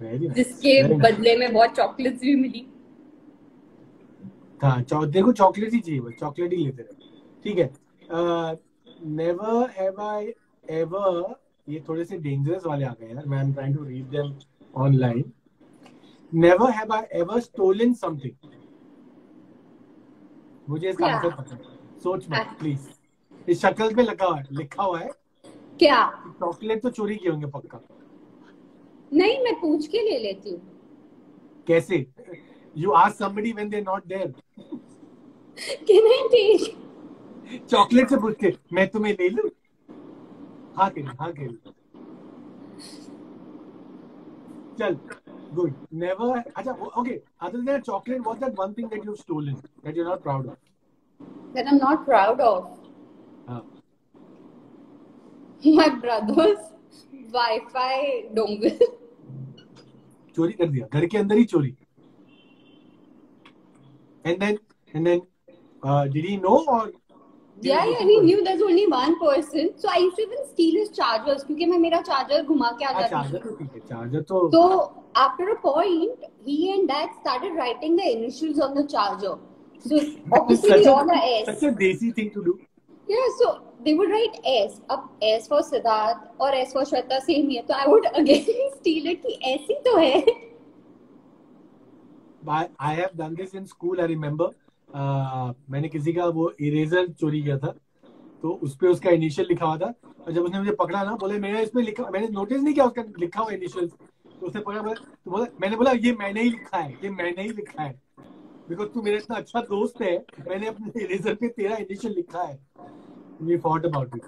very 0.00 0.18
nice 0.18 0.34
जिसके 0.34 0.72
very 0.82 0.94
nice. 0.94 1.02
बदले 1.04 1.36
में 1.36 1.52
बहुत 1.52 1.76
चॉकलेट्स 1.76 2.20
भी 2.20 2.34
मिली. 2.36 2.66
हाँ 4.60 4.80
चौ, 4.82 5.04
देखो 5.06 5.32
चॉकलेट 5.32 5.72
ही 5.74 5.80
चाहिए 5.80 6.00
बस 6.00 6.14
चॉकलेट 6.20 6.52
ही 6.52 6.64
लेते 6.64 6.82
रहे 6.82 6.94
ठीक 7.44 7.58
है 7.58 7.70
नेवर 9.16 9.70
हैव 9.78 10.00
आई 10.02 10.32
एवर 10.64 11.34
ये 11.66 11.82
थोड़े 11.88 12.04
से 12.04 12.16
डेंजरस 12.18 12.66
वाले 12.66 12.84
आ 12.84 12.92
गए 13.00 13.14
यार 13.14 13.26
मैं 13.28 13.42
am 13.42 13.52
trying 13.54 13.76
to 13.76 13.84
read 13.84 14.06
them 14.10 14.32
online 14.84 15.24
never 16.32 16.70
have 16.78 16.92
I 16.94 17.18
ever 17.20 17.40
stolen 17.40 17.92
something 17.94 18.50
मुझे 20.68 20.88
इसका? 20.88 21.06
आंसर 21.06 21.30
पता 21.36 21.54
है 21.54 21.60
सोच 22.02 22.26
मत। 22.30 22.56
प्लीज़ 22.60 22.88
इस 23.48 23.60
शक्ल 23.62 23.94
पे 23.94 24.02
लगा 24.02 24.26
हुआ 24.26 24.38
है 24.38 24.44
लिखा 24.50 24.82
हुआ 24.82 24.98
है 24.98 25.10
क्या? 25.80 26.00
चॉकलेट 26.40 26.82
तो 26.82 26.90
चोरी 26.90 27.16
किए 27.16 27.30
होंगे 27.30 27.46
पक्का 27.46 27.80
नहीं 29.12 29.38
मैं 29.44 29.54
पूछ 29.60 29.86
के 29.86 30.02
ले 30.10 30.18
लेती 30.18 30.50
हूँ. 30.50 30.60
कैसे 31.66 32.06
you 32.76 32.90
ask 32.90 33.22
they're 33.22 33.84
not 33.84 34.08
there 34.08 34.32
Can 35.86 36.08
I 36.14 36.18
take? 36.32 36.66
Chocolate 37.70 38.08
से 38.10 38.16
पूछ 38.16 38.36
के 38.40 38.52
मैं 38.72 38.88
तुम्हें 38.88 39.12
ले 39.20 39.28
लूँ 39.28 39.50
हाँ 40.76 40.90
के 40.90 41.00
हाँ 41.00 41.32
के 41.38 41.46
चल 44.78 44.96
गुड 45.54 45.74
नेवर 45.92 46.42
अच्छा 46.56 46.72
okay 47.00 47.10
other 47.40 47.60
than 47.60 47.80
chocolate 47.80 48.20
what 48.20 48.38
that 48.40 48.58
one 48.58 48.72
thing 48.72 48.88
that 48.90 49.06
you 49.06 49.14
stolen 49.14 49.54
that 49.84 49.96
you 49.96 50.04
are 50.04 50.10
not 50.10 50.22
proud 50.22 50.46
of 50.46 50.56
that 51.54 51.68
I'm 51.70 51.78
not 51.78 52.02
proud 52.06 52.40
of. 52.46 52.64
हाँ 55.64 55.74
My 55.76 55.88
brother's 55.88 56.58
Wi-Fi 57.32 58.24
dongle. 58.34 58.78
चोरी 60.36 60.52
कर 60.52 60.66
दिया 60.70 60.86
घर 60.92 61.06
के 61.12 61.18
अंदर 61.18 61.36
ही 61.36 61.44
चोरी 61.52 61.74
and 64.26 64.38
then 64.40 64.58
and 64.96 65.04
then 65.08 65.20
did 66.12 66.26
he 66.26 66.36
know 66.46 66.56
और 66.76 66.92
Yeah, 67.66 67.84
yeah, 67.90 68.02
he 68.08 68.16
knew 68.24 68.42
there's 68.46 68.60
only 68.64 68.82
one 68.90 69.14
person. 69.20 69.70
So 69.84 69.88
I 69.92 69.96
used 70.02 70.16
to 70.18 70.22
even 70.24 70.42
steal 70.50 70.74
his 70.80 70.90
chargers 70.98 71.42
क्योंकि 71.46 71.66
मैं 71.66 71.78
मेरा 71.84 72.00
चार्जर 72.08 72.42
घुमा 72.46 72.70
के 72.78 72.84
आ 72.84 72.92
हाँ 72.92 73.00
जाती 73.00 73.14
चार्जर. 73.14 73.38
तो 73.38 73.54
ठीक 73.56 73.72
है 73.74 73.80
चार्जर 73.88 74.20
तो 74.28 74.42
So 74.52 74.60
after 75.22 75.48
a 75.54 75.56
point, 75.64 76.28
he 76.44 76.58
and 76.74 76.86
dad 76.92 77.08
started 77.20 77.56
writing 77.60 77.96
the 77.96 78.06
initials 78.10 78.60
on 78.66 78.76
the 78.80 78.84
charger. 78.92 79.32
So 79.88 79.98
obviously 80.38 80.70
such 80.70 80.86
a, 80.86 80.92
all 80.92 81.10
are 81.16 81.22
S. 81.32 81.46
such 81.50 81.64
a 81.70 81.72
desi 81.82 82.12
thing 82.20 82.30
to 82.36 82.44
do 82.44 82.54
Yeah, 83.08 83.26
so 83.40 83.50
they 83.80 83.94
would 83.94 84.10
write 84.10 84.38
S. 84.44 84.80
Up 84.88 85.10
S 85.22 85.48
for 85.48 85.60
Siddharth 85.62 86.28
or 86.38 86.54
S 86.54 86.72
for 86.72 86.84
Shweta 86.84 87.20
same 87.22 87.48
ही 87.48 87.56
है. 87.56 87.62
तो 87.62 87.74
I 87.74 87.86
would 87.86 88.06
again 88.14 88.44
steal 88.76 89.06
it 89.06 89.22
कि 89.22 89.38
S 89.54 89.66
ही 89.70 89.76
तो 89.84 89.96
है. 89.98 90.24
I, 92.80 92.94
have 92.94 93.16
done 93.16 93.34
this 93.34 93.54
in 93.54 93.66
school 93.66 94.00
I 94.00 94.06
remember 94.06 94.50
uh, 94.88 95.54
मैंने 95.70 95.88
किसी 95.88 96.12
का 96.12 96.26
वो 96.26 96.50
eraser 96.60 97.08
चोरी 97.12 97.42
किया 97.42 97.58
था 97.58 97.74
तो 98.42 98.50
उस 98.62 98.76
पे 98.76 98.86
उसका 98.86 99.10
इनिशियल 99.10 99.48
लिखा 99.48 99.66
हुआ 99.66 99.76
था 99.76 99.92
और 100.20 100.32
जब 100.32 100.44
उसने 100.44 100.58
मुझे 100.58 100.72
पकड़ा 100.80 101.02
ना 101.04 101.14
बोले 101.20 101.38
मेरा 101.38 101.60
इसमें 101.60 101.82
लिखा 101.82 102.10
मैंने 102.10 102.28
नोटिस 102.28 102.60
नहीं 102.62 102.74
किया 102.74 102.84
उसका 102.86 103.02
लिखा 103.20 103.40
हुआ 103.40 103.52
इनिशियल 103.52 103.86
तो 103.86 104.46
उसने 104.46 104.60
पकड़ा 104.60 104.82
बोला 104.82 104.94
तो 104.94 105.30
बोला 105.30 105.46
मैंने 105.60 105.76
बोला 105.76 105.92
ये 105.92 106.12
मैंने 106.20 106.42
ही 106.42 106.50
लिखा 106.50 106.78
है 106.78 106.92
ये 107.04 107.10
मैंने 107.10 107.42
ही 107.42 107.48
लिखा 107.48 107.82
है 107.82 107.92
बिकॉज़ 108.68 108.88
तू 108.88 109.02
मेरा 109.02 109.16
इतना 109.16 109.36
अच्छा 109.36 109.60
दोस्त 109.68 110.02
है 110.02 110.16
मैंने 110.48 110.66
अपने 110.66 111.02
इरेजर 111.02 111.34
पे 111.34 111.48
तेरा 111.48 111.76
इनिशियल 111.76 112.14
लिखा 112.14 112.42
है 112.42 112.58
वी 113.42 113.56
फॉट 113.66 113.86
अबाउट 113.86 114.16
इट 114.16 114.22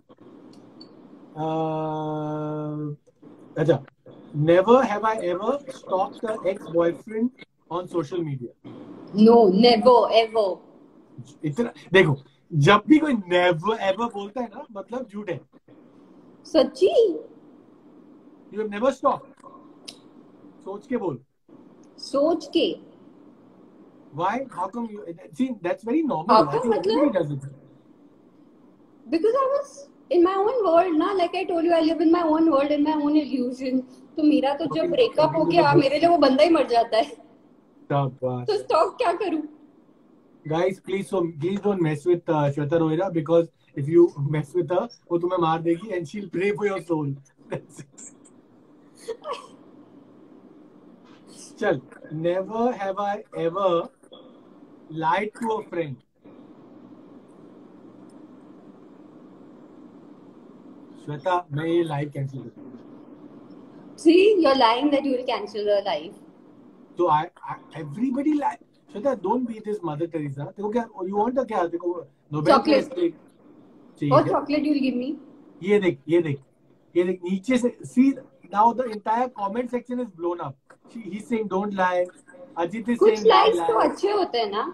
अच्छा 3.59 3.83
never 4.49 4.83
have 4.85 5.07
I 5.07 5.27
ever 5.29 5.59
stop 5.77 6.13
the 6.25 6.47
ex 6.47 6.67
boyfriend 6.75 7.31
on 7.71 7.87
social 7.87 8.23
media 8.25 8.79
No, 9.19 9.37
never, 9.63 9.95
ever. 10.19 10.49
इतना 11.45 11.73
देखो 11.93 12.15
जब 12.67 12.83
भी 12.89 12.99
कोई 12.99 13.13
नेवर 13.15 13.81
एवर 13.89 14.07
बोलता 14.15 14.41
है 14.41 14.47
ना 14.55 14.65
मतलब 14.73 15.07
झूठ 15.13 15.31
है। 15.31 15.39
सच्ची? 16.47 16.91
यू 18.53 18.61
हैव 18.61 18.69
नेवर 18.71 18.93
स्टॉप 18.93 19.27
सोच 20.65 20.87
के 20.87 20.97
बोल। 20.97 21.19
सोच 21.99 22.47
के? 22.57 22.67
Why 24.15 24.39
how 24.53 24.69
come 24.75 24.87
you 24.93 25.05
see 25.11 25.49
that's 25.63 25.87
very 25.87 26.03
normal 26.03 26.35
How 26.35 26.45
come 26.59 26.73
मतलब? 26.77 27.51
Because 29.09 29.35
I 29.35 29.47
was 29.57 29.89
in 30.11 30.23
my 30.23 30.35
own 30.35 30.65
world 30.65 30.97
ना 30.99 31.13
like 31.17 31.35
I 31.35 31.45
told 31.45 31.65
you 31.65 31.73
I 31.73 31.81
live 31.81 32.01
in 32.01 32.11
my 32.13 32.23
own 32.23 32.51
world 32.51 32.71
in 32.71 32.83
my 32.85 32.93
own 32.93 33.17
illusion 33.17 33.81
तो 34.17 34.23
मेरा 34.23 34.55
तो 34.59 34.65
जब 34.75 34.91
breakup 34.91 35.37
हो 35.37 35.45
गया. 35.45 35.73
मेरे 35.75 35.99
लिए 35.99 36.09
वो 36.09 36.17
बंदा 36.19 36.45
ही 36.45 36.51
मर 36.51 36.67
जाता 36.69 36.97
है 36.97 37.09
तो 37.93 38.57
स्टॉप 38.59 38.97
क्या 39.03 39.13
करूँ 39.23 39.43
guys 40.49 40.79
please 40.81 41.09
so 41.13 41.19
please 41.41 41.61
don't 41.65 41.83
mess 41.87 42.05
with 42.11 42.29
uh, 42.29 42.51
Shweta 42.53 42.79
Rohira 42.83 43.13
because 43.13 43.49
if 43.83 43.89
you 43.95 44.05
mess 44.37 44.55
with 44.55 44.71
her 44.77 44.87
वो 45.11 45.19
तुम्हें 45.25 45.39
मार 45.47 45.63
देगी 45.63 45.93
and 45.97 46.09
she'll 46.09 46.29
pray 46.37 46.53
for 46.61 46.67
your 46.67 46.81
soul 46.91 47.11
चल 51.61 51.81
never 52.27 52.73
have 52.83 52.99
I 53.07 53.23
ever 53.47 53.71
lied 55.05 55.31
to 55.41 55.51
a 55.57 55.63
friend 55.73 55.97
Shweta 61.05 61.45
मैं 61.53 61.67
ये 61.67 61.83
live 61.85 62.11
cancel 62.15 62.43
कर 62.43 62.69
see 63.99 64.19
you're 64.43 64.57
lying 64.59 64.87
that 64.93 65.07
you 65.07 65.11
will 65.13 65.25
cancel 65.31 65.67
your 65.71 65.81
life. 65.87 66.13
तो 66.99 67.07
I 67.09 67.25
everybody 67.81 68.33
like 68.35 68.59
Shweta 68.91 69.15
don't 69.25 69.47
be 69.49 69.59
this 69.67 69.79
mother 69.85 70.07
Teresa 70.15 70.45
देखो 70.47 70.69
क्या 70.71 70.85
you 71.05 71.17
want 71.17 71.39
क्या? 71.41 71.67
देखो 71.67 71.93
Nobel 72.33 72.55
Chocolate. 72.55 72.95
Prize 72.95 73.13
चाहिए 74.01 74.15
और 74.15 74.23
क्या? 74.23 74.33
chocolate 74.33 74.67
you'll 74.69 74.83
give 74.87 74.97
me. 75.03 75.11
ये 75.63 75.81
देख 75.81 75.99
ये 76.09 76.21
देख 76.23 76.41
ये 76.95 77.05
देख 77.05 77.21
नीचे 77.25 77.59
से 77.59 77.77
see 77.87 78.09
now 78.55 78.73
the 78.75 78.85
entire 78.91 79.27
comment 79.39 79.71
section 79.71 80.01
is 80.01 80.09
blown 80.17 80.39
up 80.41 80.57
he 80.95 81.03
is 81.11 81.25
saying 81.25 81.49
don't 81.49 81.75
lie 81.75 82.05
Ajit 82.59 82.89
is 82.89 82.99
कुछ 82.99 83.23
लाइक्स 83.27 83.59
तो 83.69 83.79
अच्छे 83.81 84.11
होते 84.13 84.39
हैं 84.39 84.51
ना 84.51 84.65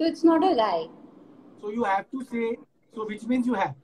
तो 0.00 0.06
it's 0.06 0.24
not 0.24 0.44
a 0.44 0.52
lie 0.54 0.84
so 1.62 1.72
you 1.72 1.84
have 1.84 2.04
to 2.12 2.22
say 2.22 2.52
so 2.52 3.06
which 3.08 3.24
means 3.28 3.46
you 3.48 3.54
have 3.54 3.74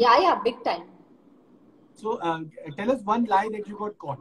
yeah 0.00 0.14
yeah 0.22 0.34
big 0.44 0.62
time 0.64 0.82
so 2.00 2.18
tell 2.76 2.90
us 2.94 3.02
one 3.06 3.26
lie 3.30 3.48
that 3.48 3.68
you 3.68 3.76
got 3.76 3.96
caught 3.96 4.18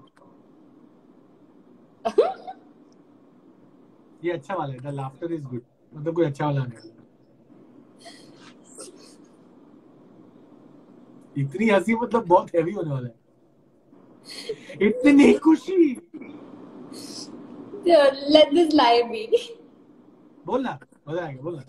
ये 4.23 4.32
अच्छा 4.32 4.55
वाला 4.55 4.73
है 4.73 4.80
द 4.80 4.93
लाफ्टर 4.95 5.34
इज़ 5.34 5.45
गुड 5.47 5.61
मतलब 5.93 6.15
कोई 6.15 6.26
अच्छा 6.26 6.45
वाला 6.45 6.63
नहीं 6.65 6.93
इतनी 11.38 11.67
हँसी 11.69 11.95
मतलब 11.95 12.28
बहुत 12.28 12.55
हैवी 12.55 12.71
होने 12.71 12.91
वाला 12.91 13.07
है। 13.07 13.13
इतनी 14.88 15.34
खुशी। 15.45 15.95
So, 17.88 17.97
let 18.36 18.53
this 18.53 18.69
lie 18.80 19.01
be. 19.09 19.23
बोलना 20.45 20.78
मज़ा 21.09 21.26
आएगा 21.26 21.41
बोलना। 21.41 21.61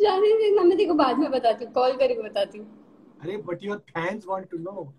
जाने 0.00 0.32
दे 0.38 0.50
ना 0.54 0.62
मैं 0.64 0.76
देखो 0.78 0.94
बाद 0.94 1.18
में 1.18 1.30
बताती 1.30 1.64
हूँ 1.64 1.72
कॉल 1.72 1.96
करके 1.96 2.22
बताती 2.22 2.58
हूँ। 2.58 2.66
अरे 3.22 3.36
but 3.46 3.64
your 3.64 3.76
fans 3.90 4.24
want 4.28 4.48
to 4.50 4.58
know 4.60 4.92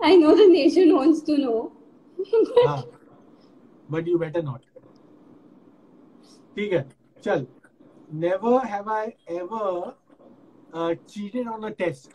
I 0.00 0.16
know 0.16 0.34
the 0.36 0.48
nation 0.50 0.92
wants 0.92 1.24
to 1.26 1.36
know 1.36 1.60
but 3.88 4.08
you 4.08 4.18
better 4.18 4.42
not 4.42 4.60
ठीक 6.56 6.72
है 6.72 6.88
चल। 7.24 7.46
Never 8.14 8.66
have 8.66 8.90
I 8.90 9.06
ever 9.36 10.94
cheated 11.08 11.48
on 11.48 11.62
a 11.62 11.68
test 11.78 12.10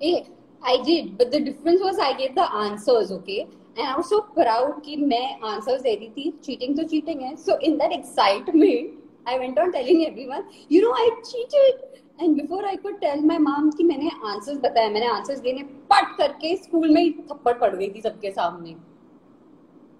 A 0.00 0.14
I 0.62 0.78
did 0.84 1.12
but 1.18 1.30
the 1.30 1.42
difference 1.44 1.80
was 1.82 2.00
I 2.00 2.14
get 2.14 2.34
the 2.34 2.48
answers 2.62 3.12
okay 3.12 3.38
and 3.38 3.78
I 3.78 3.92
was 3.92 4.04
so 4.04 4.20
proud 4.34 4.82
कि 4.84 4.96
मैं 4.96 5.40
answers 5.44 5.82
दे 5.82 5.94
रही 5.94 6.08
थी। 6.10 6.30
Cheating 6.44 6.76
तो 6.76 6.82
cheating 6.88 7.20
है। 7.20 7.34
So 7.36 7.58
in 7.58 7.76
that 7.78 7.92
excitement 7.92 9.02
I 9.26 9.38
went 9.38 9.58
on 9.58 9.72
telling 9.72 10.06
everyone, 10.06 10.44
you 10.68 10.82
know, 10.82 10.92
I 10.92 11.10
cheated. 11.28 12.02
And 12.20 12.36
before 12.36 12.64
I 12.64 12.76
could 12.76 13.00
tell 13.02 13.20
my 13.20 13.38
mom 13.38 13.70
कि 13.76 13.84
मैंने 13.84 14.10
answers 14.32 14.58
बताया, 14.64 14.90
मैंने 14.90 15.06
answers 15.08 15.40
देने 15.42 15.62
पट 15.92 16.16
करके 16.18 16.56
स्कूल 16.56 16.90
में 16.94 17.00
ही 17.02 17.10
थप्पड़ 17.30 17.54
पड़ 17.58 17.74
गई 17.76 17.88
थी 17.94 18.00
सबके 18.00 18.30
सामने. 18.32 18.76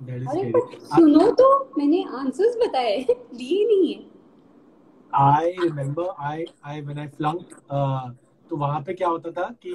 अरे 0.02 0.50
but 0.52 0.76
सुनो 0.94 1.30
तो 1.40 1.48
मैंने 1.78 2.04
answers 2.20 2.56
बताए 2.66 2.96
लिए 3.08 3.64
नहीं 3.66 3.94
है. 3.94 4.02
I 5.14 5.54
remember 5.60 6.06
I 6.18 6.46
I 6.64 6.80
when 6.80 6.98
I 6.98 7.08
flunked 7.18 7.52
uh, 7.70 8.10
तो 8.50 8.56
वहाँ 8.56 8.80
पे 8.86 8.94
क्या 8.94 9.08
होता 9.08 9.30
था 9.30 9.48
कि 9.66 9.74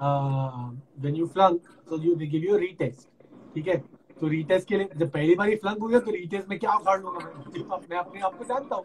uh, 0.00 0.70
when 1.04 1.14
you 1.14 1.26
flunk 1.28 1.62
so 1.88 1.96
you 1.96 2.16
they 2.16 2.26
give 2.26 2.44
you 2.48 2.56
a 2.56 2.60
retest 2.60 3.08
ठीक 3.54 3.68
है 3.68 3.82
तो 4.20 4.28
रीटेस्ट 4.28 4.68
के 4.68 4.76
लिए, 4.76 4.88
जब 4.96 5.10
पहली 5.10 5.34
बार 5.34 5.48
ही 5.48 5.56
फ्लंक 5.56 5.78
हो 5.82 5.88
गया 5.88 6.00
तो 6.00 6.10
रीटेस्ट 6.10 6.48
में 6.48 6.58
क्या 6.58 6.72
उखाड़ 6.72 7.00
लूँगा 7.02 7.26
मैं? 7.26 7.52
तो 7.52 7.80
मैं 7.90 7.98
अपने 7.98 8.20
आप 8.20 8.38
को 8.38 8.44
जानता 8.44 8.76
हूँ। 8.76 8.84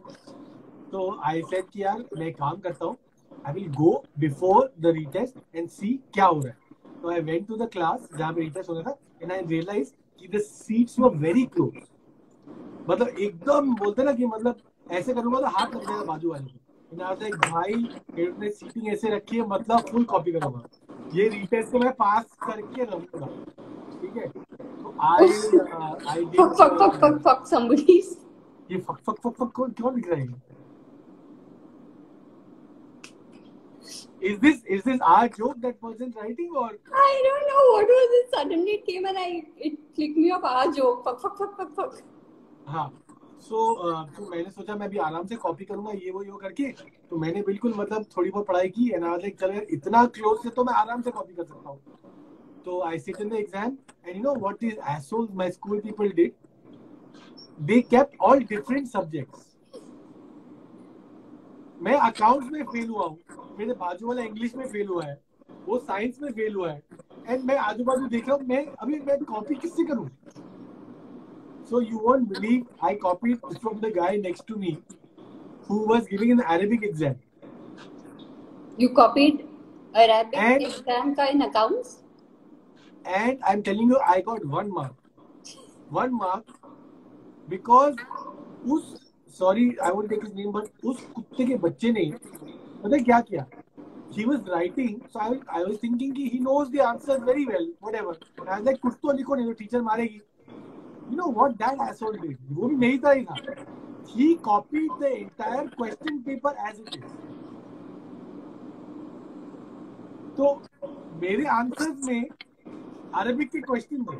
तो 0.92 1.20
आई 1.24 1.42
सेड 1.44 1.70
कि 1.70 1.84
यार, 1.84 2.04
मैं 2.18 2.32
काम 2.34 2.60
करता 2.60 2.86
हूँ। 2.86 2.98
I 3.32 3.54
will 3.54 3.68
go 3.74 4.04
before 4.20 4.74
the 4.80 4.94
retest 4.96 5.56
and 5.56 5.70
see 5.70 5.94
क्या 6.14 6.26
हो 6.26 6.40
रहा 6.40 6.50
है। 6.50 7.02
तो 7.02 7.12
I 7.12 7.20
went 7.22 7.48
to 7.48 7.56
the 7.58 7.70
class 7.72 8.08
जहाँ 8.18 8.34
पे 8.34 8.42
रीटेस्ट 8.42 8.70
हो 8.70 8.76
रहा 8.76 8.92
था 8.92 8.98
एंड 9.22 9.32
आई 9.32 9.42
रियलाइज़ 9.48 9.92
कि 10.22 10.28
the 10.28 10.42
seats 10.42 11.00
were 11.00 11.16
very 11.18 11.44
close 11.56 11.82
मतलब 12.90 13.08
एकदम 13.08 13.74
बोलते 13.76 14.04
ना 14.04 14.14
कि 14.14 14.26
मतलब 14.26 14.58
ऐसे 14.92 15.14
करूँगा 15.14 15.40
तो 15.40 15.48
हाथ 15.48 15.76
लग 15.76 15.88
जाएगा 15.88 16.04
बाजू 16.04 16.32
वाले 16.32 16.54
को 17.32 17.50
भाई 17.52 17.74
ने 18.40 18.50
सीटिंग 18.50 18.88
ऐसे 18.88 19.10
रखी 19.10 19.38
है 19.38 19.48
मतलब 19.48 19.88
फुल 19.88 20.04
कॉपी 20.04 20.32
करूँगा। 20.32 20.62
ये 21.14 21.28
रीटेस्ट 21.30 21.72
को 21.72 21.80
मैं 21.80 21.92
पास 21.94 22.26
करके 22.44 22.84
रहूँगा। 22.84 23.28
ठीक 24.16 24.24
है 24.24 24.44
तो 24.82 24.96
I 25.04 25.28
I 26.10 26.26
Fuck, 26.36 26.58
fuck, 26.58 26.76
fuck, 26.80 27.00
fuck, 27.00 27.22
fuck 27.24 27.48
somebody. 27.54 28.02
ये 28.70 28.78
फक 28.80 29.00
फक 29.08 29.20
फक 29.24 29.34
फक 29.40 29.52
कौन 29.56 29.72
क्यों 29.72 29.96
लिख 29.96 30.10
रहा 30.10 30.20
है 30.20 30.44
Is 34.28 34.38
this 34.44 34.62
is 34.76 34.84
this 34.86 35.02
our 35.08 35.26
joke 35.32 35.58
that 35.64 35.76
person 35.80 36.14
writing 36.20 36.54
or 36.60 36.68
I 37.00 37.10
don't 37.26 37.50
know 37.50 37.66
what 37.72 37.92
was 37.96 38.14
it. 38.20 38.32
Suddenly 38.36 38.78
it 38.78 38.86
came 38.86 39.06
and 39.10 39.20
I 39.24 39.26
it 39.68 39.76
clicked 39.98 40.18
me 40.22 40.32
off 40.38 40.48
our 40.52 40.64
joke. 40.78 41.04
Fuck, 41.08 41.20
fuck, 41.26 41.36
fuck, 41.42 41.52
fuck, 41.58 41.76
fuck. 41.76 42.00
हाँ 42.68 42.86
सो 43.42 43.66
तो 44.16 44.30
मैंने 44.30 44.50
सोचा 44.52 44.76
मैं 44.76 44.90
भी 44.90 44.98
आराम 45.08 45.26
से 45.28 45.36
copy 45.44 45.66
करूँगा 45.66 45.92
ये 45.96 46.12
वो 46.12 46.24
ये 46.24 46.38
करके 46.42 46.72
तो 47.10 47.18
मैंने 47.26 47.42
बिल्कुल 47.48 47.74
मतलब 47.78 48.06
थोड़ी 48.16 48.30
बहुत 48.30 48.48
पढ़ाई 48.48 48.70
की 48.78 48.90
एंड 48.94 49.04
आई 49.06 49.18
लाइक 49.18 49.40
चलो 49.40 49.62
इतना 49.78 50.06
क्लोज 50.18 50.40
से 50.44 50.50
तो 50.58 50.64
मैं 50.64 50.74
आराम 50.74 51.02
से 51.02 51.12
कॉपी 51.12 51.34
कर 51.34 51.44
सकता 51.44 51.70
हूँ 51.70 51.80
तो 52.66 52.80
I 52.88 53.00
sit 53.00 53.22
in 53.22 53.30
the 53.30 53.34
exam 53.34 53.78
and 54.08 54.16
you 54.16 54.22
know 54.24 54.36
what 54.40 54.64
is 54.64 54.80
assholes 54.98 55.32
my 55.36 55.52
school 55.52 55.80
people 55.80 56.12
did 56.20 56.32
they 57.68 57.82
kept 57.82 58.18
all 58.30 58.44
different 58.54 58.88
subjects 58.88 59.54
मैं 61.86 61.94
अकाउंट्स 61.94 62.52
में 62.52 62.64
फेल 62.64 62.90
हुआ 62.90 63.06
हूँ। 63.06 63.56
मेरे 63.58 63.74
बाजू 63.80 64.08
वाला 64.08 64.24
इंग्लिश 64.24 64.56
में 64.56 64.66
फेल 64.68 64.88
हुआ 64.88 65.04
है। 65.06 65.16
वो 65.68 65.78
साइंस 65.80 66.20
में 66.22 66.32
फेल 66.34 66.56
हुआ 66.56 66.72
है। 66.72 66.82
एंड 67.28 67.44
मैं 67.46 67.58
आजू 67.58 67.84
बाजू 67.84 68.08
देख 68.08 68.28
रहा 68.28 68.38
हूँ। 68.38 68.46
मैं 68.48 68.66
अभी 68.66 69.00
मैं 69.00 69.18
कॉपी 69.24 69.56
किससे 69.56 69.86
करूँ? 69.86 70.10
So 71.70 71.82
you 71.82 72.00
won't 72.06 72.32
believe 72.32 72.64
I 72.88 72.94
copied 73.04 73.46
from 73.62 73.80
the 73.84 73.92
guy 73.94 74.10
next 74.24 74.48
to 74.50 74.58
me 74.64 74.72
who 75.68 75.78
was 75.92 76.10
giving 76.10 76.34
an 76.38 76.42
Arabic 76.56 76.88
exam. 76.90 77.16
You 78.84 78.90
copied 79.02 79.46
Arabic 80.06 80.42
And- 80.48 80.68
exam 80.72 81.16
ka 81.20 81.30
in 81.36 81.46
accounts? 81.50 81.96
And 83.06 83.40
I'm 83.46 83.62
telling 83.62 83.90
you, 83.90 84.00
I 84.00 84.22
got 84.22 84.46
one 84.46 84.72
mark. 84.72 84.94
One 85.90 86.14
mark 86.14 86.46
because 87.48 87.96
उस 88.66 89.00
I 89.42 89.92
won't 89.92 90.10
take 90.10 90.24
his 90.24 90.34
name, 90.34 90.52
but 90.52 90.70
उस 90.84 91.02
कुत्ते 91.16 91.46
के 91.46 91.56
बच्चे 91.62 91.92
ने 91.92 92.12
पता 92.84 92.96
है 92.96 93.04
क्या 93.04 93.20
किया? 93.22 93.46
He 94.12 94.26
was 94.26 94.40
writing, 94.48 95.02
so 95.12 95.20
I, 95.20 95.40
I 95.50 95.64
was 95.64 95.78
thinking 95.78 96.14
कि 96.16 96.32
he 96.32 96.40
knows 96.40 96.72
the 96.72 96.80
answers 96.80 97.22
very 97.24 97.46
well, 97.46 97.68
whatever. 97.82 98.16
And 98.40 98.50
I 98.50 98.60
was 98.60 98.66
like, 98.66 98.82
कुछ 98.82 98.94
तो 99.02 99.12
लिखो 99.18 99.36
नहीं 99.36 99.46
तो 99.46 99.54
टीचर 99.60 99.82
मारेगी. 99.82 100.22
You 101.10 101.18
know 101.18 101.28
what 101.28 101.58
that 101.60 101.82
asshole 101.88 102.14
did? 102.14 102.38
वो 102.52 102.68
भी 102.68 102.76
मेरी 102.76 102.98
तरह 102.98 103.14
ही 103.14 103.26
था. 103.26 103.36
He 104.16 104.36
copied 104.38 104.92
the 105.02 105.12
entire 105.18 105.68
question 105.70 106.24
paper 106.24 106.54
as 106.68 106.80
it 106.80 106.96
is. 106.96 107.12
तो 110.38 110.62
मेरे 111.22 111.46
आंसर्स 111.58 112.04
में 112.08 112.30
अरबिक 113.14 113.50
के 113.52 113.60
क्वेश्चन 113.62 114.04
थे 114.06 114.18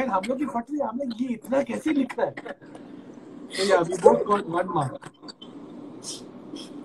एंड 0.00 0.10
हम 0.10 0.22
लोग 0.28 0.38
की 0.38 0.46
फट 0.46 0.70
रही 0.70 0.80
हम 0.80 1.00
ये 1.20 1.28
इतना 1.32 1.62
कैसे 1.62 1.92
लिख 1.92 2.18
है? 2.18 2.30
तो 2.30 3.64
yeah 3.68 3.80
we 3.80 3.94
both 4.02 4.24
got 4.26 4.44
one 4.50 4.66
mark 4.74 4.92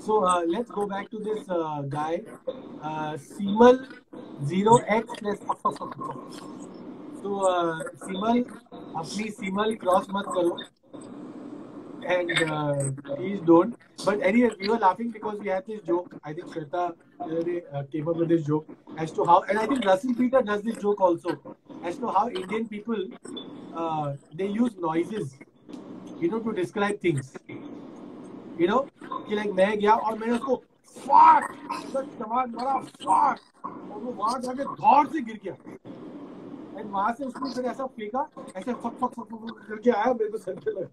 so 0.05 0.13
let's 0.45 0.71
go 0.71 0.85
back 0.85 1.07
to 1.11 1.17
this 1.19 1.45
guy 1.93 2.17
सीमल 3.25 3.75
0x 4.49 5.05
plus 5.19 5.39
तो 7.21 7.29
सीमल 7.97 8.37
अपनी 8.41 9.29
सीमल 9.29 9.73
क्रॉस 9.81 10.05
मत 10.13 10.25
करो। 10.35 10.57
and 12.06 12.30
uh, 12.50 13.14
please 13.16 13.40
don't. 13.46 13.76
But 14.04 14.20
anyway, 14.20 14.50
we 14.60 14.68
were 14.68 14.78
laughing 14.78 15.10
because 15.10 15.38
we 15.38 15.48
had 15.48 15.66
this 15.66 15.80
joke. 15.82 16.14
I 16.24 16.32
think 16.32 16.48
Shweta 16.48 16.94
uh, 17.20 17.82
came 17.92 18.08
up 18.08 18.16
with 18.16 18.28
this 18.28 18.44
joke 18.44 18.66
as 18.96 19.12
to 19.12 19.24
how, 19.24 19.42
and 19.42 19.58
I 19.58 19.66
think 19.66 19.84
Russell 19.84 20.14
Peter 20.14 20.42
does 20.42 20.62
this 20.62 20.76
joke 20.76 21.00
also 21.00 21.56
as 21.84 21.96
to 21.98 22.08
how 22.08 22.28
Indian 22.28 22.66
people 22.68 23.06
uh, 23.74 24.14
they 24.34 24.46
use 24.46 24.76
noises, 24.76 25.36
you 26.20 26.30
know, 26.30 26.40
to 26.40 26.52
describe 26.52 27.00
things. 27.00 27.32
You 28.58 28.66
know, 28.68 28.88
कि 29.28 29.36
like 29.36 29.52
मैं 29.54 29.78
गया 29.78 29.94
और 29.94 30.18
मैंने 30.18 30.32
उसको 30.38 30.62
fuck, 31.06 31.44
तो 31.92 32.02
जवान 32.02 32.52
बड़ा 32.52 32.74
fuck, 33.02 33.38
और 33.64 34.00
वो 34.00 34.12
वहां 34.12 34.40
जाके 34.42 34.64
धौर 34.64 35.06
से 35.12 35.20
गिर 35.20 35.40
गया. 35.44 35.56
एंड 36.78 36.90
वहां 36.90 37.12
से 37.14 37.24
उसने 37.24 37.54
फिर 37.54 37.64
ऐसा 37.70 37.86
फेंका 37.86 38.28
ऐसे 38.56 38.72
फक 38.72 38.94
फक 39.00 39.14
फक 39.14 39.26
फक 39.32 39.64
करके 39.68 39.90
आया 39.90 40.12
मेरे 40.12 40.30
को 40.30 40.38
सर 40.38 40.54
पे 40.64 40.70
लगा 40.70 40.88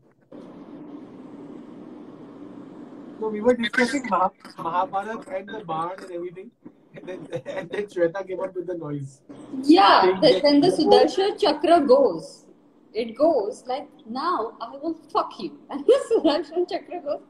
so 3.21 3.29
we 3.29 3.41
were 3.41 3.55
discussing 3.55 4.07
Mah- 4.09 4.31
Mahabharat 4.59 5.27
and 5.29 5.49
the 5.49 5.65
barn 5.65 5.99
and 6.03 6.11
everything. 6.11 6.51
And 6.97 7.07
then, 7.09 7.29
and 7.47 7.71
then 7.71 7.85
Shweta 7.85 8.27
came 8.27 8.41
up 8.41 8.55
with 8.55 8.67
the 8.67 8.75
noise. 8.75 9.21
Yeah, 9.62 10.19
then, 10.21 10.41
then 10.43 10.61
the 10.61 10.69
Sudarshan 10.69 11.39
Chakra 11.41 11.81
goes. 11.81 12.47
It 12.93 13.17
goes 13.17 13.65
like, 13.67 13.89
now 14.09 14.57
I 14.61 14.77
will 14.77 14.95
fuck 15.12 15.39
you. 15.39 15.59
And 15.71 15.87
the 15.87 15.99
Sudarshan 16.11 16.69
Chakra 16.69 17.01
goes. 17.01 17.21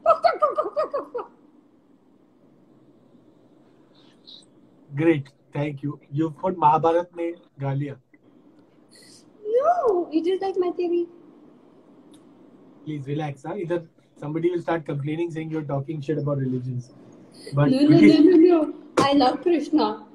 Great, 4.95 5.29
thank 5.53 5.83
you. 5.83 5.99
You 6.11 6.31
put 6.31 6.57
Mahabharat 6.57 7.15
name 7.15 7.35
Galia. 7.59 7.97
No, 9.45 10.09
it 10.11 10.25
is 10.27 10.41
like 10.41 10.55
my 10.57 10.71
theory. 10.71 11.05
Please 12.85 13.05
relax. 13.07 13.43
Huh? 13.45 13.55
Either 13.55 13.83
somebody 14.17 14.51
will 14.51 14.61
start 14.61 14.85
complaining 14.85 15.31
saying 15.31 15.49
you're 15.51 15.63
talking 15.63 16.01
shit 16.01 16.17
about 16.17 16.37
religions. 16.37 16.91
But 17.53 17.69
No, 17.71 17.79
no, 17.81 17.99
no, 17.99 18.17
no, 18.19 18.37
no. 18.37 18.73
I 18.97 19.13
love 19.13 19.41
Krishna. 19.41 20.05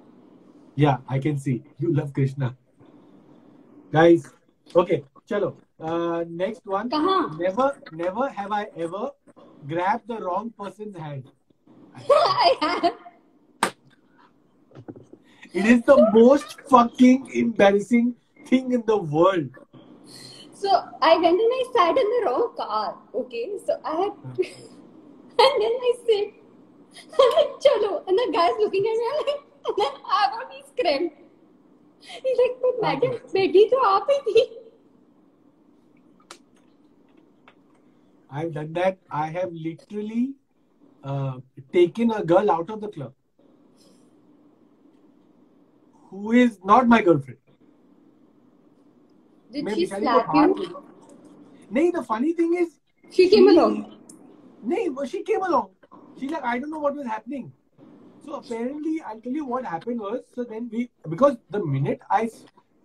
yeah, 0.76 0.98
I 1.08 1.18
can 1.18 1.38
see. 1.38 1.62
You 1.78 1.92
love 1.94 2.12
Krishna. 2.14 2.56
Guys, 3.92 4.32
okay, 4.74 5.04
chalo. 5.28 5.56
Uh, 5.80 6.24
next 6.28 6.64
one. 6.66 6.88
कहाँ? 6.90 7.38
Never, 7.38 7.78
never 7.92 8.28
have 8.28 8.52
I 8.52 8.66
ever 8.76 9.10
grabbed 9.66 10.08
the 10.08 10.18
wrong 10.20 10.52
person's 10.58 10.96
hand. 10.96 11.30
I 12.10 12.56
have. 12.60 12.92
It 15.52 15.66
is 15.66 15.82
the 15.82 15.96
most 16.12 16.60
fucking 16.68 17.30
embarrassing 17.34 18.14
thing 18.46 18.72
in 18.72 18.84
the 18.86 18.96
world. 18.96 19.48
So 20.59 20.69
I 21.01 21.17
went 21.17 21.39
and 21.39 21.53
I 21.59 21.63
sat 21.73 21.97
in 21.97 22.09
the 22.15 22.21
wrong 22.25 22.53
car. 22.57 22.97
Okay, 23.13 23.57
so 23.65 23.79
I 23.83 23.95
had 24.01 24.13
And 25.37 25.61
then 25.61 25.73
I 25.87 25.93
said, 26.07 26.31
I'm 27.19 27.31
like, 27.37 27.53
chalo. 27.63 28.07
And 28.07 28.17
the 28.17 28.31
guy's 28.33 28.57
looking 28.59 28.85
at 28.87 28.97
me, 29.01 29.05
I'm 29.11 29.25
like, 29.27 29.41
and 29.67 29.75
then 29.77 29.91
I've 30.17 30.33
already 30.33 30.63
screamed. 30.67 31.11
He's 31.99 32.37
like, 32.37 32.55
but 32.61 32.81
madam, 32.81 33.17
बैठी 33.33 33.65
तो 33.69 33.79
आप 33.85 34.07
ही 34.11 34.19
थी. 34.27 34.45
I've 38.31 38.53
done 38.53 38.73
that. 38.73 38.97
I 39.11 39.27
have 39.27 39.51
literally 39.51 40.35
uh, 41.03 41.39
taken 41.73 42.11
a 42.11 42.23
girl 42.23 42.51
out 42.51 42.69
of 42.69 42.81
the 42.81 42.87
club 42.87 43.13
who 46.09 46.31
is 46.31 46.59
not 46.63 46.87
my 46.87 47.01
girlfriend. 47.01 47.39
Did 49.52 49.70
she 49.74 49.86
slap 49.86 50.34
you? 50.34 50.54
नहीं, 51.72 51.92
the 51.92 52.02
funny 52.02 52.32
thing 52.32 52.54
is, 52.54 52.68
She 53.10 53.28
came 53.28 53.48
she, 53.48 53.56
along. 53.56 53.96
नहीं, 54.66 54.94
but 54.94 55.08
she 55.08 55.22
came 55.22 55.42
along. 55.42 55.70
She's 56.18 56.30
like, 56.30 56.44
I 56.44 56.58
don't 56.58 56.70
know 56.70 56.78
what 56.78 56.94
was 56.94 57.06
happening. 57.06 57.52
So 58.24 58.34
apparently, 58.34 59.00
I'll 59.02 59.20
tell 59.20 59.32
you 59.32 59.44
what 59.44 59.64
happened 59.64 60.00
was. 60.00 60.20
So 60.34 60.44
then 60.44 60.68
we, 60.72 60.90
because 61.08 61.36
the 61.50 61.64
minute 61.64 62.00
I, 62.10 62.28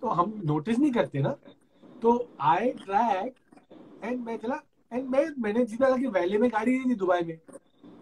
तो 0.01 0.07
हम 0.07 0.41
notice 0.45 0.79
नहीं 0.79 0.91
करते 0.93 1.21
ना, 1.21 1.35
तो 2.01 2.27
I 2.39 2.73
track 2.85 3.33
and 4.01 4.25
मैं 4.25 4.37
चला 4.37 4.59
and 4.91 5.09
मैं 5.11 5.25
मैंने 5.41 5.65
सीधा 5.65 5.87
लगा 5.87 5.97
कि 5.97 6.07
वैले 6.17 6.37
में 6.37 6.49
गाड़ी 6.51 6.77
नहीं 6.77 6.89
थी 6.89 6.95
दुबई 6.95 7.21
में, 7.27 7.37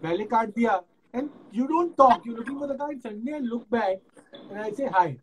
वैले 0.04 0.24
काट 0.32 0.54
दिया 0.54 0.80
and 1.14 1.28
you 1.52 1.66
don't 1.68 1.96
talk, 1.96 2.24
you're 2.24 2.36
looking 2.36 2.58
for 2.58 2.66
the 2.66 2.74
car 2.74 2.90
and 2.90 3.02
suddenly 3.02 3.34
I 3.34 3.38
look 3.38 3.68
back 3.70 3.98
and 4.50 4.60
I 4.60 4.70
say 4.72 4.86
hi 4.86 5.16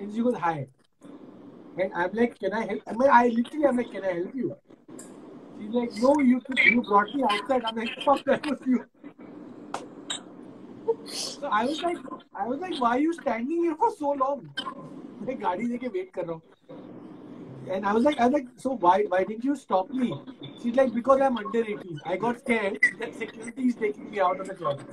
and 0.00 0.12
she 0.12 0.22
goes 0.22 0.36
hi 0.36 0.66
and 1.77 1.93
I'm 1.93 2.11
like, 2.13 2.39
can 2.39 2.53
I 2.53 2.65
help? 2.65 2.81
I 2.87 2.93
mean, 2.93 3.09
I 3.09 3.27
literally 3.27 3.65
I'm 3.65 3.77
like, 3.77 3.91
can 3.91 4.03
I 4.03 4.13
help 4.13 4.35
you? 4.35 4.55
She's 5.59 5.73
like, 5.73 5.91
no, 5.95 6.19
you 6.19 6.41
you 6.65 6.81
brought 6.81 7.13
me 7.13 7.23
outside. 7.23 7.63
I'm 7.65 7.75
like, 7.75 7.89
fuck, 8.03 8.23
that 8.25 8.45
was 8.45 8.59
you. 8.65 8.85
So 11.13 11.47
I 11.47 11.65
was 11.65 11.81
like, 11.81 11.97
I 12.35 12.47
was 12.47 12.59
like, 12.59 12.79
why 12.79 12.97
are 12.97 12.99
you 12.99 13.13
standing 13.13 13.63
here 13.63 13.75
for 13.75 13.91
so 13.97 14.11
long? 14.11 14.47
मैं 15.25 15.41
गाड़ी 15.41 15.65
लेके 15.67 15.87
wait 15.87 16.11
कर 16.15 16.25
रहा 16.25 16.33
हूँ. 16.33 16.41
And 17.75 17.85
I 17.89 17.93
was 17.93 18.03
like, 18.03 18.19
I 18.19 18.25
was 18.27 18.33
like, 18.33 18.47
so 18.63 18.71
why 18.85 18.95
why 19.13 19.23
didn't 19.23 19.43
you 19.43 19.55
stop 19.55 19.89
me? 19.89 20.13
She's 20.61 20.75
like, 20.75 20.93
because 20.93 21.21
I'm 21.27 21.37
under 21.37 21.63
18. 21.63 21.99
I 22.05 22.17
got 22.25 22.39
scared 22.39 22.79
that 22.99 23.15
security 23.21 23.69
is 23.71 23.75
taking 23.75 24.11
me 24.11 24.19
out 24.19 24.39
of 24.39 24.47
the 24.47 24.55
club. 24.55 24.83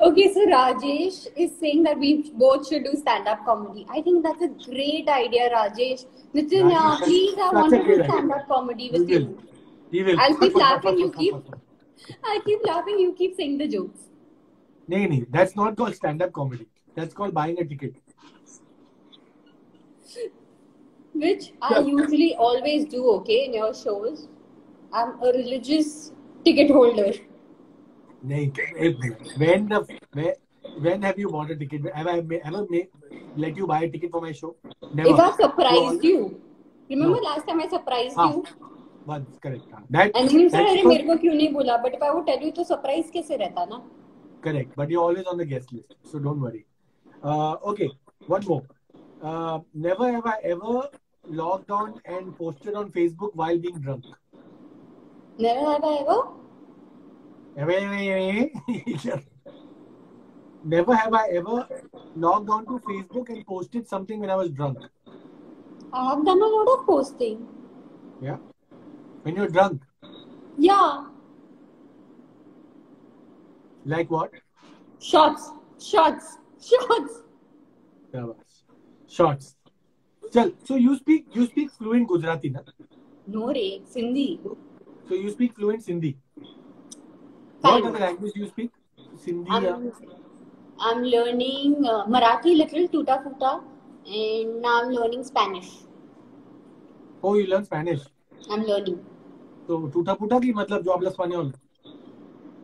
Okay, 0.00 0.32
so 0.32 0.46
Rajesh 0.46 1.26
is 1.36 1.58
saying 1.58 1.82
that 1.84 1.98
we 1.98 2.30
both 2.32 2.68
should 2.68 2.84
do 2.84 2.94
stand 2.94 3.26
up 3.26 3.44
comedy. 3.44 3.86
I 3.90 4.02
think 4.02 4.22
that's 4.22 4.42
a 4.42 4.48
great 4.48 5.08
idea, 5.08 5.50
Rajesh. 5.50 6.06
Nitin, 6.34 6.70
Rajesh, 6.72 7.04
please, 7.04 7.38
I 7.38 7.50
want 7.52 7.72
to 7.72 7.82
do 7.82 8.04
stand 8.04 8.32
up 8.32 8.46
comedy 8.46 8.90
with 8.90 9.08
you. 9.08 9.20
Will. 9.26 9.38
He 9.90 10.02
will. 10.02 10.20
I'll 10.20 10.36
keep 10.36 10.54
laughing. 10.64 10.98
You 10.98 11.12
keep. 11.12 11.34
I 12.24 12.40
keep 12.44 12.60
laughing. 12.64 12.98
You 12.98 13.14
keep 13.14 13.36
saying 13.36 13.58
the 13.58 13.68
jokes. 13.68 14.00
No, 14.88 14.98
no, 14.98 15.24
that's 15.30 15.56
not 15.56 15.76
called 15.76 15.94
stand 15.94 16.22
up 16.22 16.32
comedy. 16.32 16.66
That's 16.94 17.14
called 17.14 17.34
buying 17.34 17.58
a 17.58 17.64
ticket. 17.64 17.94
Which 21.14 21.52
I 21.62 21.78
usually 21.80 22.34
always 22.36 22.84
do, 22.84 23.10
okay, 23.12 23.46
in 23.46 23.54
your 23.54 23.74
shows. 23.74 24.28
I'm 24.92 25.20
a 25.22 25.32
religious 25.32 26.12
ticket 26.44 26.70
holder. 26.70 27.12
नहीं, 28.25 28.51
when 29.37 29.67
the 29.69 29.79
when, 30.13 30.33
when 30.79 31.01
have 31.01 31.17
you 31.19 31.29
bought 31.29 31.51
a 31.51 31.55
ticket? 31.55 31.87
Have 31.93 32.07
I 32.07 32.21
ma- 32.21 32.41
ever 32.43 32.65
made, 32.69 32.87
let 33.35 33.55
you 33.57 33.67
buy 33.67 33.83
a 33.83 33.89
ticket 33.89 34.11
for 34.11 34.21
my 34.21 34.31
show? 34.31 34.55
Never. 34.93 35.09
If 35.09 35.19
I 35.19 35.31
surprised 35.31 36.03
No. 36.03 36.09
you, 36.09 36.41
remember 36.89 37.17
No. 37.17 37.29
last 37.29 37.47
time 37.47 37.61
I 37.61 37.67
surprised 37.67 38.15
हाँ. 38.17 38.33
you? 38.33 38.43
Once, 39.05 39.39
correct. 39.41 39.65
हाँ. 39.71 39.83
That, 39.89 40.11
And 40.15 40.29
then 40.29 40.39
you 40.39 40.49
said, 40.49 40.59
that's 40.59 40.71
अरे 40.71 40.81
because- 40.83 40.87
मेरे 40.87 41.03
को 41.07 41.17
क्यों 41.21 41.33
नहीं 41.33 41.53
बोला? 41.53 41.81
But 41.83 41.95
if 41.95 42.03
I 42.03 42.11
would 42.13 42.27
tell 42.27 42.41
you, 42.47 42.51
तो 42.51 42.63
surprise 42.73 43.09
कैसे 43.11 43.37
रहता 43.37 43.65
ना? 43.69 43.81
Correct, 44.43 44.75
but 44.75 44.89
you're 44.89 45.03
always 45.07 45.25
on 45.31 45.37
the 45.37 45.45
guest 45.45 45.71
list, 45.73 45.95
so 46.03 46.19
don't 46.19 46.39
worry. 46.41 46.65
Uh, 47.23 47.55
okay, 47.71 47.89
one 48.27 48.45
more. 48.47 48.63
Uh, 49.21 49.59
never 49.73 50.11
have 50.11 50.25
I 50.25 50.37
ever 50.43 50.89
logged 51.41 51.69
on 51.79 51.93
and 52.05 52.35
posted 52.37 52.73
on 52.75 52.91
Facebook 52.91 53.35
while 53.35 53.57
being 53.65 53.79
drunk. 53.79 54.05
Never 55.37 55.65
have 55.71 55.83
I 55.83 55.97
ever. 56.05 56.19
never 60.64 60.94
have 60.94 61.14
I 61.14 61.28
ever 61.28 61.66
logged 62.14 62.50
on 62.50 62.66
to 62.66 62.78
Facebook 62.80 63.28
and 63.30 63.46
posted 63.46 63.88
something 63.88 64.20
when 64.20 64.30
I 64.30 64.36
was 64.36 64.50
drunk. 64.50 64.78
I 65.92 66.10
have 66.10 66.24
done 66.24 66.42
a 66.42 66.46
lot 66.46 66.78
of 66.78 66.86
posting. 66.86 67.46
Yeah, 68.20 68.36
when 69.22 69.36
you're 69.36 69.48
drunk, 69.48 69.82
Yeah, 70.58 71.06
like 73.84 74.10
what? 74.10 74.32
shots, 74.98 75.50
shots, 75.78 76.38
shots. 76.60 77.22
Shots. 79.08 79.56
Chal, 80.32 80.52
so 80.64 80.76
you 80.76 80.96
speak 80.96 81.26
you 81.34 81.46
speak 81.46 81.70
fluent 81.70 82.08
Gujarati, 82.08 82.50
na? 82.50 82.60
No 83.26 83.48
re, 83.48 83.82
Sindhi. 83.84 84.40
So 85.08 85.14
you 85.14 85.30
speak 85.30 85.54
fluent 85.54 85.84
Sindhi. 85.84 86.16
What 87.60 87.84
other 87.84 87.98
language 87.98 88.32
do 88.34 88.40
you 88.40 88.48
speak? 88.48 88.70
Sindhi. 89.24 89.46
I'm, 89.50 89.64
या- 89.64 89.92
I'm 90.78 91.02
learning 91.02 91.84
uh, 91.86 92.04
Marathi 92.06 92.56
little, 92.56 92.86
tuta 92.88 93.22
futa, 93.24 93.62
and 94.06 94.60
now 94.62 94.82
I'm 94.82 94.90
learning 94.90 95.24
Spanish. 95.24 95.70
Oh, 97.22 97.34
you 97.34 97.46
learn 97.46 97.64
Spanish. 97.64 98.02
I'm 98.50 98.62
learning. 98.64 98.98
तो 99.68 99.76
टूटा 99.94 100.14
फूटा 100.14 100.38
की 100.40 100.52
मतलब 100.54 100.82
जो 100.82 100.90
आपला 100.92 101.10
स्पेनियोल 101.10 101.52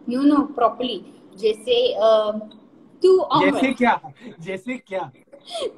You 0.08 0.22
know 0.30 0.42
properly. 0.58 0.98
जैसे 1.42 1.76
uh, 1.98 2.32
तू 3.02 3.16
जैसे 3.40 3.50
hombre. 3.50 3.74
क्या 3.78 4.00
जैसे 4.46 4.76
क्या 4.90 5.10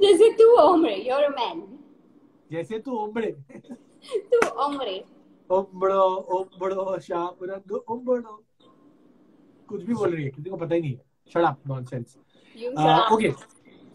जैसे 0.02 0.30
तू 0.40 0.56
hombre, 0.56 0.96
you're 1.06 1.24
a 1.28 1.34
man. 1.38 1.62
जैसे 2.52 2.78
तू 2.78 2.96
ओम्बड़े 3.04 3.30
तू 4.32 4.46
hombre. 4.60 5.00
ओम्बड़ो 5.50 6.02
ओम्बड़ो 6.36 6.98
शाम 7.06 7.44
रंग 7.50 7.72
ओम्बड़ो 7.90 8.38
कुछ 9.70 9.84
भी 9.84 9.93
बोल 9.93 10.15
रही 10.15 10.24
है 10.24 10.30
किसी 10.32 10.49
को 10.49 10.57
पता 10.57 10.76
ही 10.76 10.82
नहीं 10.82 10.95
है 10.95 11.07
shut 11.34 11.45
up 11.47 11.57
nonsense 11.72 12.17
You 12.59 12.70
shut 12.72 12.86
uh, 12.86 13.01
up. 13.01 13.11
okay 13.15 13.34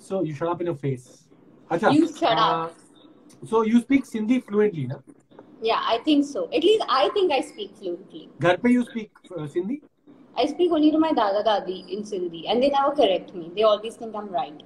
so 0.08 0.22
you 0.26 0.34
shut 0.40 0.50
up 0.50 0.60
in 0.64 0.68
your 0.72 0.76
face 0.82 1.06
अच्छा 1.70 1.90
You 1.94 2.06
shut 2.20 2.38
uh, 2.44 2.68
so 3.52 3.62
you 3.70 3.80
speak 3.86 4.06
Sindhi 4.12 4.40
fluently 4.50 4.86
ना 4.92 5.02
Yeah, 5.66 5.82
I 5.90 5.98
think 6.06 6.24
so. 6.28 6.40
At 6.56 6.64
least 6.68 6.84
I 6.94 7.08
think 7.16 7.32
I 7.32 7.40
speak 7.50 7.70
fluently. 7.80 8.22
घर 8.40 8.56
पे 8.62 8.70
you 8.72 8.84
speak 8.90 9.10
uh, 9.36 9.46
Sindhi 9.56 9.76
I 10.36 10.46
speak 10.46 10.72
only 10.78 10.90
to 10.94 10.98
my 11.04 11.10
dada 11.18 11.42
dadi 11.48 11.76
in 11.96 12.02
Sindhi, 12.02 12.40
and 12.52 12.62
they 12.62 12.68
never 12.68 12.92
correct 13.00 13.34
me. 13.34 13.50
They 13.56 13.62
always 13.62 13.96
think 13.96 14.16
I'm 14.20 14.28
right. 14.36 14.62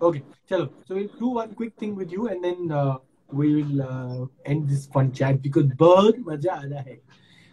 Okay, 0.00 0.22
chalo. 0.50 0.68
So 0.86 0.94
we'll 0.94 1.08
do 1.22 1.30
one 1.38 1.54
quick 1.54 1.74
thing 1.82 1.94
with 2.02 2.12
you, 2.12 2.28
and 2.28 2.44
then 2.48 2.70
uh, 2.80 2.98
we 3.40 3.50
will 3.56 3.82
uh, 3.82 4.26
end 4.46 4.68
this 4.68 4.86
fun 4.86 5.12
chat 5.20 5.42
because 5.42 5.66
बहुत 5.82 6.22
मजा 6.28 6.54
आ 6.54 6.62
रहा 6.62 6.80
है. 6.80 6.98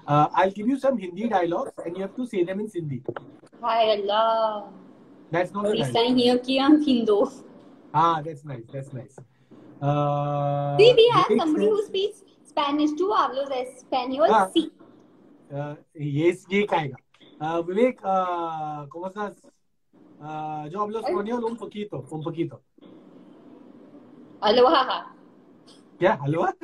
Uh, 0.07 0.29
I'll 0.35 0.51
give 0.51 0.67
you 0.67 0.79
some 0.79 0.99
Hindi 0.99 1.29
dialogues 1.29 1.73
and 1.85 1.97
you 1.97 2.03
have 2.03 2.17
to 2.17 2.27
say 2.27 2.45
them 2.45 2.61
in 2.61 2.69
Sindhi. 2.69 3.03
By 3.61 3.97
Allah. 3.97 4.71
That's 5.31 5.53
not 5.53 5.65
nice. 5.65 5.93
here 5.93 6.39
ki 6.39 6.59
Hindu. 6.59 7.27
Ah, 7.95 8.21
that's 8.25 8.45
nice. 8.45 8.65
That's 8.73 8.93
nice. 8.93 9.17
Uh, 9.81 10.77
See, 10.77 10.93
we 10.95 11.11
have 11.15 11.27
somebody 11.39 11.67
who 11.67 11.87
speaks 11.87 12.23
Spanish 12.45 12.91
too. 12.93 13.15
Hablos 13.17 13.51
Espanol. 13.51 14.29
Ah, 14.31 14.49
sí. 14.55 14.71
Uh, 15.53 15.77
yes, 15.95 16.47
ye 16.49 16.67
caega. 16.67 16.97
Uh, 17.41 17.63
Vivek, 17.63 17.99
uh, 18.05 18.87
¿cómo 18.89 19.09
estás? 19.09 19.37
Uh, 20.21 20.69
yo 20.71 20.83
hablo 20.83 21.01
español 21.01 21.45
un 21.45 21.57
poquito, 21.57 22.05
un 22.11 22.23
poquito. 22.23 22.63
Aloha. 24.41 25.15
Yeah, 25.99 26.19
¿Aloha? 26.23 26.55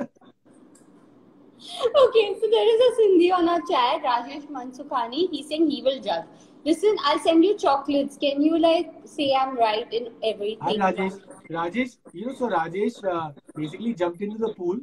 Okay, 2.05 2.35
so 2.39 2.47
there 2.49 2.67
is 2.75 2.81
a 2.85 3.01
Sindhi 3.01 3.33
on 3.33 3.47
our 3.49 3.61
chat, 3.69 4.03
Rajesh 4.03 4.47
Mansukhani. 4.47 5.29
He's 5.31 5.47
saying 5.47 5.69
he 5.69 5.81
will 5.81 6.01
judge. 6.01 6.25
Listen, 6.65 6.95
I'll 7.03 7.19
send 7.19 7.43
you 7.43 7.57
chocolates. 7.57 8.17
Can 8.17 8.41
you 8.41 8.57
like 8.57 8.91
say 9.05 9.33
I'm 9.33 9.57
right 9.57 9.91
in 9.91 10.09
everything? 10.23 10.79
Hi 10.81 10.91
Rajesh. 10.91 11.21
Rajesh, 11.49 11.97
you 12.13 12.25
know, 12.27 12.33
so 12.33 12.49
Rajesh 12.49 13.03
uh, 13.03 13.31
basically 13.55 13.93
jumped 13.93 14.21
into 14.21 14.37
the 14.37 14.53
pool 14.53 14.79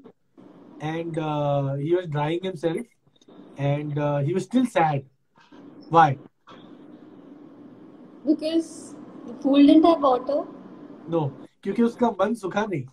and 0.81 1.19
uh, 1.19 1.75
he 1.75 1.95
was 1.95 2.07
drying 2.07 2.41
himself 2.43 2.79
and 3.57 3.99
uh, 3.99 4.19
he 4.19 4.35
was 4.35 4.45
still 4.45 4.67
sad. 4.67 5.05
Why? 5.89 6.19
Because 8.27 8.95
the 9.27 9.33
pool 9.35 9.67
didn't 9.67 9.85
have 9.85 10.03
water. 10.03 10.45
No, 11.09 11.31
क्योंकि 11.63 11.83
उसका 11.83 12.11
मन 12.21 12.35
सूखा 12.35 12.67
नहीं. 12.67 12.85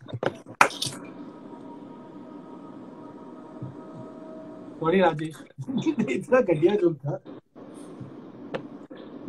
sorry 4.83 5.01
Rajesh 5.01 5.37
इतना 6.11 6.41
घटिया 6.41 6.75
joke 6.77 6.95
था। 7.05 7.19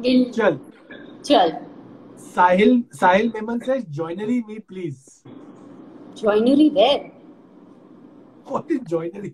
गिन 0.02 0.24
चल। 0.32 0.58
चल। 1.26 1.52
साहिल 2.36 2.84
साहिल 2.94 3.32
मेमन 3.36 3.60
से 3.66 3.78
जॉइनरी 3.98 4.40
मी 4.48 4.58
प्लीज़ 4.68 4.98
जॉइनरी 6.22 6.70
वेयर 6.70 7.06
व्हाट 8.50 8.72
इज़ 8.72 8.82
जॉइनरी 8.90 9.34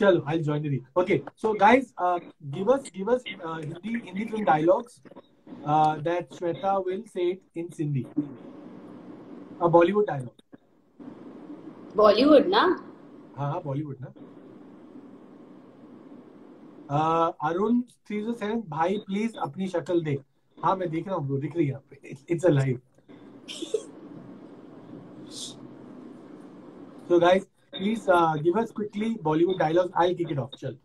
चलो 0.00 0.22
I 0.28 0.38
joinery 0.50 0.80
okay 0.98 1.20
so 1.42 1.52
guys 1.60 1.92
give 2.00 2.72
us 2.74 2.90
give 2.96 3.12
us 3.14 3.24
Hindi 3.26 3.94
Hindi 3.96 4.24
film 4.24 4.44
dialogues 4.44 5.02
that 6.06 6.34
Shweta 6.38 6.78
will 6.86 7.02
say 7.14 7.30
in 7.56 7.68
Sindhi 7.76 8.06
a 9.62 9.66
Bollywood 9.68 10.06
dialogue 10.06 10.43
Bollywood 11.96 12.46
ना? 12.46 12.60
हाँ 13.36 13.50
हाँ 13.52 13.60
बॉलीवुड 13.64 13.96
ना। 14.00 14.12
अरुण 17.48 17.80
थ्री 17.80 18.20
सेवन 18.22 18.62
भाई 18.68 18.96
please 19.06 19.36
अपनी 19.38 19.68
शक्ल 19.68 20.02
देख। 20.04 20.22
हाँ 20.58 20.74
मैं 20.76 20.88
देख 20.90 21.06
रहा 21.08 21.16
हूँ 21.16 21.40
दिख 21.40 21.56
रही 21.56 21.66
है 21.66 21.74
आप 21.74 21.82
it's 22.30 22.44
a 22.44 22.48
live 22.48 22.80
so 27.08 27.18
guys 27.20 27.44
please 27.72 28.04
give 28.42 28.58
us 28.60 28.70
quickly 28.70 29.14
Bollywood 29.22 29.58
dialogue 29.58 29.92
I 29.96 30.14
kick 30.14 30.30
it 30.30 30.38
off 30.38 30.56
चल 30.58 30.76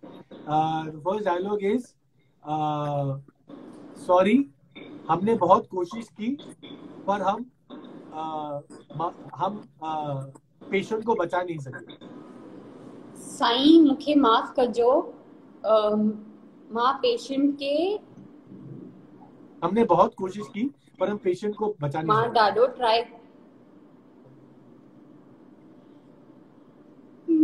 फ़र्स्ट 0.48 1.26
डायलॉग 1.26 1.64
इज़ 1.64 1.86
सॉरी 4.06 4.38
हमने 5.10 5.36
बहुत 5.36 5.68
कोशिश 5.68 6.10
की 6.10 6.36
पर 7.08 7.22
हम 7.22 7.46
uh, 8.14 8.60
हम 9.36 9.62
uh, 9.84 10.40
पेशेंट 10.72 11.04
को 11.06 11.16
बचा 11.16 11.42
नहीं 11.42 11.58
सके 11.60 11.86
साईं 13.22 13.82
मूंखे 13.86 14.16
माफ़ 14.26 14.52
कजो 14.60 14.92
माँ 16.74 16.92
पेशेंट 17.02 17.54
के 17.62 17.76
हमने 19.64 19.84
बहुत 19.86 20.14
कोशिश 20.18 20.48
की 20.54 20.70
पर 21.00 21.10
हम 21.10 21.18
पेशेंट 21.24 21.56
को 21.56 21.76
बचा 21.82 22.02
नहीं 22.02 22.16
माँ 22.16 22.24
ॾाढो 22.38 22.66
ट्राई 22.78 23.04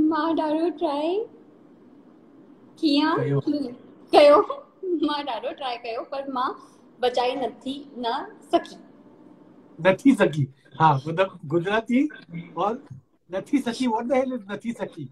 माँ 0.09 0.27
ॾाढो 0.39 0.69
ट्राई 0.77 1.17
कयो। 3.17 3.39
कयो 4.13 4.37
माँ 5.07 5.21
ॾाढो 5.33 5.51
ट्राई 5.57 5.77
कयो 5.85 6.01
पर 6.11 6.31
माँ 6.33 6.49
बचाई 7.01 7.35
नथी 7.35 7.77
न 7.97 8.15
सकी। 8.51 8.75
नथी 9.79 10.13
सकी। 10.15 10.47
हाँ 10.79 10.93
मतलब 11.07 11.39
गुजराती 11.53 12.07
और 12.57 12.83
नथी 13.35 13.59
सकी 13.59 13.87
व्हाट 13.87 14.05
द 14.05 14.13
हेल 14.13 14.33
इज़ 14.33 14.51
नथी 14.53 14.71
सकी 14.81 15.09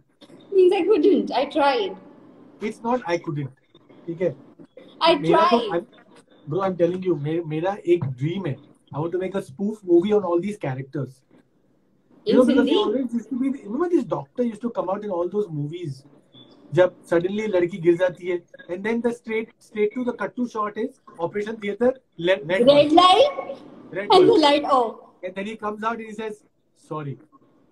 means 0.55 0.73
I 0.73 0.81
couldn't 0.87 1.31
I 1.31 1.45
tried 1.57 1.95
it's 2.63 2.79
not 2.85 3.01
I 3.09 3.17
couldn't 3.17 3.49
ठीक 4.07 4.21
है 4.21 4.35
I 5.09 5.19
मेरा 5.21 5.49
तो 5.51 5.57
tried 5.69 5.85
bro 6.49 6.59
I 6.61 6.69
am 6.69 6.75
telling 6.75 7.05
you 7.05 7.15
मेरा 7.47 7.75
एक 7.95 8.05
ड्रीम 8.05 8.45
है 8.45 8.53
I 8.53 9.01
want 9.01 9.11
to 9.11 9.19
make 9.19 9.35
a 9.35 9.39
spoof 9.51 9.85
movie 9.85 10.11
on 10.11 10.23
all 10.31 10.41
these 10.45 10.59
characters 10.65 11.11
you 12.27 12.35
know 12.35 12.43
because 12.49 12.67
they 12.67 12.75
always 12.81 13.15
used 13.15 13.29
to 13.29 13.37
be 13.39 13.49
remember 13.53 13.87
this 13.93 14.03
doctor 14.11 14.43
used 14.49 14.61
to 14.65 14.69
come 14.75 14.91
out 14.91 15.07
in 15.07 15.15
all 15.15 15.31
those 15.31 15.47
movies 15.55 15.97
जब 16.75 16.93
suddenly 17.09 17.47
लड़की 17.55 17.77
गिर 17.77 17.95
जाती 17.97 18.27
है 18.27 18.37
and 18.69 18.87
then 18.87 19.01
the 19.07 19.13
straight 19.17 19.51
straight 19.67 19.97
to 19.97 20.05
the 20.09 20.15
cut 20.21 20.35
to 20.37 20.47
shot 20.53 20.79
is 20.85 21.01
operation 21.19 21.57
theater 21.65 21.89
red 22.29 22.47
red, 22.47 22.67
red 22.67 22.91
light 22.91 23.41
red 23.91 24.07
and 24.07 24.13
the 24.13 24.27
bulb. 24.27 24.41
light 24.41 24.65
off 24.65 24.95
and 25.23 25.35
then 25.35 25.45
he 25.45 25.55
comes 25.55 25.83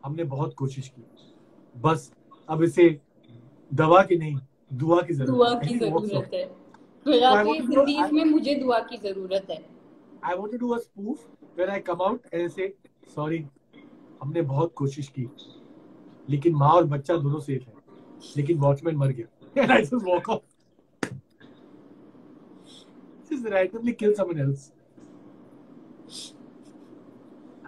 हमने 0.05 0.23
बहुत 0.23 0.53
कोशिश 0.53 0.87
की। 0.87 1.03
बस 1.77 2.11
अब 2.49 2.63
इसे 2.63 2.99
दवा 3.73 4.03
की 4.03 4.17
नहीं 4.17 4.39
दुआ 4.73 5.01
की 5.01 5.13
ज़रूरत 5.13 5.31
दुआ 5.31 5.59
की 5.59 5.77
ज़रूरत 5.77 6.31
है। 6.33 6.55
तो 7.05 7.11
मुझे 8.25 8.55
दुआ 8.55 8.79
की 8.79 8.97
ज़रूरत 8.97 9.47
है। 9.49 9.65
आई 10.23 10.35
हमने 14.23 14.41
बहुत 14.41 14.73
कोशिश 14.73 15.07
की 15.07 15.29
लेकिन 16.29 16.55
माँ 16.55 16.69
और 16.69 16.83
बच्चा 16.83 17.17
दोनों 17.17 17.39
सेफ़ 17.39 17.63
लेकिन 18.37 18.59
वॉचमैन 18.59 18.95
मर 18.95 19.07
गया। 19.07 19.55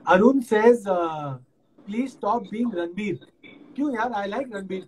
Arun 0.08 0.40
please 1.88 2.12
stop 2.18 2.50
being 2.52 2.72
Ranbir 2.80 3.16
क्यों 3.76 3.90
यार 3.96 4.14
I 4.22 4.26
like 4.34 4.50
Ranbir 4.58 4.84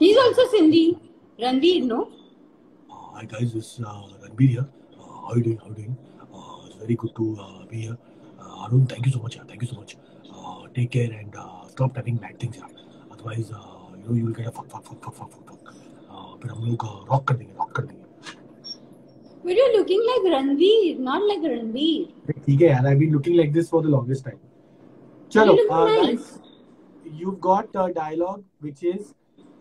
he 0.00 0.10
is 0.14 0.18
also 0.24 0.46
Sindhi 0.56 0.84
Ranveer 1.46 1.86
no 1.92 2.00
Uh, 2.94 3.04
hi 3.16 3.24
guys, 3.24 3.52
this 3.54 3.68
is 3.74 3.80
uh, 3.80 4.02
Ranbir 4.24 4.48
here. 4.54 4.64
Uh, 5.00 5.04
how 5.26 5.34
you 5.36 5.42
doing? 5.44 5.58
How 5.62 5.68
you 5.68 5.74
doing? 5.76 5.96
Uh, 6.34 6.66
it's 6.66 6.76
very 6.82 6.96
good 7.02 7.12
to 7.18 7.24
uh, 7.44 7.64
be 7.70 7.78
here. 7.86 7.96
Uh, 8.40 8.64
Arun, 8.66 8.86
thank 8.92 9.06
you 9.06 9.12
so 9.12 9.20
much. 9.22 9.36
Yeah, 9.36 9.44
thank 9.52 9.62
you 9.62 9.68
so 9.68 9.76
much. 9.76 9.96
Uh, 10.34 10.66
take 10.74 10.90
care 10.96 11.10
and 11.18 11.34
uh, 11.44 11.66
stop 11.68 11.94
typing 11.94 12.16
bad 12.16 12.38
things. 12.44 12.56
Yeah. 12.56 12.68
Otherwise, 13.16 13.50
uh, 13.50 13.62
you 13.96 14.04
know, 14.04 14.14
you 14.20 14.24
will 14.26 14.36
get 14.40 14.46
a 14.46 14.52
fuck, 14.58 14.68
fuck, 14.74 14.84
fuck, 14.90 15.02
fuck, 15.04 15.16
fuck, 15.18 15.46
fuck. 15.48 15.74
Uh, 16.10 16.36
फिर 16.42 16.50
हम 16.50 16.64
लोग 16.68 16.84
rock 17.10 17.26
कर 17.28 17.36
देंगे 17.36 17.52
rock 17.58 17.72
कर 17.76 17.84
देंगे 17.90 18.00
but 19.44 19.56
you're 19.60 19.72
looking 19.76 20.02
like 20.08 20.26
Ranveer 20.34 20.98
not 21.10 21.28
like 21.30 21.46
Ranveer 21.52 22.34
ठीक 22.46 22.60
है 22.60 22.68
यार 22.68 22.90
I've 22.92 23.00
been 23.04 23.14
looking 23.18 23.38
like 23.42 23.52
this 23.58 23.70
for 23.74 23.82
the 23.88 23.94
longest 23.96 24.26
time. 24.30 24.40
चलो 25.34 25.56
यू 27.12 27.30
गॉट 27.30 27.76
which 28.64 28.94
is 28.94 29.02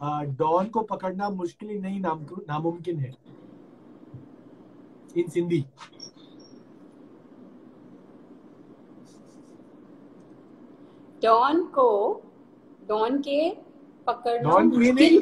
uh, 0.04 0.24
डॉन 0.24 0.66
को 0.66 0.82
पकड़ना 0.82 1.30
मुश्किल 1.30 1.70
ही 1.70 1.80
नहीं 1.80 2.02
नामुमकिन 2.02 3.00
है। 3.00 3.16
इन 5.18 5.28
सिंधी 5.28 5.66
डॉन 11.24 11.66
को 11.66 12.22
डॉन 12.88 13.18
के 13.18 13.56
पकड़ना 14.08 14.50
डॉन 14.50 14.70
के 14.70 14.92
नहीं 14.92 15.20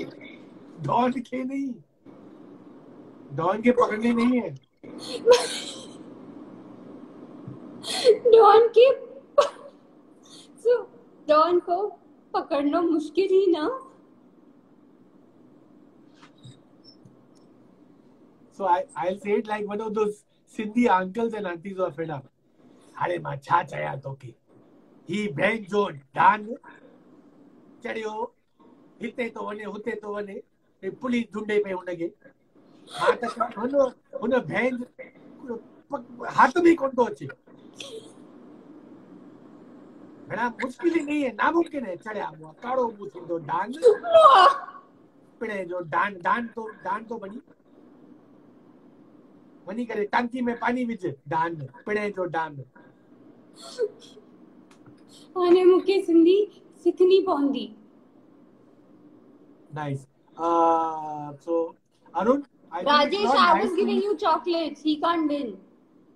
डॉन 0.81 1.11
के 1.11 1.43
नहीं। 1.43 1.73
डॉन 3.33 3.61
के 3.61 3.71
पकड़ने 3.71 4.13
नहीं 4.13 4.41
है। 4.41 4.49
डॉन 8.35 8.67
के 8.67 9.08
so, 10.63 10.73
डॉन 11.27 11.59
को 11.69 11.77
पकड़ना 12.33 12.81
मुश्किल 12.81 13.27
ही 13.31 13.45
ना। 13.51 13.67
So 18.59 18.65
I 18.65 18.83
I'll 18.95 19.19
say 19.19 19.31
it 19.31 19.47
like 19.47 19.67
one 19.67 19.81
of 19.81 19.93
those 19.93 20.23
Sindhi 20.57 20.89
uncles 20.89 21.33
and 21.33 21.47
aunties 21.47 21.77
who 21.77 21.83
are 21.83 21.91
fed 21.91 22.09
up. 22.09 22.25
अरे 23.01 23.17
माँ 23.23 23.35
छा 23.43 23.61
चया 23.63 23.95
तोखे 24.03 24.33
ही 25.09 25.27
बहन 25.37 25.63
जो 25.71 25.87
डान 26.15 26.45
चढ़ियो 27.83 28.13
हिते 29.01 29.27
तो 29.35 29.49
वञे 29.49 29.63
हुते 29.63 29.91
तो 30.03 30.15
हे 30.19 30.89
पुलिस 31.01 31.31
ढूंढे 31.33 31.57
पे 31.63 31.71
हुनखे 31.71 32.11
हा 32.87 33.11
त 33.21 33.23
हुन 33.57 33.71
हुन 34.21 34.39
बहन 34.49 34.73
हाथ 36.37 36.57
में 36.63 36.75
कोन 36.75 36.91
थो 36.97 37.03
अचे 37.03 37.27
घणा 40.29 40.47
मुश्किल 40.63 40.93
ही 40.93 41.01
नहीं 41.05 41.21
है 41.23 41.31
नामुमकिन 41.35 41.85
है 41.85 41.95
चढ़िया 41.97 42.27
हुआ 42.37 42.51
काड़ो 42.63 42.87
मुंहुं 42.87 43.07
थींदो 43.15 43.37
डान 43.49 43.73
पिणे 45.39 45.63
जो 45.65 45.79
डान 45.95 46.17
डान 46.23 46.47
तो 46.55 46.67
डान 46.83 47.03
तो 47.09 47.17
वञी 47.23 47.41
वञी 49.67 49.85
करे 49.85 50.03
टांकी 50.13 50.41
में 50.41 50.57
पानी 50.59 50.83
विझ 50.85 51.05
डान 51.33 51.55
पिणे 51.85 52.09
जो 52.17 52.23
डान 52.37 52.57
हाणे 55.37 55.63
मूंखे 55.63 56.01
सिंधी 56.05 56.37
सिखणी 56.83 57.19
पवंदी. 57.27 57.67
Uh, 59.75 61.33
I 62.71 62.83
think 62.83 62.87
it's 62.87 62.91
Rajesh, 62.91 63.23
not 63.23 63.37
I 63.37 63.53
nice 63.53 63.63
was 63.63 63.71
to- 63.71 63.75
giving 63.77 64.01
you 64.01 64.15
chocolates. 64.17 64.81
He 64.81 64.99
can't 65.01 65.27
win. 65.27 65.57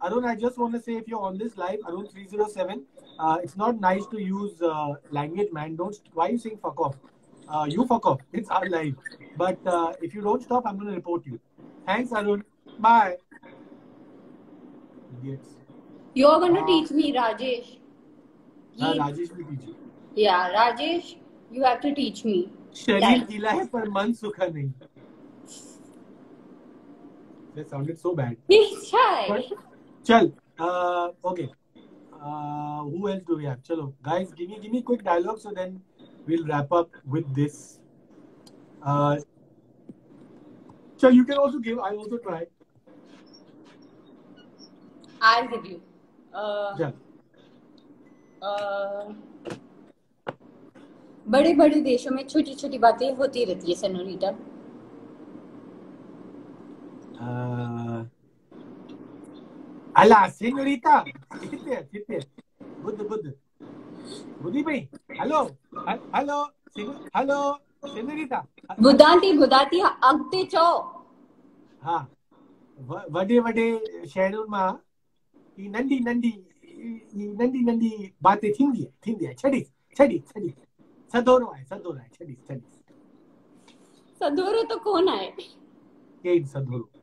Arun, 0.02 0.26
I 0.26 0.36
just 0.36 0.58
want 0.58 0.74
to 0.74 0.82
say 0.82 0.96
if 0.96 1.08
you're 1.08 1.22
on 1.22 1.38
this 1.38 1.58
live, 1.58 1.80
Arun 1.88 2.08
three 2.08 2.26
zero 2.28 2.48
seven, 2.48 2.82
uh, 3.19 3.39
it's 3.43 3.57
not 3.57 3.81
nice 3.81 4.07
to 4.07 4.21
use 4.23 4.61
uh, 4.63 4.95
language, 5.11 5.49
man. 5.53 5.77
Don't. 5.77 5.97
Why 6.15 6.27
are 6.29 6.31
you 6.33 6.39
saying 6.39 6.59
fuck 6.63 6.81
off? 6.81 6.97
Uh, 7.49 7.67
you 7.69 7.87
fuck 7.87 8.07
off. 8.07 8.21
It's 8.33 8.49
our 8.51 8.69
live. 8.69 8.95
But 9.37 9.59
uh, 9.67 9.93
if 10.03 10.15
you 10.15 10.21
don't 10.21 10.43
stop, 10.43 10.67
I'm 10.67 10.77
going 10.77 10.89
to 10.91 10.95
report 10.97 11.27
you. 11.27 11.41
Thanks, 11.87 12.13
Arun. 12.13 12.45
Bye. 12.79 13.17
Idiots. 15.21 15.49
You're 16.15 16.39
going 16.41 16.55
to 16.55 16.61
Ah. 16.63 16.67
teach 16.67 16.91
me, 16.91 17.13
Rajesh. 17.17 17.75
हाँ, 18.81 18.93
He- 18.93 18.99
Rajesh 19.01 19.33
भी 19.33 19.45
कीजिए 19.45 19.75
yeah, 20.25 20.51
Rajesh, 20.57 21.09
you 21.51 21.63
have 21.65 21.81
to 21.87 21.95
teach 21.95 22.25
me. 22.25 22.37
शरीर 22.75 23.01
Right. 23.03 23.29
गीला 23.29 23.51
है 23.51 23.67
पर 23.73 23.89
मन 23.91 24.13
सूखा 24.21 24.47
नहीं 24.47 24.73
That 27.57 27.71
sounded 27.71 27.99
so 27.99 28.15
bad. 28.15 28.37
He's 28.49 28.87
shy. 28.89 29.27
But- 29.29 29.57
चल 30.07 30.31
uh, 30.67 31.09
okay 31.31 31.49
Uh, 32.24 32.82
who 32.84 33.10
else 33.10 33.24
do 33.28 33.38
we 33.38 33.46
have 33.46 33.62
chalo 33.70 33.94
guys 34.10 34.34
give 34.34 34.50
me 34.50 34.60
give 34.66 34.72
me 34.72 34.82
quick 34.82 35.04
dialogue 35.04 35.40
so 35.46 35.52
then 35.60 35.80
we'll 36.26 36.46
wrap 36.48 36.72
up 36.72 37.00
with 37.06 37.36
this 37.36 37.80
uh 38.84 39.18
so 40.98 41.10
you 41.10 41.26
can 41.26 41.38
also 41.38 41.60
give 41.60 41.80
i'll 41.80 42.04
also 42.06 42.18
try 42.30 42.44
I'll 45.26 45.48
give 45.48 45.66
you. 45.66 45.82
Uh, 46.34 46.76
yeah 46.78 46.92
uh, 48.42 49.14
बड़े 51.28 51.54
बड़े 51.56 51.80
देशों 51.82 52.12
में 52.12 52.24
छोटी 52.28 52.56
छोटी 52.56 52.78
बातें 52.86 53.14
होती 53.16 53.44
रहती 53.46 53.72
है 53.72 53.76
सनोरीटा 53.80 54.32
A 59.96 60.06
la 60.06 60.30
señorita. 60.30 61.04
Sit 61.42 61.66
there, 61.66 61.88
sit 61.92 62.08
there. 62.08 62.26
Buddha, 62.84 63.04
Buddha. 63.04 63.32
Buddhi 64.42 64.64
bhai. 64.64 64.90
Hello. 65.20 65.42
Hello. 66.14 66.48
Hello. 67.14 67.58
Señorita. 67.84 68.40
Budanti, 68.80 69.38
Budanti. 69.38 69.82
Agte 70.02 70.48
cho. 70.50 70.66
हाँ 71.84 72.02
वॾे 72.80 73.40
वॾे 73.46 73.64
शहरनि 74.08 74.44
माँ 74.50 74.70
ही 75.60 75.68
नंढी 75.70 75.98
नंढी 76.04 76.30
ही 76.74 77.28
नंढी 77.40 77.60
नंढी 77.70 77.90
बाते 78.24 78.52
थींदी 78.60 78.84
आहे 78.84 78.92
थींदी 79.06 79.26
आहे 79.26 79.36
छॾी 79.42 79.62
छॾी 79.98 80.20
छॾी 80.30 80.50
सदोरो 81.14 81.46
आहे 81.54 81.64
सदोरो 81.66 81.98
आहे 82.00 82.10
छॾी 82.16 82.34
छॾी 82.48 82.60
सदोरो 84.22 84.64
त 84.72 84.80
कोन 84.84 85.10
आहे 85.16 85.28
केरु 86.24 86.46
सदोरो 86.54 87.03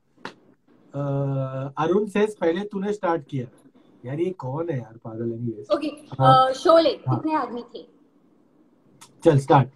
अरुण 0.95 2.07
सेज 2.09 2.37
पहले 2.37 2.65
तूने 2.69 2.93
स्टार्ट 2.93 3.27
किया. 3.29 3.47
यार 4.05 4.21
ये 4.21 4.31
कौन 4.39 4.71
है 4.71 4.79
यार? 4.79 4.97
पागल 5.05 5.33
एनीवेज 5.33 5.71
ओके 5.71 5.89
हाँ। 6.19 6.53
शोले 6.55 6.91
हाँ। 7.07 7.17
कितने 7.17 7.35
आदमी 7.37 7.63
थे? 7.75 7.87
चल 9.25 9.39
स्टार्ट 9.39 9.69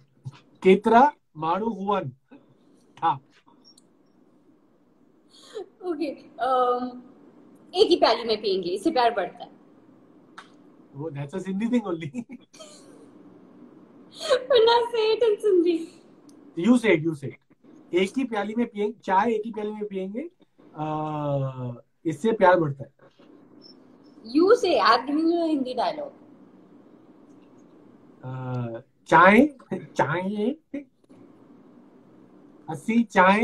केतरा 0.63 1.11
माणू 1.37 1.69
हुवन। 1.69 2.09
था। 2.97 3.13
ओके 5.85 6.05
एक 7.73 7.87
ही 7.89 7.95
प्याली 7.95 8.23
में 8.23 8.41
पियेंगे 8.41 8.69
इससे 8.69 8.91
प्यार 8.91 9.13
बढ़ता 9.15 9.43
है। 9.43 9.49
वो 10.95 11.09
that's 11.09 11.35
a 11.35 11.39
Sindhi 11.39 11.67
thing 11.71 11.87
only 11.87 12.23
वरना 14.51 14.79
say 14.91 15.11
it 15.13 15.23
in 15.23 15.35
Sindhi 15.41 15.77
you 16.57 16.77
said 16.77 17.05
you 17.05 17.13
said 17.15 17.95
एक 17.95 18.17
ही 18.17 18.23
प्याली 18.23 18.55
में 18.55 18.65
पिएँगे 18.67 18.93
चाय 19.03 19.31
एक 19.33 19.41
ही 19.45 19.51
प्याली 19.51 19.71
में 19.71 19.85
पिएँगे 19.87 20.29
इससे 22.05 22.31
प्यार 22.31 22.59
बढ़ता 22.59 22.83
है। 22.83 22.91
यू 24.25 24.55
से 24.55 24.69
हिंदी 24.79 25.73
डायलॉग 25.73 26.11
चाय 29.07 29.45
चाय 29.97 30.55
असी 32.69 33.03
चाय 33.03 33.41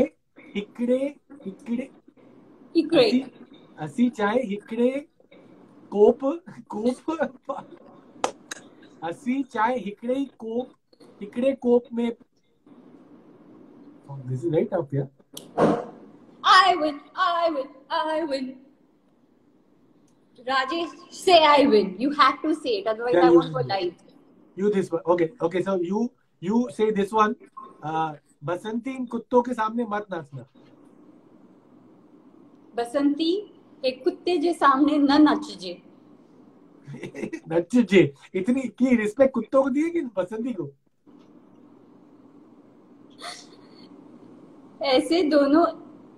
हिकड़े 0.54 0.98
हिकड़े। 1.46 1.88
इकरे 2.74 3.10
असी 3.78 4.08
चाय 4.10 4.38
हिकड़े 4.42 4.90
कोप 5.92 6.24
कोप। 6.74 7.50
असी 9.02 9.42
चाय 9.42 9.78
हिकड़े 9.78 10.24
कोप 10.38 10.72
हिकड़े 11.20 11.52
कोप 11.52 11.84
में। 11.92 12.10
दिस 14.10 14.44
इज़ 14.44 14.54
राइट 14.54 14.74
अप 14.74 14.94
यार 14.94 15.81
I 16.54 16.76
win, 16.76 17.00
I 17.16 17.50
win, 17.50 17.68
I 17.90 18.24
win. 18.24 18.56
Rajesh, 20.46 20.90
say 21.10 21.38
I 21.44 21.66
win. 21.66 21.94
You 21.98 22.10
have 22.12 22.42
to 22.42 22.54
say 22.54 22.78
it, 22.78 22.86
otherwise 22.86 23.14
Yeah, 23.14 23.26
I 23.26 23.30
won't 23.30 23.52
go 23.52 23.60
live. 23.60 23.94
You 24.56 24.70
this 24.70 24.90
one. 24.90 25.02
Okay, 25.06 25.30
okay. 25.40 25.62
So 25.62 25.80
you 25.80 26.12
you 26.40 26.68
say 26.72 26.90
this 26.90 27.12
one. 27.12 27.36
Uh, 27.82 28.14
Basanti 28.44 28.90
इन 28.90 29.04
कुत्तों 29.06 29.40
के 29.42 29.54
सामने 29.54 29.84
मत 29.88 30.06
नाचना 30.12 30.44
बसंती 32.76 33.30
एक 33.86 34.02
कुत्ते 34.04 34.36
जे 34.38 34.52
सामने 34.52 34.96
न 34.98 35.20
नचजे 35.28 35.74
नच 37.52 37.76
जे 37.90 38.02
इतनी 38.34 38.62
की 38.78 38.96
रिस्पेक्ट 38.96 39.34
कुत्तों 39.34 39.62
को 39.62 39.70
दी 39.70 39.82
है 39.82 39.90
कि 39.90 40.00
बसंती 40.16 40.52
को 40.58 40.68
ऐसे 44.82 45.22
दोनों 45.30 45.64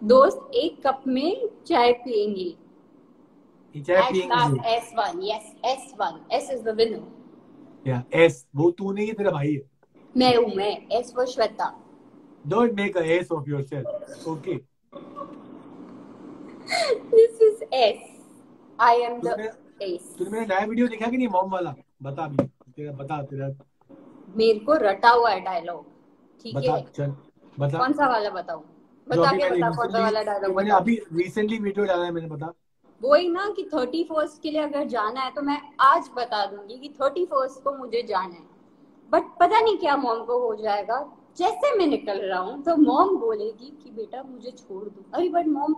दोस्त 0.05 0.51
एक 0.55 0.81
कप 0.87 1.03
में 1.07 1.49
चाय 1.67 1.93
पियेंगे 2.05 2.55
ये 3.75 3.83
चाय 3.83 4.01
At 4.03 4.13
पिएँगे 4.13 4.29
last, 4.31 4.57
S1. 4.73 5.23
Yes, 5.23 5.47
S1. 5.67 6.19
S 6.33 6.51
is 6.51 6.63
the 6.63 6.75
winner. 6.81 7.03
Yeah 7.87 8.03
S 8.15 8.45
वो 8.57 8.71
तू 8.71 8.93
नहीं 8.93 9.07
है 9.07 9.15
तेरा 9.15 9.31
भाई 9.31 9.53
है 9.53 9.63
मैं 10.15 10.37
हूँ 10.37 10.55
मैं 10.57 10.73
S 11.01 11.13
for 11.15 11.27
Shweta 11.27 11.73
don't 12.45 12.73
make 12.77 12.97
a 12.97 13.03
ass 13.17 13.33
of 13.33 13.49
yourself 13.51 14.29
okay 14.29 14.61
is 17.45 17.63
S. 17.73 17.99
I 18.79 18.95
am 19.07 19.21
the 19.21 19.31
तूने 19.31 19.49
S. 19.89 20.03
तूने 20.19 20.31
मेरा 20.31 20.45
नया 20.47 20.67
वीडियो 20.67 20.89
देखा 20.89 21.11
कि 21.11 21.17
नहीं 21.17 21.29
मॉम 21.29 21.51
वाला 21.51 21.75
बता 22.03 22.25
अभी 22.25 22.47
तेरा 22.47 22.93
बता 22.93 23.23
तेरा 23.33 23.49
मेरे 24.37 24.59
को 24.61 24.75
रटा 24.83 25.11
हुआ 25.11 25.31
है 25.31 25.41
डायलॉग 25.41 25.85
ठीक 26.45 26.57
बता 26.57 26.75
है 26.75 26.85
चल 26.97 27.15
बता 27.59 27.79
कौन 27.79 27.93
सा 27.93 28.09
वाला 28.09 28.31
बताऊँ 28.31 28.65
बता 29.07 29.31
के 29.33 29.49
बता 29.51 29.71
कौन 29.71 29.91
सा 29.91 29.99
वाला 29.99 30.23
डायलॉग 30.23 30.57
मैंने 30.57 30.71
अभी 30.73 31.01
रिसेंटली 31.13 31.59
वीडियो 31.59 31.85
डाला 31.87 32.05
है 32.05 32.11
मैंने 32.11 32.29
बता। 32.29 32.53
वही 33.01 33.29
ना 33.29 33.49
कि 33.57 33.63
थर्टी 33.75 34.03
फ़र्स्ट 34.05 34.43
के 34.43 34.51
लिए 34.51 34.61
अगर 34.61 34.85
जाना 34.89 35.21
है 35.21 35.31
तो 35.31 35.43
मैं 35.43 35.61
आज 35.83 36.09
बता 36.17 36.45
दूँगी 36.47 36.79
कि 36.79 36.89
थर्टी 37.01 37.25
फ़र्स्ट 37.27 37.63
को 37.65 37.73
मुझे 37.77 38.03
जाना 38.03 38.35
है। 38.35 38.53
बट 39.11 39.25
पता 39.41 39.61
नहीं 39.61 39.77
क्या 39.79 39.97
मॉम 39.97 40.25
को 40.25 40.39
हो 40.41 40.55
जाएगा। 40.57 40.99
जैसे 41.39 41.75
मैं 41.79 41.87
निकल 41.87 42.21
रहा 42.21 42.39
हूँ 42.39 42.63
तो 42.63 42.77
मॉम 42.77 43.17
बोलेगी 43.19 43.71
कि 43.83 43.91
बेटा 43.91 44.23
मुझे 44.23 44.51
छोड़ 44.51 44.85
दो। 44.85 45.05
अरे 45.15 45.29
बट 45.29 45.47
मॉम 45.49 45.75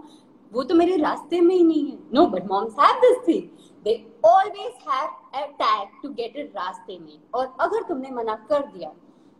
वो 0.53 0.62
तो 0.62 0.74
मेरे 0.74 0.97
रास्ते 0.97 1.41
में 1.41 1.55
ही 1.55 1.62
नहीं 1.64 1.87
है। 1.87 1.99
No 2.14 2.27
but 2.27 2.47
moms 2.47 2.79
have 2.81 3.01
this 3.01 3.16
thing 3.29 3.43
they 3.85 3.95
always 4.24 4.72
have 4.89 5.09
a 5.35 5.47
tag 5.59 5.89
to 6.03 6.09
get 6.12 6.37
it 6.37 6.53
रास्ते 6.57 6.99
में। 6.99 7.18
और 7.35 7.57
अगर 7.61 7.83
तुमने 7.83 8.11
मना 8.11 8.35
कर 8.49 8.66
दिया 8.66 8.93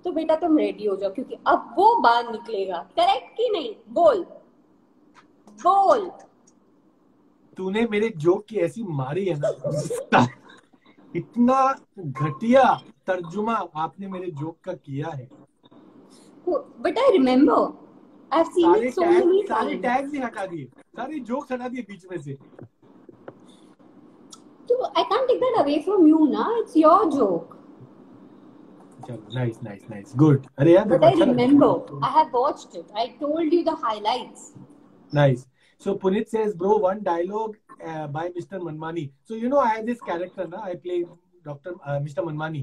तो 0.07 0.11
बेटा 0.13 0.35
तुम 0.37 0.59
रेडी 0.59 0.85
हो 0.87 0.95
जाओ 0.97 1.11
क्योंकि 1.13 1.37
अब 1.47 1.75
वो 1.79 1.95
बाहर 2.01 2.31
निकलेगा। 2.33 2.77
करेक्ट 2.99 3.37
कि 3.37 3.49
नहीं? 3.53 3.75
बोल। 3.95 4.23
बोल। 5.63 6.11
तूने 7.57 7.87
मेरे 7.91 8.09
जोक 8.17 8.45
की 8.49 8.57
ऐसी 8.67 8.83
मारी 8.99 9.25
है 9.25 9.39
ना 9.39 10.27
इतना 11.15 11.59
घटिया 11.99 12.63
तर्जुमा 13.07 13.55
आपने 13.77 14.09
मेरे 14.09 14.31
जोक 14.31 14.57
का 14.65 14.73
किया 14.73 15.09
है। 15.15 15.29
But 16.49 16.99
I 16.99 17.11
remember 17.13 17.61
I 18.33 18.39
have 18.39 18.51
seen 18.53 18.85
it 18.85 18.95
so 18.95 19.07
many 19.11 19.43
सारे 19.49 19.75
टैग्स 19.89 20.13
ही 20.13 20.21
हटा 20.21 20.47
दिए 20.47 20.65
सारे 20.97 21.19
जोक्स 21.33 21.53
हटा 21.53 21.69
दिए 21.69 21.83
बीच 21.91 22.07
में 22.11 22.19
से। 22.23 22.39
So 24.69 24.77
I 25.01 25.05
can't 25.11 25.29
take 25.29 25.41
that 25.41 25.61
away 25.61 25.83
from 25.83 26.07
you, 26.07 26.25
na. 26.31 26.49
It's 26.61 26.77
your 26.77 27.11
joke. 27.11 27.56
चलो 29.08 29.34
नाइस 29.36 29.60
नाइस 29.64 29.90
नाइस 29.90 30.16
गुड 30.24 30.46
अरे 30.60 30.74
यार 30.74 30.90
But 30.92 31.04
I 31.10 31.14
remember. 31.22 31.70
I 32.10 32.12
have 32.18 32.34
watched 32.42 32.76
it. 32.82 32.92
I 33.04 33.08
told 33.22 33.56
you 33.58 33.64
the 33.70 33.76
highlights. 33.86 34.44
Nice. 35.20 35.46
So 35.86 35.96
Punit 36.04 36.30
says, 36.34 36.54
bro, 36.56 36.76
one 36.78 37.02
dialogue 37.04 37.56
uh, 37.86 38.08
by 38.08 38.30
Mr. 38.38 38.60
Manmani. 38.68 39.06
So 39.30 39.40
you 39.44 39.50
know, 39.54 39.60
I 39.60 39.70
have 39.76 39.86
this 39.86 40.02
character, 40.10 40.48
na? 40.48 40.62
I 40.72 40.76
play 40.76 41.00
Doctor 41.44 41.74
uh, 41.86 42.00
Mr. 42.08 42.26
Manmani, 42.28 42.62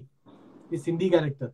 this 0.71 0.85
Hindi 0.85 1.11
character. 1.11 1.53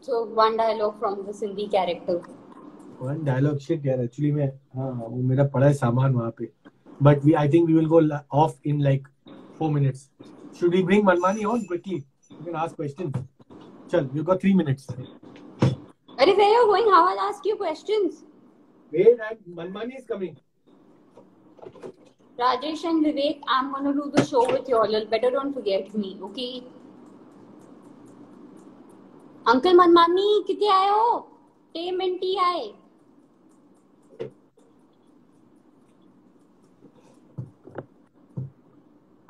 So 0.00 0.24
one 0.24 0.56
dialogue 0.56 0.98
from 0.98 1.24
the 1.26 1.32
Sindhi 1.32 1.70
character. 1.70 2.20
One 2.98 3.24
dialogue 3.24 3.60
shit, 3.60 3.84
यार. 3.84 4.02
Actually, 4.04 4.32
मैं 4.32 4.48
हाँ 4.76 4.94
हाँ, 4.94 5.06
वो 5.08 5.22
मेरा 5.28 5.44
पड़ा 5.54 5.66
है 5.66 5.72
सामान 5.74 6.14
वहाँ 6.14 6.34
पे. 6.40 6.48
But 7.00 7.22
we, 7.24 7.36
I 7.36 7.46
think 7.48 7.68
we 7.68 7.74
will 7.74 7.88
go 7.92 8.00
la- 8.08 8.22
off 8.30 8.56
in 8.72 8.80
like 8.80 9.06
four 9.58 9.70
minutes. 9.76 10.08
Should 10.58 10.72
we 10.72 10.82
bring 10.82 11.04
Manmani 11.10 11.46
on 11.52 11.64
quickly? 11.66 12.04
You 12.39 12.45
can 12.45 12.55
ask 12.55 12.75
questions. 12.75 13.13
Chal, 13.89 14.05
we've 14.13 14.25
got 14.25 14.41
three 14.41 14.53
minutes. 14.53 14.87
Are 14.91 16.25
where 16.25 16.51
you're 16.53 16.65
going? 16.65 16.85
How 16.85 17.07
I'll 17.09 17.19
ask 17.19 17.45
you 17.45 17.55
questions. 17.55 18.23
Wait, 18.91 19.19
and 19.29 19.39
Manmani 19.55 19.97
is 19.97 20.05
coming. 20.05 20.37
Rajesh 22.39 22.83
and 22.83 23.05
Vivek, 23.05 23.41
I'm 23.47 23.71
gonna 23.73 23.93
do 23.93 24.11
the 24.15 24.23
show 24.23 24.45
with 24.51 24.69
you 24.69 24.77
all. 24.77 25.05
Better 25.05 25.31
don't 25.31 25.53
forget 25.53 25.93
me, 25.95 26.17
okay? 26.21 26.63
Uncle 29.47 29.75
मनमानी 29.75 30.43
कितने 30.47 30.67
आए 30.67 30.87
हो 30.89 31.17
टे 31.73 31.91
मिनटी 31.97 32.35
आए 32.45 32.63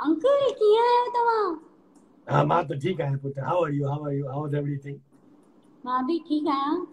uncle 0.06 0.50
किया 0.62 0.88
आयो 0.88 1.06
तव्हां 1.18 1.67
हाँ 2.30 2.44
माँ 2.46 2.64
तो 2.68 2.76
ठीक 2.80 3.00
है 3.02 3.16
पुत्र. 3.18 3.42
How 3.50 3.64
are 3.64 3.72
you? 3.72 3.88
How 3.90 4.04
are 4.06 4.14
you? 4.14 4.28
How 4.34 4.46
is 4.48 4.54
everything? 4.62 5.00
माँ 5.86 6.06
भी 6.06 6.18
ठीक 6.28 6.48
आहियाँ 6.48 6.88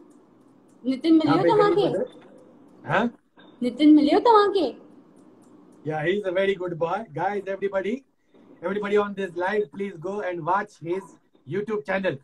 नितिन 0.87 1.21
हाँ, 1.27 1.37
मिलियो 1.37 1.55
तव्हांखे 1.55 2.89
हाँ? 2.89 3.05
नितिन 3.63 3.95
मिलियो 3.95 4.19
तव्हांखे 4.29 4.75
Yeah, 5.87 6.03
he's 6.07 6.25
a 6.25 6.33
very 6.33 6.55
good 6.55 6.79
boy. 6.79 6.99
Guys, 7.15 7.43
everybody, 7.47 8.05
everybody 8.63 8.97
on 8.97 9.13
this 9.17 9.33
live, 9.37 9.65
please 9.73 9.97
go 10.05 10.21
and 10.23 10.47
watch 10.47 10.77
his 10.81 11.03
YouTube 11.47 11.85
channel. 11.85 12.17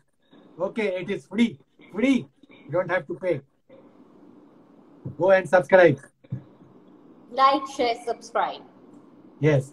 Okay, 0.67 0.87
it 1.01 1.11
is 1.15 1.27
free. 1.27 1.59
Free. 1.91 2.25
You 2.49 2.71
don't 2.71 2.89
have 2.89 3.05
to 3.07 3.13
pay. 3.25 3.35
Go 5.19 5.29
and 5.39 5.47
subscribe. 5.49 5.99
Like 7.33 7.67
share 7.75 7.95
subscribe 8.05 8.63
Yes. 9.45 9.67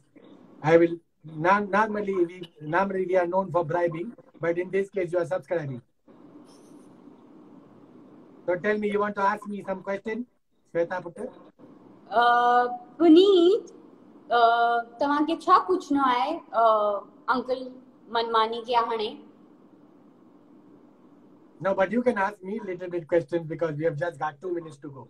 I 0.62 0.76
will 0.82 0.92
non- 0.92 1.07
normally 1.36 2.14
we 2.24 2.42
normally 2.60 3.06
we 3.06 3.16
are 3.16 3.26
known 3.26 3.50
for 3.50 3.64
bribing. 3.64 4.12
but 4.40 4.58
in 4.58 4.70
this 4.70 4.88
case, 4.90 5.12
you 5.12 5.18
are 5.18 5.26
subscribing. 5.26 5.82
So 8.46 8.54
tell 8.56 8.78
me, 8.78 8.90
you 8.90 9.00
want 9.00 9.16
to 9.16 9.22
ask 9.22 9.46
me 9.46 9.62
some 9.66 9.82
question, 9.82 10.26
Shweta 10.74 11.02
Putter? 11.02 11.28
Puneet 12.98 13.66
तव्हांखे 15.00 15.36
छा 15.42 15.58
पुछणो 15.66 16.02
आहे 16.10 16.32
uncle 17.34 17.66
मनमानी 18.12 18.62
के 18.66 18.74
हाणे 18.74 19.16
No, 21.60 21.74
but 21.74 21.90
you 21.90 22.02
can 22.02 22.16
ask 22.18 22.40
me 22.42 22.60
little 22.64 22.88
bit 22.88 23.08
questions 23.08 23.44
because 23.48 23.74
we 23.76 23.84
have 23.84 23.96
just 23.96 24.18
got 24.18 24.40
two 24.40 24.54
minutes 24.54 24.76
to 24.76 24.90
go. 24.90 25.08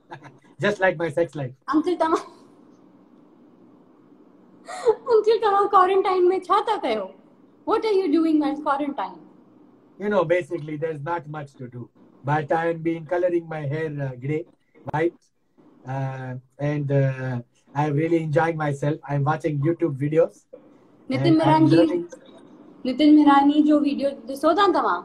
just 0.61 0.81
like 0.81 0.97
my 0.97 1.11
sex 1.11 1.35
life. 1.35 1.53
Uncle 1.75 1.97
तव्हां 2.01 2.23
uncle 4.69 5.39
तव्हां 5.43 5.67
quarantine 5.69 6.29
में 6.29 6.41
छा 6.41 6.61
था 6.69 6.77
कयो 6.85 7.15
What 7.67 7.85
are 7.85 7.93
you 7.93 8.05
doing 8.13 8.39
while 8.41 8.61
quarantine? 8.67 9.17
You 10.01 10.09
know, 10.09 10.25
basically, 10.25 10.77
there's 10.77 11.03
not 11.03 11.27
much 11.29 11.53
to 11.57 11.67
do. 11.69 11.91
But 12.25 12.51
I 12.51 12.61
have 12.67 12.83
been 12.83 13.05
coloring 13.05 13.47
my 13.47 13.61
hair 13.73 13.91
uh, 14.07 14.09
gray, 14.23 14.47
white, 14.87 15.19
uh, 15.87 16.35
and 16.59 16.91
uh, 16.91 17.43
I'm 17.75 17.95
really 17.95 18.23
enjoying 18.23 18.57
myself. 18.57 18.97
I'm 19.07 19.25
watching 19.25 19.61
YouTube 19.61 19.99
videos. 19.99 20.45
learning. 21.11 22.07
Nitin 22.87 23.15
Mirani 23.15 23.63
जो 23.69 23.79
video 23.81 24.11
ॾिसो 24.29 24.55
था 24.55 24.67
तव्हां 24.73 24.99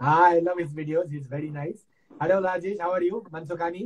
Ah, 0.00 0.30
I 0.30 0.38
love 0.38 0.58
his 0.58 0.72
videos. 0.72 1.10
He's 1.10 1.26
very 1.26 1.50
nice. 1.50 1.84
Hello, 2.20 2.40
Rajesh. 2.40 2.80
How 2.80 2.92
are 2.92 3.02
you? 3.02 3.24
Mansukani. 3.32 3.84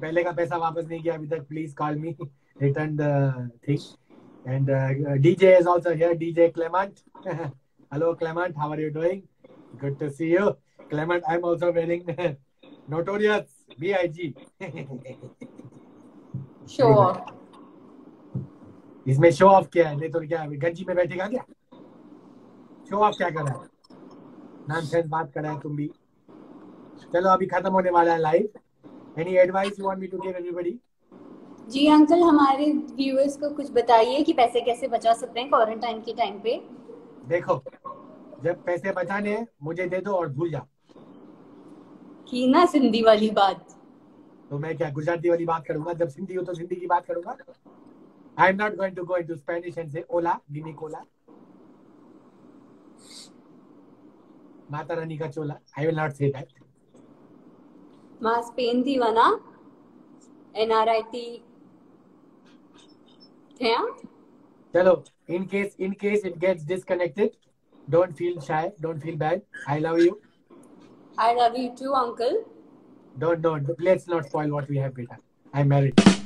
पहले 0.00 0.22
का 0.24 0.32
पैसा 0.32 0.56
वापस 0.56 0.84
नहीं 0.88 1.02
किया 1.02 1.14
अभी 1.14 1.26
तक 1.28 1.46
please 1.48 1.74
call 1.74 1.94
me 1.98 2.16
return 2.62 2.96
the 2.96 3.50
thing 3.68 3.78
And 4.45 4.69
DJ 5.25 5.51
is 5.59 5.67
also 5.73 5.91
here 5.95 6.13
DJ 6.21 6.47
Clement 6.55 7.03
hello 7.27 8.13
Clement 8.15 8.57
how 8.61 8.69
are 8.73 8.79
you 8.79 8.89
doing 8.97 9.21
good 9.81 9.99
to 9.99 10.09
see 10.11 10.29
you 10.31 10.47
Clement 10.91 11.29
I'm 11.33 11.45
also 11.51 11.71
wearing 11.77 12.03
notorious 12.87 13.45
BIG 13.79 14.33
show 16.69 16.89
इसमें 19.05 19.29
show 19.31 19.47
off 19.47 19.67
क्या 19.73 19.87
है 19.89 19.95
नहीं 19.95 20.09
तो 20.09 20.19
क्या 20.27 20.41
है? 20.41 20.55
गंजी 20.57 20.85
में 20.87 20.95
बैठेगा 20.95 21.27
क्या 21.27 21.43
शो 22.89 22.97
ऑफ 23.05 23.15
क्या 23.17 23.29
कर 23.29 23.41
रहा 23.41 23.53
है 23.53 23.67
नॉनसेंस 24.69 25.05
बात 25.09 25.31
कर 25.33 25.41
रहा 25.41 25.51
है 25.51 25.59
तुम 25.61 25.75
भी 25.75 25.87
चलो 27.13 27.29
अभी 27.29 27.45
खत्म 27.45 27.71
होने 27.71 27.89
वाला 27.91 28.13
है 28.13 28.19
live 28.19 29.19
any 29.21 29.35
advice 29.37 29.79
you 29.79 29.85
want 29.85 29.99
me 29.99 30.07
to 30.07 30.17
give 30.17 30.35
everybody 30.35 30.79
ji 31.68 31.86
uncle 31.92 32.22
हमारे 32.22 32.70
व्यूअर्स 32.72 33.36
को 33.36 33.48
कुछ 33.54 33.70
बताइए 33.72 34.22
कि 34.24 34.32
पैसे 34.32 34.60
कैसे 34.60 34.88
बचा 34.88 35.12
सकते 35.14 35.40
हैं 35.40 35.48
क्वारंटाइन 35.48 36.00
के 36.02 36.12
टाइम 36.12 36.38
पे? 36.40 36.54
देखो 37.28 37.62
जब 38.44 38.62
पैसे 38.64 38.92
बचाने 38.92 39.36
मुझे 39.62 39.86
दे 39.86 39.98
दो 40.00 40.12
और 40.12 40.28
भूल 40.32 40.50
जाओ। 40.50 40.66
की 42.30 42.46
ना 42.46 42.64
सिंधी 42.66 43.02
वाली 43.02 43.30
बात। 43.30 43.74
तो 44.50 44.58
मैं 44.58 44.76
क्या 44.76 44.90
गुजराती 44.90 45.30
वाली 45.30 45.44
बात 45.44 45.64
करूँगा? 45.66 45.92
जब 45.92 46.08
सिंधी 46.08 46.34
हो 46.34 46.42
तो 46.42 46.54
सिंधी 46.54 46.76
की 46.76 46.86
बात 46.86 47.06
करूँगा? 47.06 47.36
I 48.36 48.50
am 48.50 48.56
not 48.56 48.76
going 48.76 48.96
to 48.96 49.04
go 49.04 49.16
into 49.16 49.34
Spanish 49.36 49.78
and 49.78 49.90
say 49.92 50.04
ओला 50.10 50.38
गिनी 50.52 50.72
कोला 50.72 51.02
माता 54.70 54.94
रानी 54.94 55.18
का 55.18 55.28
चोला। 55.28 55.54
I 55.78 55.86
will 55.86 55.96
not 55.96 56.12
say 56.12 56.28
that 56.28 56.48
माँ 58.22 58.40
स्पेन 58.42 58.82
थी 58.82 58.98
वञा 58.98 59.28
NRI 60.56 61.02
Yeah. 63.58 63.84
Hello. 64.72 65.02
In 65.26 65.46
case 65.46 65.74
in 65.78 65.94
case 65.94 66.24
it 66.24 66.38
gets 66.38 66.62
disconnected, 66.62 67.36
don't 67.88 68.16
feel 68.16 68.40
shy. 68.40 68.70
Don't 68.80 69.02
feel 69.02 69.16
bad. 69.16 69.42
I 69.66 69.78
love 69.80 69.98
you. 69.98 70.20
I 71.16 71.34
love 71.34 71.58
you 71.58 71.74
too, 71.74 71.92
Uncle. 71.94 72.44
Don't 73.18 73.42
don't. 73.42 73.68
Let's 73.80 74.06
not 74.06 74.26
spoil 74.26 74.50
what 74.50 74.68
we 74.68 74.76
have, 74.78 74.94
Beta. 74.94 75.18
I'm 75.52 75.68
married. 75.68 76.17